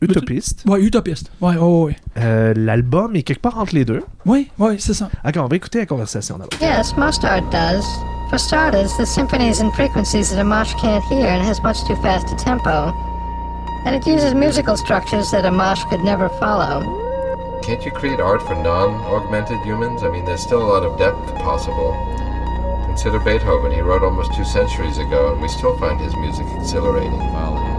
utopiste. 0.00 0.64
Ouais, 0.66 0.80
utopiste. 0.80 1.30
Ouais, 1.40 1.56
ouais, 1.56 1.84
ouais. 1.84 1.96
Euh, 2.18 2.52
L'album 2.56 3.16
est 3.16 3.22
quelque 3.22 3.40
part 3.42 3.58
entre 3.58 3.74
les 3.74 3.84
deux. 3.84 4.02
Ouais, 4.26 4.48
ouais, 4.58 4.76
c'est 4.78 4.94
ça. 4.94 5.08
Ok, 5.26 5.34
on 5.36 5.46
va 5.46 5.56
écouter 5.56 5.78
la 5.80 5.86
conversation 5.86 6.38
d'abord. 6.38 6.58
Yes, 6.60 6.96
most 6.96 7.24
art 7.24 7.42
does. 7.50 7.84
For 8.30 8.38
starters, 8.38 8.96
the 8.98 9.06
symphonies 9.06 9.60
and 9.60 9.72
frequencies 9.72 10.30
that 10.30 10.38
a 10.40 10.44
mosh 10.44 10.74
can't 10.74 11.02
hear 11.04 11.26
and 11.26 11.42
has 11.42 11.62
much 11.62 11.78
too 11.86 11.96
fast 12.02 12.30
a 12.30 12.36
tempo. 12.36 12.92
And 13.86 13.94
it 13.94 14.06
uses 14.06 14.34
musical 14.34 14.76
structures 14.76 15.30
that 15.30 15.46
a 15.46 15.50
mosh 15.50 15.82
could 15.84 16.04
never 16.04 16.28
follow. 16.38 16.82
Can't 17.62 17.82
you 17.84 17.90
create 17.90 18.20
art 18.20 18.42
for 18.42 18.54
non-augmented 18.54 19.58
humans? 19.64 20.02
I 20.02 20.10
mean, 20.10 20.24
there's 20.26 20.42
still 20.42 20.60
a 20.62 20.68
lot 20.68 20.84
of 20.84 20.98
depth 20.98 21.26
possible. 21.38 21.94
Consider 22.86 23.18
Beethoven. 23.20 23.72
He 23.72 23.80
wrote 23.80 24.02
almost 24.02 24.34
two 24.34 24.44
centuries 24.44 24.98
ago, 24.98 25.32
and 25.32 25.40
we 25.40 25.48
still 25.48 25.76
find 25.78 25.98
his 26.00 26.14
music 26.16 26.46
exhilarating. 26.58 27.20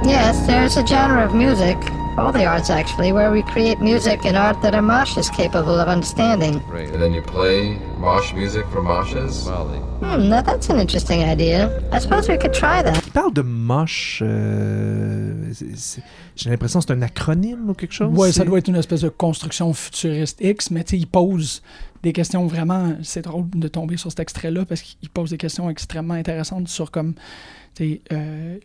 Yes, 0.03 0.45
there's 0.47 0.77
a 0.77 0.85
genre 0.85 1.25
of 1.25 1.33
music, 1.35 1.77
all 2.19 2.31
the 2.31 2.45
arts 2.45 2.69
actually, 2.69 3.11
where 3.13 3.31
we 3.31 3.41
create 3.43 3.79
music 3.79 4.25
and 4.25 4.35
art 4.35 4.61
that 4.61 4.73
a 4.73 4.81
mosh 4.81 5.17
is 5.17 5.29
capable 5.29 5.79
of 5.79 5.87
understanding. 5.87 6.61
And 6.93 7.01
then 7.01 7.13
you 7.13 7.21
play 7.21 7.77
mosh 7.97 8.33
music 8.33 8.65
for 8.71 8.81
moshes? 8.81 9.47
Hmm, 10.01 10.29
now 10.29 10.41
that's 10.41 10.69
an 10.69 10.79
interesting 10.79 11.23
idea. 11.23 11.69
I 11.91 11.99
suppose 11.99 12.27
we 12.29 12.37
could 12.37 12.53
try 12.53 12.81
that. 12.83 13.01
Il 13.05 13.11
parle 13.11 13.33
de 13.33 13.41
moche. 13.41 14.21
euh, 14.25 15.51
J'ai 16.35 16.49
l'impression 16.49 16.79
que 16.79 16.85
c'est 16.87 16.93
un 16.93 17.01
acronyme 17.01 17.69
ou 17.69 17.73
quelque 17.73 17.93
chose. 17.93 18.11
Ouais, 18.17 18.31
ça 18.31 18.43
doit 18.45 18.59
être 18.59 18.67
une 18.67 18.75
espèce 18.77 19.01
de 19.01 19.09
construction 19.09 19.73
futuriste 19.73 20.39
X, 20.41 20.71
mais 20.71 20.83
tu 20.83 20.91
sais, 20.91 20.97
il 20.97 21.07
pose 21.07 21.61
des 22.03 22.13
questions 22.13 22.45
vraiment. 22.47 22.93
C'est 23.03 23.23
drôle 23.23 23.49
de 23.53 23.67
tomber 23.67 23.97
sur 23.97 24.09
cet 24.09 24.19
extrait-là 24.21 24.65
parce 24.65 24.81
qu'il 24.81 25.09
pose 25.09 25.31
des 25.31 25.37
questions 25.37 25.69
extrêmement 25.69 26.13
intéressantes 26.13 26.67
sur 26.69 26.91
comme. 26.91 27.13
tu 27.75 27.83
sais, 27.85 28.01
euh, 28.13 28.57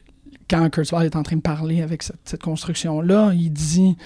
quand 0.49 0.68
Kurzweil 0.70 1.07
est 1.07 1.16
en 1.16 1.23
train 1.23 1.37
de 1.37 1.40
parler 1.42 1.83
avec 1.83 2.03
cette, 2.03 2.42
construction-là, 2.42 3.33
il 3.35 3.53
dit 3.53 3.97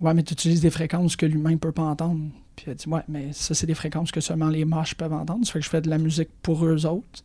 Ouais, 0.00 0.14
mais 0.14 0.22
tu 0.22 0.32
utilises 0.32 0.60
des 0.60 0.70
fréquences 0.70 1.16
que 1.16 1.26
l'humain 1.26 1.52
ne 1.52 1.56
peut 1.56 1.72
pas 1.72 1.82
entendre. 1.82 2.20
Puis 2.56 2.66
il 2.66 2.70
a 2.70 2.74
dit 2.74 2.88
Ouais, 2.88 3.02
mais 3.08 3.32
ça, 3.32 3.54
c'est 3.54 3.66
des 3.66 3.74
fréquences 3.74 4.12
que 4.12 4.20
seulement 4.20 4.48
les 4.48 4.64
moches 4.64 4.94
peuvent 4.94 5.12
entendre. 5.12 5.46
Ça 5.46 5.52
fait 5.52 5.60
que 5.60 5.64
je 5.64 5.70
fais 5.70 5.80
de 5.80 5.90
la 5.90 5.98
musique 5.98 6.30
pour 6.42 6.64
eux 6.64 6.86
autres. 6.86 7.24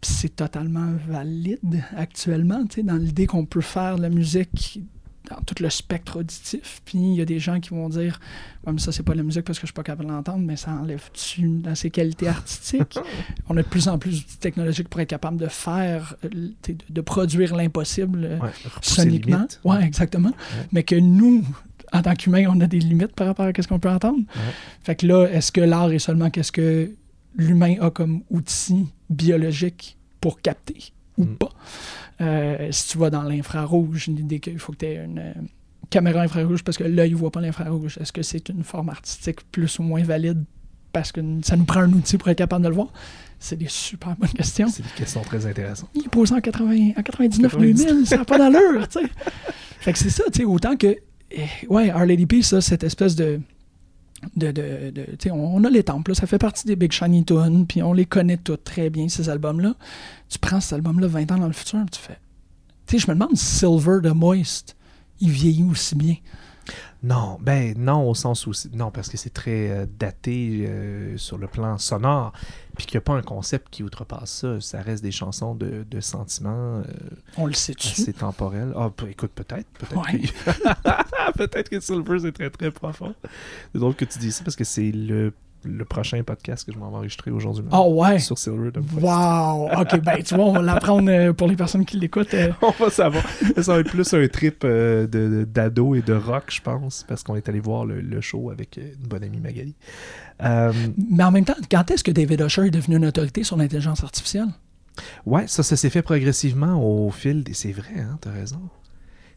Puis 0.00 0.12
c'est 0.12 0.36
totalement 0.36 0.92
valide 1.08 1.84
actuellement, 1.94 2.64
tu 2.64 2.76
sais, 2.76 2.82
dans 2.82 2.96
l'idée 2.96 3.26
qu'on 3.26 3.44
peut 3.44 3.60
faire 3.60 3.96
de 3.96 4.02
la 4.02 4.08
musique 4.08 4.80
dans 5.28 5.36
tout 5.42 5.54
le 5.60 5.68
spectre 5.70 6.18
auditif. 6.20 6.80
Puis 6.84 6.98
il 6.98 7.14
y 7.14 7.20
a 7.20 7.24
des 7.24 7.38
gens 7.38 7.60
qui 7.60 7.70
vont 7.70 7.88
dire 7.88 8.18
Ouais, 8.66 8.72
mais 8.72 8.78
ça, 8.78 8.92
c'est 8.92 9.02
pas 9.02 9.12
de 9.12 9.18
la 9.18 9.22
musique 9.24 9.44
parce 9.44 9.58
que 9.58 9.62
je 9.62 9.68
suis 9.68 9.74
pas 9.74 9.82
capable 9.82 10.08
de 10.08 10.12
l'entendre, 10.14 10.38
mais 10.44 10.56
ça 10.56 10.70
enlève-tu 10.72 11.42
dans 11.60 11.74
ses 11.74 11.90
qualités 11.90 12.28
artistiques 12.28 12.98
On 13.48 13.56
a 13.56 13.62
de 13.62 13.66
plus 13.68 13.88
en 13.88 13.98
plus 13.98 14.20
d'outils 14.22 14.38
technologiques 14.38 14.88
pour 14.88 15.00
être 15.00 15.08
capable 15.10 15.36
de 15.38 15.46
faire, 15.48 16.14
euh, 16.24 16.28
de, 16.28 16.76
de 16.88 17.00
produire 17.00 17.54
l'impossible 17.54 18.24
euh, 18.24 18.38
Ouais, 18.38 18.50
soniquement. 18.82 19.46
Ouais, 19.64 19.82
exactement. 19.84 20.32
Mais 20.72 20.82
que 20.82 20.94
nous, 20.96 21.44
en 21.92 22.02
tant 22.02 22.14
qu'humains, 22.14 22.46
on 22.48 22.60
a 22.60 22.66
des 22.66 22.78
limites 22.80 23.14
par 23.14 23.26
rapport 23.26 23.46
à 23.46 23.52
ce 23.62 23.66
qu'on 23.68 23.78
peut 23.80 23.90
entendre. 23.90 24.20
Fait 24.82 24.94
que 24.94 25.06
là, 25.06 25.26
est-ce 25.26 25.52
que 25.52 25.60
l'art 25.60 25.90
est 25.92 25.98
seulement 25.98 26.30
qu'est-ce 26.30 26.52
que 26.52 26.90
l'humain 27.36 27.76
a 27.80 27.90
comme 27.90 28.22
outil 28.30 28.86
biologique 29.08 29.96
pour 30.20 30.40
capter 30.40 30.92
ou 31.18 31.24
Mm. 31.24 31.36
pas? 31.36 31.50
Euh, 32.20 32.68
si 32.70 32.88
tu 32.88 32.98
vas 32.98 33.10
dans 33.10 33.22
l'infrarouge, 33.22 34.06
l'idée 34.08 34.40
qu'il 34.40 34.58
faut 34.58 34.72
que 34.72 34.78
tu 34.78 34.86
aies 34.86 35.02
une 35.04 35.18
euh, 35.18 35.32
caméra 35.88 36.20
infrarouge 36.22 36.62
parce 36.62 36.76
que 36.76 36.84
l'œil 36.84 37.12
ne 37.12 37.16
voit 37.16 37.30
pas 37.30 37.40
l'infrarouge, 37.40 37.96
est-ce 38.00 38.12
que 38.12 38.22
c'est 38.22 38.48
une 38.50 38.62
forme 38.64 38.90
artistique 38.90 39.38
plus 39.50 39.78
ou 39.78 39.82
moins 39.82 40.02
valide 40.02 40.44
parce 40.92 41.12
que 41.12 41.20
ça 41.42 41.56
nous 41.56 41.64
prend 41.64 41.80
un 41.80 41.92
outil 41.92 42.18
pour 42.18 42.28
être 42.28 42.38
capable 42.38 42.64
de 42.64 42.68
le 42.68 42.74
voir? 42.74 42.88
C'est 43.38 43.56
des 43.56 43.68
super 43.68 44.14
bonnes 44.16 44.28
questions. 44.30 44.68
C'est 44.68 44.82
des 44.82 44.88
questions 44.96 45.22
très 45.22 45.46
intéressantes. 45.46 45.88
Il 45.94 46.04
est 46.04 46.08
posé 46.10 46.34
en, 46.34 46.40
80, 46.40 46.90
en 46.98 47.02
99 47.02 47.52
90. 47.52 47.86
2000, 47.86 48.06
ça 48.06 48.18
n'a 48.18 48.24
pas 48.26 48.36
d'allure, 48.36 48.86
tu 48.88 49.00
sais. 49.00 49.06
Fait 49.80 49.92
que 49.94 49.98
c'est 49.98 50.10
ça, 50.10 50.24
tu 50.30 50.40
sais, 50.40 50.44
autant 50.44 50.76
que. 50.76 50.94
eh, 51.30 51.46
Ouais, 51.70 51.90
Our 51.90 52.04
Lady 52.04 52.26
Peace, 52.26 52.42
ça, 52.48 52.60
cette 52.60 52.84
espèce 52.84 53.16
de. 53.16 53.40
De, 54.36 54.50
de, 54.50 55.30
on, 55.30 55.64
a 55.64 55.70
les 55.70 55.82
temples, 55.82 56.14
ça 56.14 56.26
fait 56.26 56.38
partie 56.38 56.66
des 56.66 56.76
Big 56.76 56.92
Shiny 56.92 57.24
Tunes, 57.24 57.66
puis 57.66 57.82
on 57.82 57.92
les 57.92 58.04
connaît 58.04 58.36
tous 58.36 58.58
très 58.58 58.90
bien, 58.90 59.08
ces 59.08 59.28
albums-là. 59.28 59.74
Tu 60.28 60.38
prends 60.38 60.60
cet 60.60 60.74
album-là 60.74 61.06
20 61.06 61.32
ans 61.32 61.38
dans 61.38 61.46
le 61.46 61.52
futur, 61.52 61.80
tu 61.90 62.00
fais. 62.00 62.18
Tu 62.86 62.98
sais, 62.98 63.06
je 63.06 63.10
me 63.10 63.14
demande 63.14 63.36
si 63.36 63.44
Silver 63.44 64.00
de 64.02 64.10
Moist, 64.10 64.76
il 65.20 65.30
vieillit 65.30 65.64
aussi 65.64 65.94
bien. 65.94 66.16
Non, 67.02 67.38
ben 67.40 67.74
non, 67.78 68.06
au 68.08 68.14
sens 68.14 68.46
où. 68.46 68.52
c'est- 68.52 68.74
Non, 68.74 68.90
parce 68.90 69.08
que 69.08 69.16
c'est 69.16 69.30
très 69.32 69.70
euh, 69.70 69.86
daté 69.98 70.66
euh, 70.68 71.16
sur 71.16 71.38
le 71.38 71.46
plan 71.46 71.78
sonore, 71.78 72.32
puis 72.76 72.84
qu'il 72.86 72.96
n'y 72.96 72.98
a 72.98 73.00
pas 73.02 73.14
un 73.14 73.22
concept 73.22 73.68
qui 73.70 73.82
outrepasse 73.82 74.30
ça. 74.30 74.60
Ça 74.60 74.82
reste 74.82 75.02
des 75.02 75.10
chansons 75.10 75.54
de, 75.54 75.86
de 75.90 76.00
sentiments 76.00 76.50
euh, 76.80 76.82
On 77.38 77.46
le 77.46 77.54
sait-tu? 77.54 77.88
assez 77.88 78.12
temporels. 78.12 78.72
Ah, 78.76 78.90
pe- 78.94 79.06
écoute, 79.08 79.32
peut-être. 79.34 79.66
Peut-être 79.78 80.12
Ouais. 80.12 80.20
que... 80.20 81.32
peut-être 81.38 81.70
que 81.70 81.80
Silver, 81.80 82.18
c'est 82.20 82.32
très, 82.32 82.50
très 82.50 82.70
profond. 82.70 83.14
C'est 83.72 83.78
drôle 83.78 83.94
que 83.94 84.04
tu 84.04 84.18
dis 84.18 84.30
ça, 84.32 84.44
parce 84.44 84.56
que 84.56 84.64
c'est 84.64 84.92
le 84.92 85.32
le 85.64 85.84
prochain 85.84 86.22
podcast 86.22 86.64
que 86.66 86.72
je 86.72 86.78
m'en 86.78 86.90
vais 86.90 86.96
enregistrer 86.96 87.30
aujourd'hui. 87.30 87.64
Oh 87.72 87.94
ouais? 88.02 88.18
Sur 88.18 88.38
Silver. 88.38 88.70
Wow! 89.00 89.68
OK, 89.80 90.00
ben 90.00 90.22
tu 90.22 90.34
vois, 90.34 90.44
on 90.46 90.52
va 90.52 90.62
l'apprendre 90.62 91.10
euh, 91.10 91.32
pour 91.32 91.48
les 91.48 91.56
personnes 91.56 91.84
qui 91.84 91.98
l'écoutent. 91.98 92.34
euh. 92.34 92.52
On 92.62 92.70
va 92.70 92.90
savoir. 92.90 93.24
Ça 93.60 93.74
va 93.74 93.80
être 93.80 93.90
plus 93.90 94.12
un 94.14 94.26
trip 94.28 94.62
euh, 94.64 95.06
d'ado 95.44 95.94
et 95.94 96.02
de 96.02 96.14
rock, 96.14 96.44
je 96.48 96.60
pense, 96.60 97.04
parce 97.08 97.22
qu'on 97.22 97.36
est 97.36 97.48
allé 97.48 97.60
voir 97.60 97.84
le, 97.84 98.00
le 98.00 98.20
show 98.20 98.50
avec 98.50 98.76
une 98.78 99.06
bonne 99.08 99.24
amie 99.24 99.40
Magali. 99.40 99.74
Mais 100.40 101.24
en 101.24 101.30
même 101.30 101.44
temps, 101.44 101.54
quand 101.70 101.90
est-ce 101.90 102.04
que 102.04 102.10
David 102.10 102.40
Usher 102.40 102.66
est 102.66 102.70
devenu 102.70 102.96
une 102.96 103.06
autorité 103.06 103.44
sur 103.44 103.56
l'intelligence 103.56 104.02
artificielle? 104.02 104.48
ouais, 105.26 105.46
ça, 105.46 105.62
ça 105.62 105.76
s'est 105.76 105.90
fait 105.90 106.02
progressivement 106.02 106.82
au 106.82 107.10
fil 107.10 107.44
des. 107.44 107.54
C'est 107.54 107.72
vrai, 107.72 107.98
hein, 108.00 108.18
t'as 108.20 108.32
raison. 108.32 108.60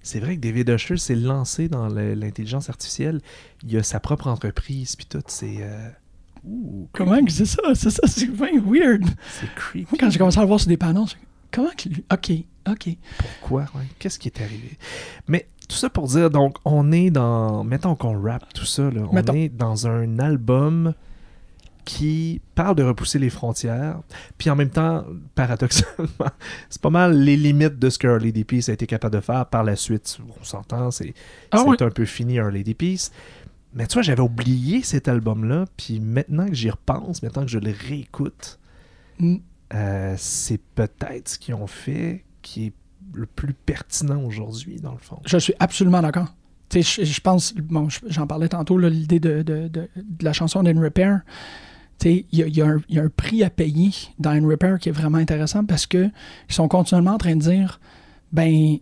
C'est 0.01 0.19
vrai 0.19 0.35
que 0.35 0.41
David 0.41 0.67
Usher 0.69 0.97
s'est 0.97 1.15
lancé 1.15 1.69
dans 1.69 1.87
l'intelligence 1.87 2.69
artificielle. 2.69 3.21
Il 3.65 3.77
a 3.77 3.83
sa 3.83 3.99
propre 4.01 4.27
entreprise, 4.27 4.95
puis 4.95 5.05
tout. 5.05 5.21
C'est. 5.27 5.59
Ouh, 6.45 6.87
Comment 6.93 7.23
que 7.23 7.31
c'est 7.31 7.45
ça? 7.45 7.61
C'est 7.73 7.89
ça, 7.89 8.07
c'est 8.07 8.29
bien 8.31 8.59
weird. 8.65 9.03
C'est 9.39 9.53
creepy. 9.55 9.87
Moi, 9.91 9.97
quand 9.99 10.09
j'ai 10.09 10.17
commencé 10.19 10.37
à 10.37 10.41
le 10.41 10.47
voir 10.47 10.59
sur 10.59 10.69
des 10.69 10.77
panneaux, 10.77 11.05
j'ai 11.07 11.17
comment 11.51 11.69
que 11.77 11.89
lui... 11.89 12.03
OK, 12.11 12.31
OK. 12.69 12.97
Pourquoi? 13.17 13.61
ouais? 13.75 13.83
Qu'est-ce 13.99 14.19
qui 14.19 14.27
est 14.29 14.41
arrivé? 14.41 14.77
Mais 15.27 15.47
tout 15.67 15.75
ça 15.75 15.89
pour 15.89 16.07
dire, 16.07 16.29
donc, 16.29 16.57
on 16.65 16.91
est 16.91 17.09
dans. 17.09 17.63
Mettons 17.63 17.95
qu'on 17.95 18.21
rap 18.21 18.53
tout 18.53 18.65
ça, 18.65 18.89
là. 18.89 19.01
On 19.09 19.13
Mettons. 19.13 19.33
est 19.33 19.49
dans 19.49 19.87
un 19.87 20.19
album 20.19 20.93
qui 21.85 22.39
parle 22.55 22.75
de 22.75 22.83
repousser 22.83 23.19
les 23.19 23.29
frontières, 23.29 23.99
puis 24.37 24.49
en 24.49 24.55
même 24.55 24.69
temps, 24.69 25.03
paradoxalement, 25.35 26.07
c'est 26.69 26.81
pas 26.81 26.89
mal 26.89 27.19
les 27.19 27.35
limites 27.35 27.77
de 27.77 27.89
ce 27.89 27.99
que 27.99 28.07
Early 28.07 28.43
Peace 28.45 28.69
a 28.69 28.73
été 28.73 28.87
capable 28.87 29.15
de 29.15 29.21
faire 29.21 29.45
par 29.47 29.65
la 29.65 29.75
suite. 29.75 30.17
On 30.39 30.43
s'entend, 30.45 30.91
c'est 30.91 31.13
Ah 31.51 31.63
un 31.67 31.89
peu 31.89 32.05
fini 32.05 32.35
Early 32.35 32.73
Peace. 32.73 33.11
Mais 33.75 33.87
tu 33.87 33.93
vois, 33.93 34.01
j'avais 34.03 34.21
oublié 34.21 34.83
cet 34.83 35.07
album-là, 35.07 35.65
puis 35.77 35.99
maintenant 35.99 36.47
que 36.47 36.53
j'y 36.53 36.69
repense, 36.69 37.23
maintenant 37.23 37.43
que 37.43 37.49
je 37.51 37.59
le 37.59 37.71
réécoute, 37.71 38.59
Mm. 39.19 39.35
euh, 39.73 40.15
c'est 40.17 40.59
peut-être 40.75 41.29
ce 41.29 41.39
qu'ils 41.39 41.53
ont 41.55 41.67
fait 41.67 42.23
qui 42.41 42.65
est 42.67 42.73
le 43.13 43.25
plus 43.25 43.53
pertinent 43.53 44.23
aujourd'hui, 44.23 44.79
dans 44.79 44.91
le 44.93 44.97
fond. 44.97 45.19
Je 45.25 45.37
suis 45.37 45.53
absolument 45.59 46.01
d'accord. 46.01 46.33
Tu 46.69 46.81
sais, 46.81 47.03
je, 47.05 47.11
je 47.11 47.21
pense, 47.21 47.53
bon, 47.53 47.89
je- 47.89 47.99
j'en 48.07 48.25
parlais 48.27 48.49
tantôt, 48.49 48.77
l'idée 48.79 49.19
de, 49.19 49.43
de, 49.43 49.67
de, 49.67 49.89
de 49.95 50.23
la 50.25 50.33
chanson 50.33 50.63
d'In 50.63 50.79
Repair. 50.81 51.21
Tu 51.99 52.09
sais, 52.09 52.25
Il 52.31 52.47
y 52.47 52.51
y 52.57 52.61
a 52.61 52.67
un- 52.67 52.81
il 52.89 52.95
y 52.95 52.99
a 52.99 53.03
un 53.03 53.09
prix 53.09 53.43
à 53.43 53.49
payer 53.51 53.91
dans 54.19 54.31
In 54.31 54.47
Repair 54.47 54.79
qui 54.79 54.89
est 54.89 54.93
vraiment 54.93 55.19
intéressant 55.19 55.63
parce 55.65 55.85
que 55.85 56.05
ils 56.49 56.53
sont 56.53 56.67
continuellement 56.67 57.13
en 57.13 57.17
train 57.19 57.35
de 57.35 57.41
dire 57.41 57.79
ben, 58.31 58.77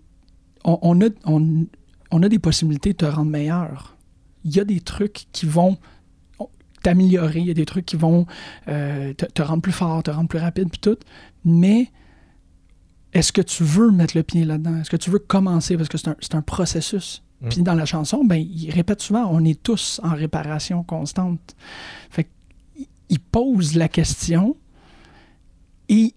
on, 0.64 0.80
on 0.82 1.02
a, 1.02 1.10
on, 1.26 1.66
on 2.12 2.24
a 2.24 2.30
des 2.30 2.40
possibilités 2.40 2.94
de 2.94 2.98
te 2.98 3.06
rendre 3.06 3.30
meilleur. 3.32 3.98
Il 4.44 4.56
y 4.56 4.60
a 4.60 4.64
des 4.66 4.80
trucs 4.82 5.28
qui 5.32 5.46
vont 5.46 5.78
t'améliorer, 6.84 7.40
il 7.40 7.46
y 7.46 7.52
a 7.52 7.54
des 7.54 7.66
trucs 7.66 7.86
qui 7.86 7.96
vont 7.96 8.26
euh, 8.68 9.14
te, 9.14 9.26
te 9.26 9.42
rendre 9.42 9.62
plus 9.62 9.72
fort, 9.72 10.02
te 10.04 10.10
rendre 10.12 10.28
plus 10.30 10.40
rapide, 10.40 10.70
puis 10.70 10.80
tout. 10.80 10.98
Mais 11.46 11.92
est-ce 13.14 13.32
que 13.32 13.42
tu 13.42 13.64
veux 13.64 13.92
mettre 13.92 14.18
le 14.18 14.24
pied 14.24 14.46
là-dedans? 14.46 14.78
Est-ce 14.80 14.90
que 14.90 14.98
tu 14.98 15.12
veux 15.12 15.20
commencer? 15.20 15.78
Parce 15.78 15.90
que 15.90 15.98
c'est 15.98 16.08
un, 16.08 16.16
un 16.38 16.42
processus. 16.42 17.22
Mm. 17.42 17.50
Puis 17.50 17.62
dans 17.62 17.76
la 17.76 17.86
chanson, 17.86 18.24
ben, 18.24 18.36
il 18.38 18.72
répète 18.72 19.02
souvent, 19.02 19.28
on 19.32 19.44
est 19.46 19.62
tous 19.62 20.00
en 20.04 20.16
réparation 20.16 20.84
constante. 20.84 21.56
Fait 22.10 22.24
qu'il- 22.76 22.88
il 23.10 23.20
pose 23.20 23.76
la 23.76 23.90
question 23.90 24.56
et 25.90 26.16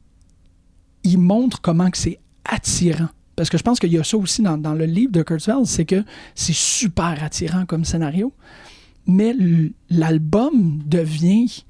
il 1.02 1.18
montre 1.18 1.60
comment 1.60 1.90
que 1.90 1.98
c'est 1.98 2.20
attirant. 2.44 3.08
Parce 3.36 3.50
que 3.50 3.58
je 3.58 3.62
pense 3.62 3.80
qu'il 3.80 3.92
y 3.92 3.98
a 3.98 4.04
ça 4.04 4.16
aussi 4.16 4.42
dans, 4.42 4.56
dans 4.58 4.74
le 4.74 4.84
livre 4.84 5.12
de 5.12 5.22
Kurzweil, 5.22 5.66
c'est 5.66 5.84
que 5.84 6.04
c'est 6.34 6.54
super 6.54 7.22
attirant 7.22 7.66
comme 7.66 7.84
scénario, 7.84 8.32
mais 9.06 9.34
l'album 9.90 10.80
devient 10.86 11.64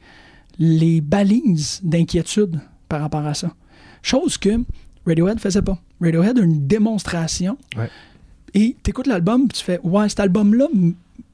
les 0.58 1.00
balises 1.00 1.80
d'inquiétude 1.82 2.60
par 2.88 3.00
rapport 3.00 3.24
à 3.26 3.34
ça. 3.34 3.52
Chose 4.02 4.36
que 4.38 4.60
Radiohead 5.06 5.40
faisait 5.40 5.62
pas. 5.62 5.78
Radiohead 6.00 6.38
a 6.38 6.42
une 6.42 6.66
démonstration 6.66 7.56
Ouais. 7.76 7.88
et 8.52 8.76
tu 8.82 8.90
écoutes 8.90 9.06
l'album 9.06 9.48
tu 9.50 9.62
fais 9.64 9.80
Ouais, 9.82 10.08
cet 10.08 10.20
album-là 10.20 10.66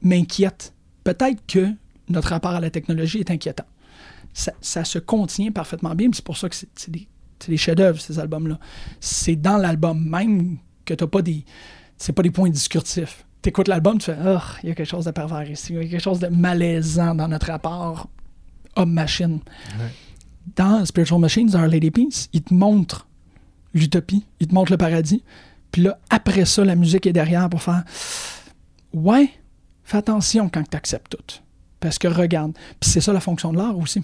m'inquiète. 0.01 0.73
Peut-être 1.03 1.41
que 1.47 1.67
notre 2.09 2.29
rapport 2.29 2.51
à 2.51 2.59
la 2.59 2.69
technologie 2.69 3.19
est 3.19 3.31
inquiétant. 3.31 3.65
Ça, 4.33 4.53
ça 4.61 4.83
se 4.85 4.97
contient 4.99 5.51
parfaitement 5.51 5.93
bien, 5.93 6.09
c'est 6.13 6.23
pour 6.23 6.37
ça 6.37 6.47
que 6.49 6.55
c'est 6.55 6.69
c'est 6.75 6.91
des, 6.91 7.07
c'est 7.43 7.51
des 7.51 7.57
chefs-d'œuvre, 7.57 7.99
ces 7.99 8.19
albums-là. 8.19 8.59
C'est 8.99 9.35
dans 9.35 9.57
l'album 9.57 10.03
même 10.03 10.57
que 10.85 10.93
t'as 10.93 11.07
pas 11.07 11.21
des. 11.21 11.45
C'est 11.97 12.13
pas 12.13 12.23
des 12.23 12.31
points 12.31 12.49
discursifs. 12.49 13.25
T'écoutes 13.41 13.67
l'album, 13.67 13.97
tu 13.97 14.05
fais 14.05 14.17
Ah, 14.23 14.43
il 14.63 14.69
y 14.69 14.71
a 14.71 14.75
quelque 14.75 14.87
chose 14.87 15.05
de 15.05 15.11
pervers 15.11 15.49
ici, 15.49 15.73
il 15.73 15.83
y 15.83 15.85
a 15.85 15.89
quelque 15.89 16.01
chose 16.03 16.19
de 16.19 16.27
malaisant 16.27 17.15
dans 17.15 17.27
notre 17.27 17.47
rapport 17.47 18.07
homme-machine. 18.75 19.39
Dans 20.55 20.85
Spiritual 20.85 21.19
Machines, 21.19 21.55
Our 21.55 21.67
Lady 21.67 21.91
Peace, 21.91 22.27
il 22.33 22.41
te 22.41 22.53
montre 22.53 23.07
l'utopie, 23.73 24.25
il 24.39 24.47
te 24.47 24.53
montre 24.53 24.71
le 24.71 24.77
paradis. 24.77 25.23
Puis 25.71 25.83
là, 25.83 25.97
après 26.09 26.45
ça, 26.45 26.63
la 26.65 26.75
musique 26.75 27.05
est 27.07 27.13
derrière 27.13 27.49
pour 27.49 27.61
faire 27.61 27.83
Ouais, 28.93 29.29
fais 29.83 29.97
attention 29.97 30.49
quand 30.49 30.63
tu 30.69 30.75
acceptes 30.77 31.11
tout. 31.11 31.35
Parce 31.79 31.97
que 31.97 32.07
regarde, 32.07 32.53
puis 32.79 32.89
c'est 32.89 33.01
ça 33.01 33.13
la 33.13 33.19
fonction 33.21 33.53
de 33.53 33.57
l'art 33.57 33.77
aussi. 33.77 34.03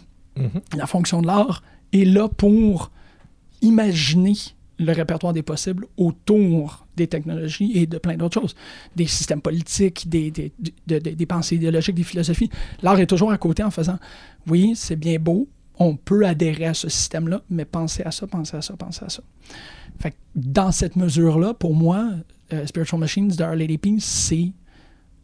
La 0.76 0.86
fonction 0.88 1.22
de 1.22 1.28
l'art 1.28 1.64
est 1.94 2.06
là 2.06 2.28
pour 2.30 2.92
imaginer 3.62 4.34
le 4.80 4.91
répertoire 4.93 5.34
des 5.34 5.41
possibles 5.41 5.88
autour 5.97 6.86
des 6.95 7.08
technologies 7.08 7.72
et 7.76 7.88
de 7.88 7.97
plein 7.97 8.16
d'autres 8.16 8.39
choses. 8.41 8.55
Des 8.95 9.08
systèmes 9.08 9.41
politiques, 9.41 10.08
des, 10.08 10.30
des, 10.30 10.51
de- 10.88 10.99
de- 10.99 11.10
des 11.12 11.26
pensées 11.26 11.55
idéologiques, 11.55 11.95
des 11.95 12.03
philosophies. 12.03 12.49
L'art 12.84 12.99
est 12.99 13.08
toujours 13.08 13.32
à 13.32 13.38
côté 13.39 13.64
en 13.64 13.72
faisant 13.72 13.97
Oui, 14.47 14.74
c'est 14.76 14.95
bien 14.95 15.18
beau, 15.20 15.47
on 15.80 15.95
peut 15.95 16.26
adhérer 16.28 16.66
à 16.68 16.74
ce 16.76 16.89
système-là, 16.89 17.41
mais 17.49 17.66
pensez 17.66 18.03
à 18.03 18.12
ça, 18.12 18.28
pensez 18.28 18.55
à 18.58 18.62
ça, 18.62 18.76
pensez 18.78 19.03
à 19.05 19.10
ça. 19.10 19.24
Fait 19.99 20.16
dans 20.36 20.72
cette 20.72 20.95
mesure-là, 20.95 21.55
pour 21.55 21.74
moi, 21.74 22.12
euh, 22.53 22.66
Spiritual 22.68 22.99
Machines 22.99 23.30
de 23.30 23.43
Our 23.43 23.55
Lady 23.55 23.78
Peace, 23.80 24.01
c'est 24.01 24.51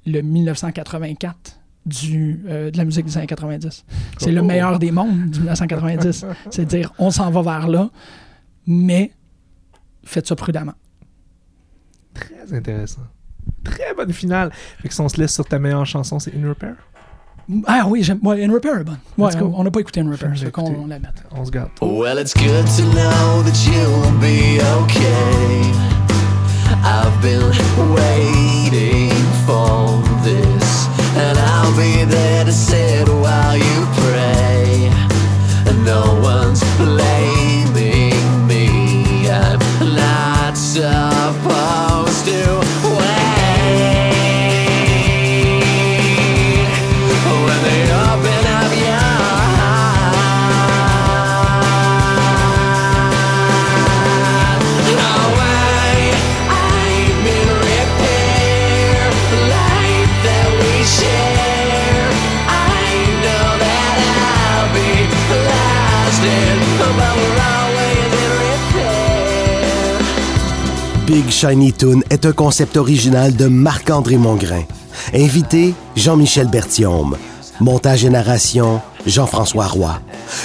le 0.06 0.22
1984 0.22 1.60
du, 1.86 2.44
euh, 2.48 2.72
de 2.72 2.78
la 2.78 2.86
musique 2.86 3.06
des 3.06 3.18
années 3.18 3.28
90. 3.28 3.86
C'est 4.18 4.32
le 4.32 4.42
Oh. 4.42 4.46
meilleur 4.46 4.80
des 4.80 4.92
mondes 4.92 5.30
du 5.30 5.40
1990. 5.40 6.26
C'est 6.52 6.66
dire, 6.66 6.94
on 6.98 7.12
s'en 7.12 7.30
va 7.30 7.42
vers 7.42 7.68
là, 7.68 7.90
mais 8.68 9.12
faites 10.06 10.28
ça 10.28 10.36
prudemment. 10.36 10.74
Très 12.14 12.54
intéressant. 12.54 13.02
Très 13.64 13.94
bonne 13.96 14.14
finale. 14.14 14.52
Fait 14.82 14.88
que 14.88 14.94
si 14.94 15.02
on 15.02 15.10
se 15.10 15.20
laisse 15.20 15.34
sur 15.34 15.46
ta 15.46 15.60
meilleure 15.60 15.86
chanson, 15.86 16.20
c'est 16.20 16.34
In 16.36 16.48
Repair? 16.48 16.76
Ah 17.68 17.86
oui, 17.88 18.04
j'aime. 18.04 18.20
Ouais, 18.24 18.44
In 18.46 18.52
Repair 18.54 18.80
est 18.80 18.84
bonne. 18.84 19.00
Ouais, 19.18 19.32
on 19.42 19.64
n'a 19.64 19.72
pas 19.72 19.80
écouté 19.82 20.00
In 20.02 20.10
Repair, 20.12 20.32
écouté. 20.34 20.72
on 20.78 20.88
la 20.88 21.00
mette. 21.00 21.24
On 21.32 21.44
se 21.44 21.52
garde. 21.52 21.70
Well, 21.82 22.18
it's 22.20 22.34
good 22.34 22.66
to 22.78 22.84
know 22.94 23.44
that 23.44 23.66
you'll 23.66 24.12
be 24.20 24.62
okay. 24.84 25.72
I've 26.86 27.22
been 27.22 27.52
waiting 27.94 29.12
for 29.46 30.03
be 31.76 32.04
there 32.06 32.46
to 32.46 32.52
Big 71.06 71.30
Shiny 71.30 71.74
Toon 71.74 72.02
est 72.10 72.26
un 72.26 72.32
concept 72.32 72.78
original 72.78 73.36
de 73.36 73.48
Marc-André 73.48 74.16
Mongrain. 74.16 74.64
Invité, 75.14 75.74
Jean-Michel 75.98 76.48
Berthiaume. 76.48 77.18
Montage 77.60 78.06
et 78.06 78.10
narration, 78.10 78.82
Jean-François 79.06 79.68
Roy. 79.68 80.00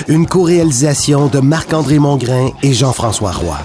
Une 0.09 0.27
co-réalisation 0.27 1.29
de 1.29 1.39
Marc-André 1.39 2.01
Mongrain 2.01 2.51
et 2.65 2.73
Jean-François 2.73 3.31
Roy. 3.31 3.59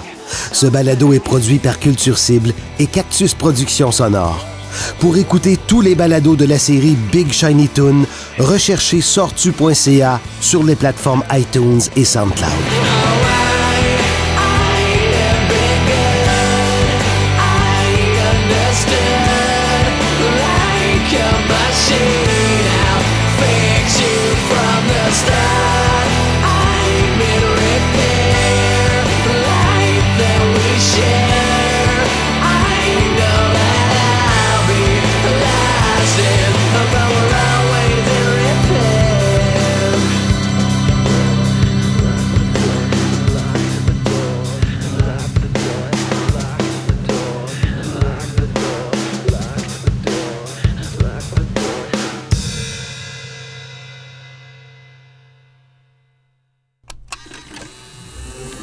Ce 0.52 0.66
balado 0.66 1.12
est 1.12 1.20
produit 1.20 1.58
par 1.58 1.80
Culture 1.80 2.18
Cible 2.18 2.52
et 2.78 2.86
Cactus 2.86 3.34
Productions 3.34 3.90
Sonore. 3.90 4.46
Pour 5.00 5.16
écouter 5.16 5.58
tous 5.66 5.80
les 5.80 5.96
balados 5.96 6.36
de 6.36 6.44
la 6.44 6.58
série 6.60 6.96
Big 7.10 7.32
Shiny 7.32 7.68
Toon, 7.68 8.06
recherchez 8.38 9.00
sortu.ca 9.00 10.20
sur 10.40 10.62
les 10.62 10.76
plateformes 10.76 11.24
iTunes 11.32 11.82
et 11.96 12.04
SoundCloud. 12.04 12.93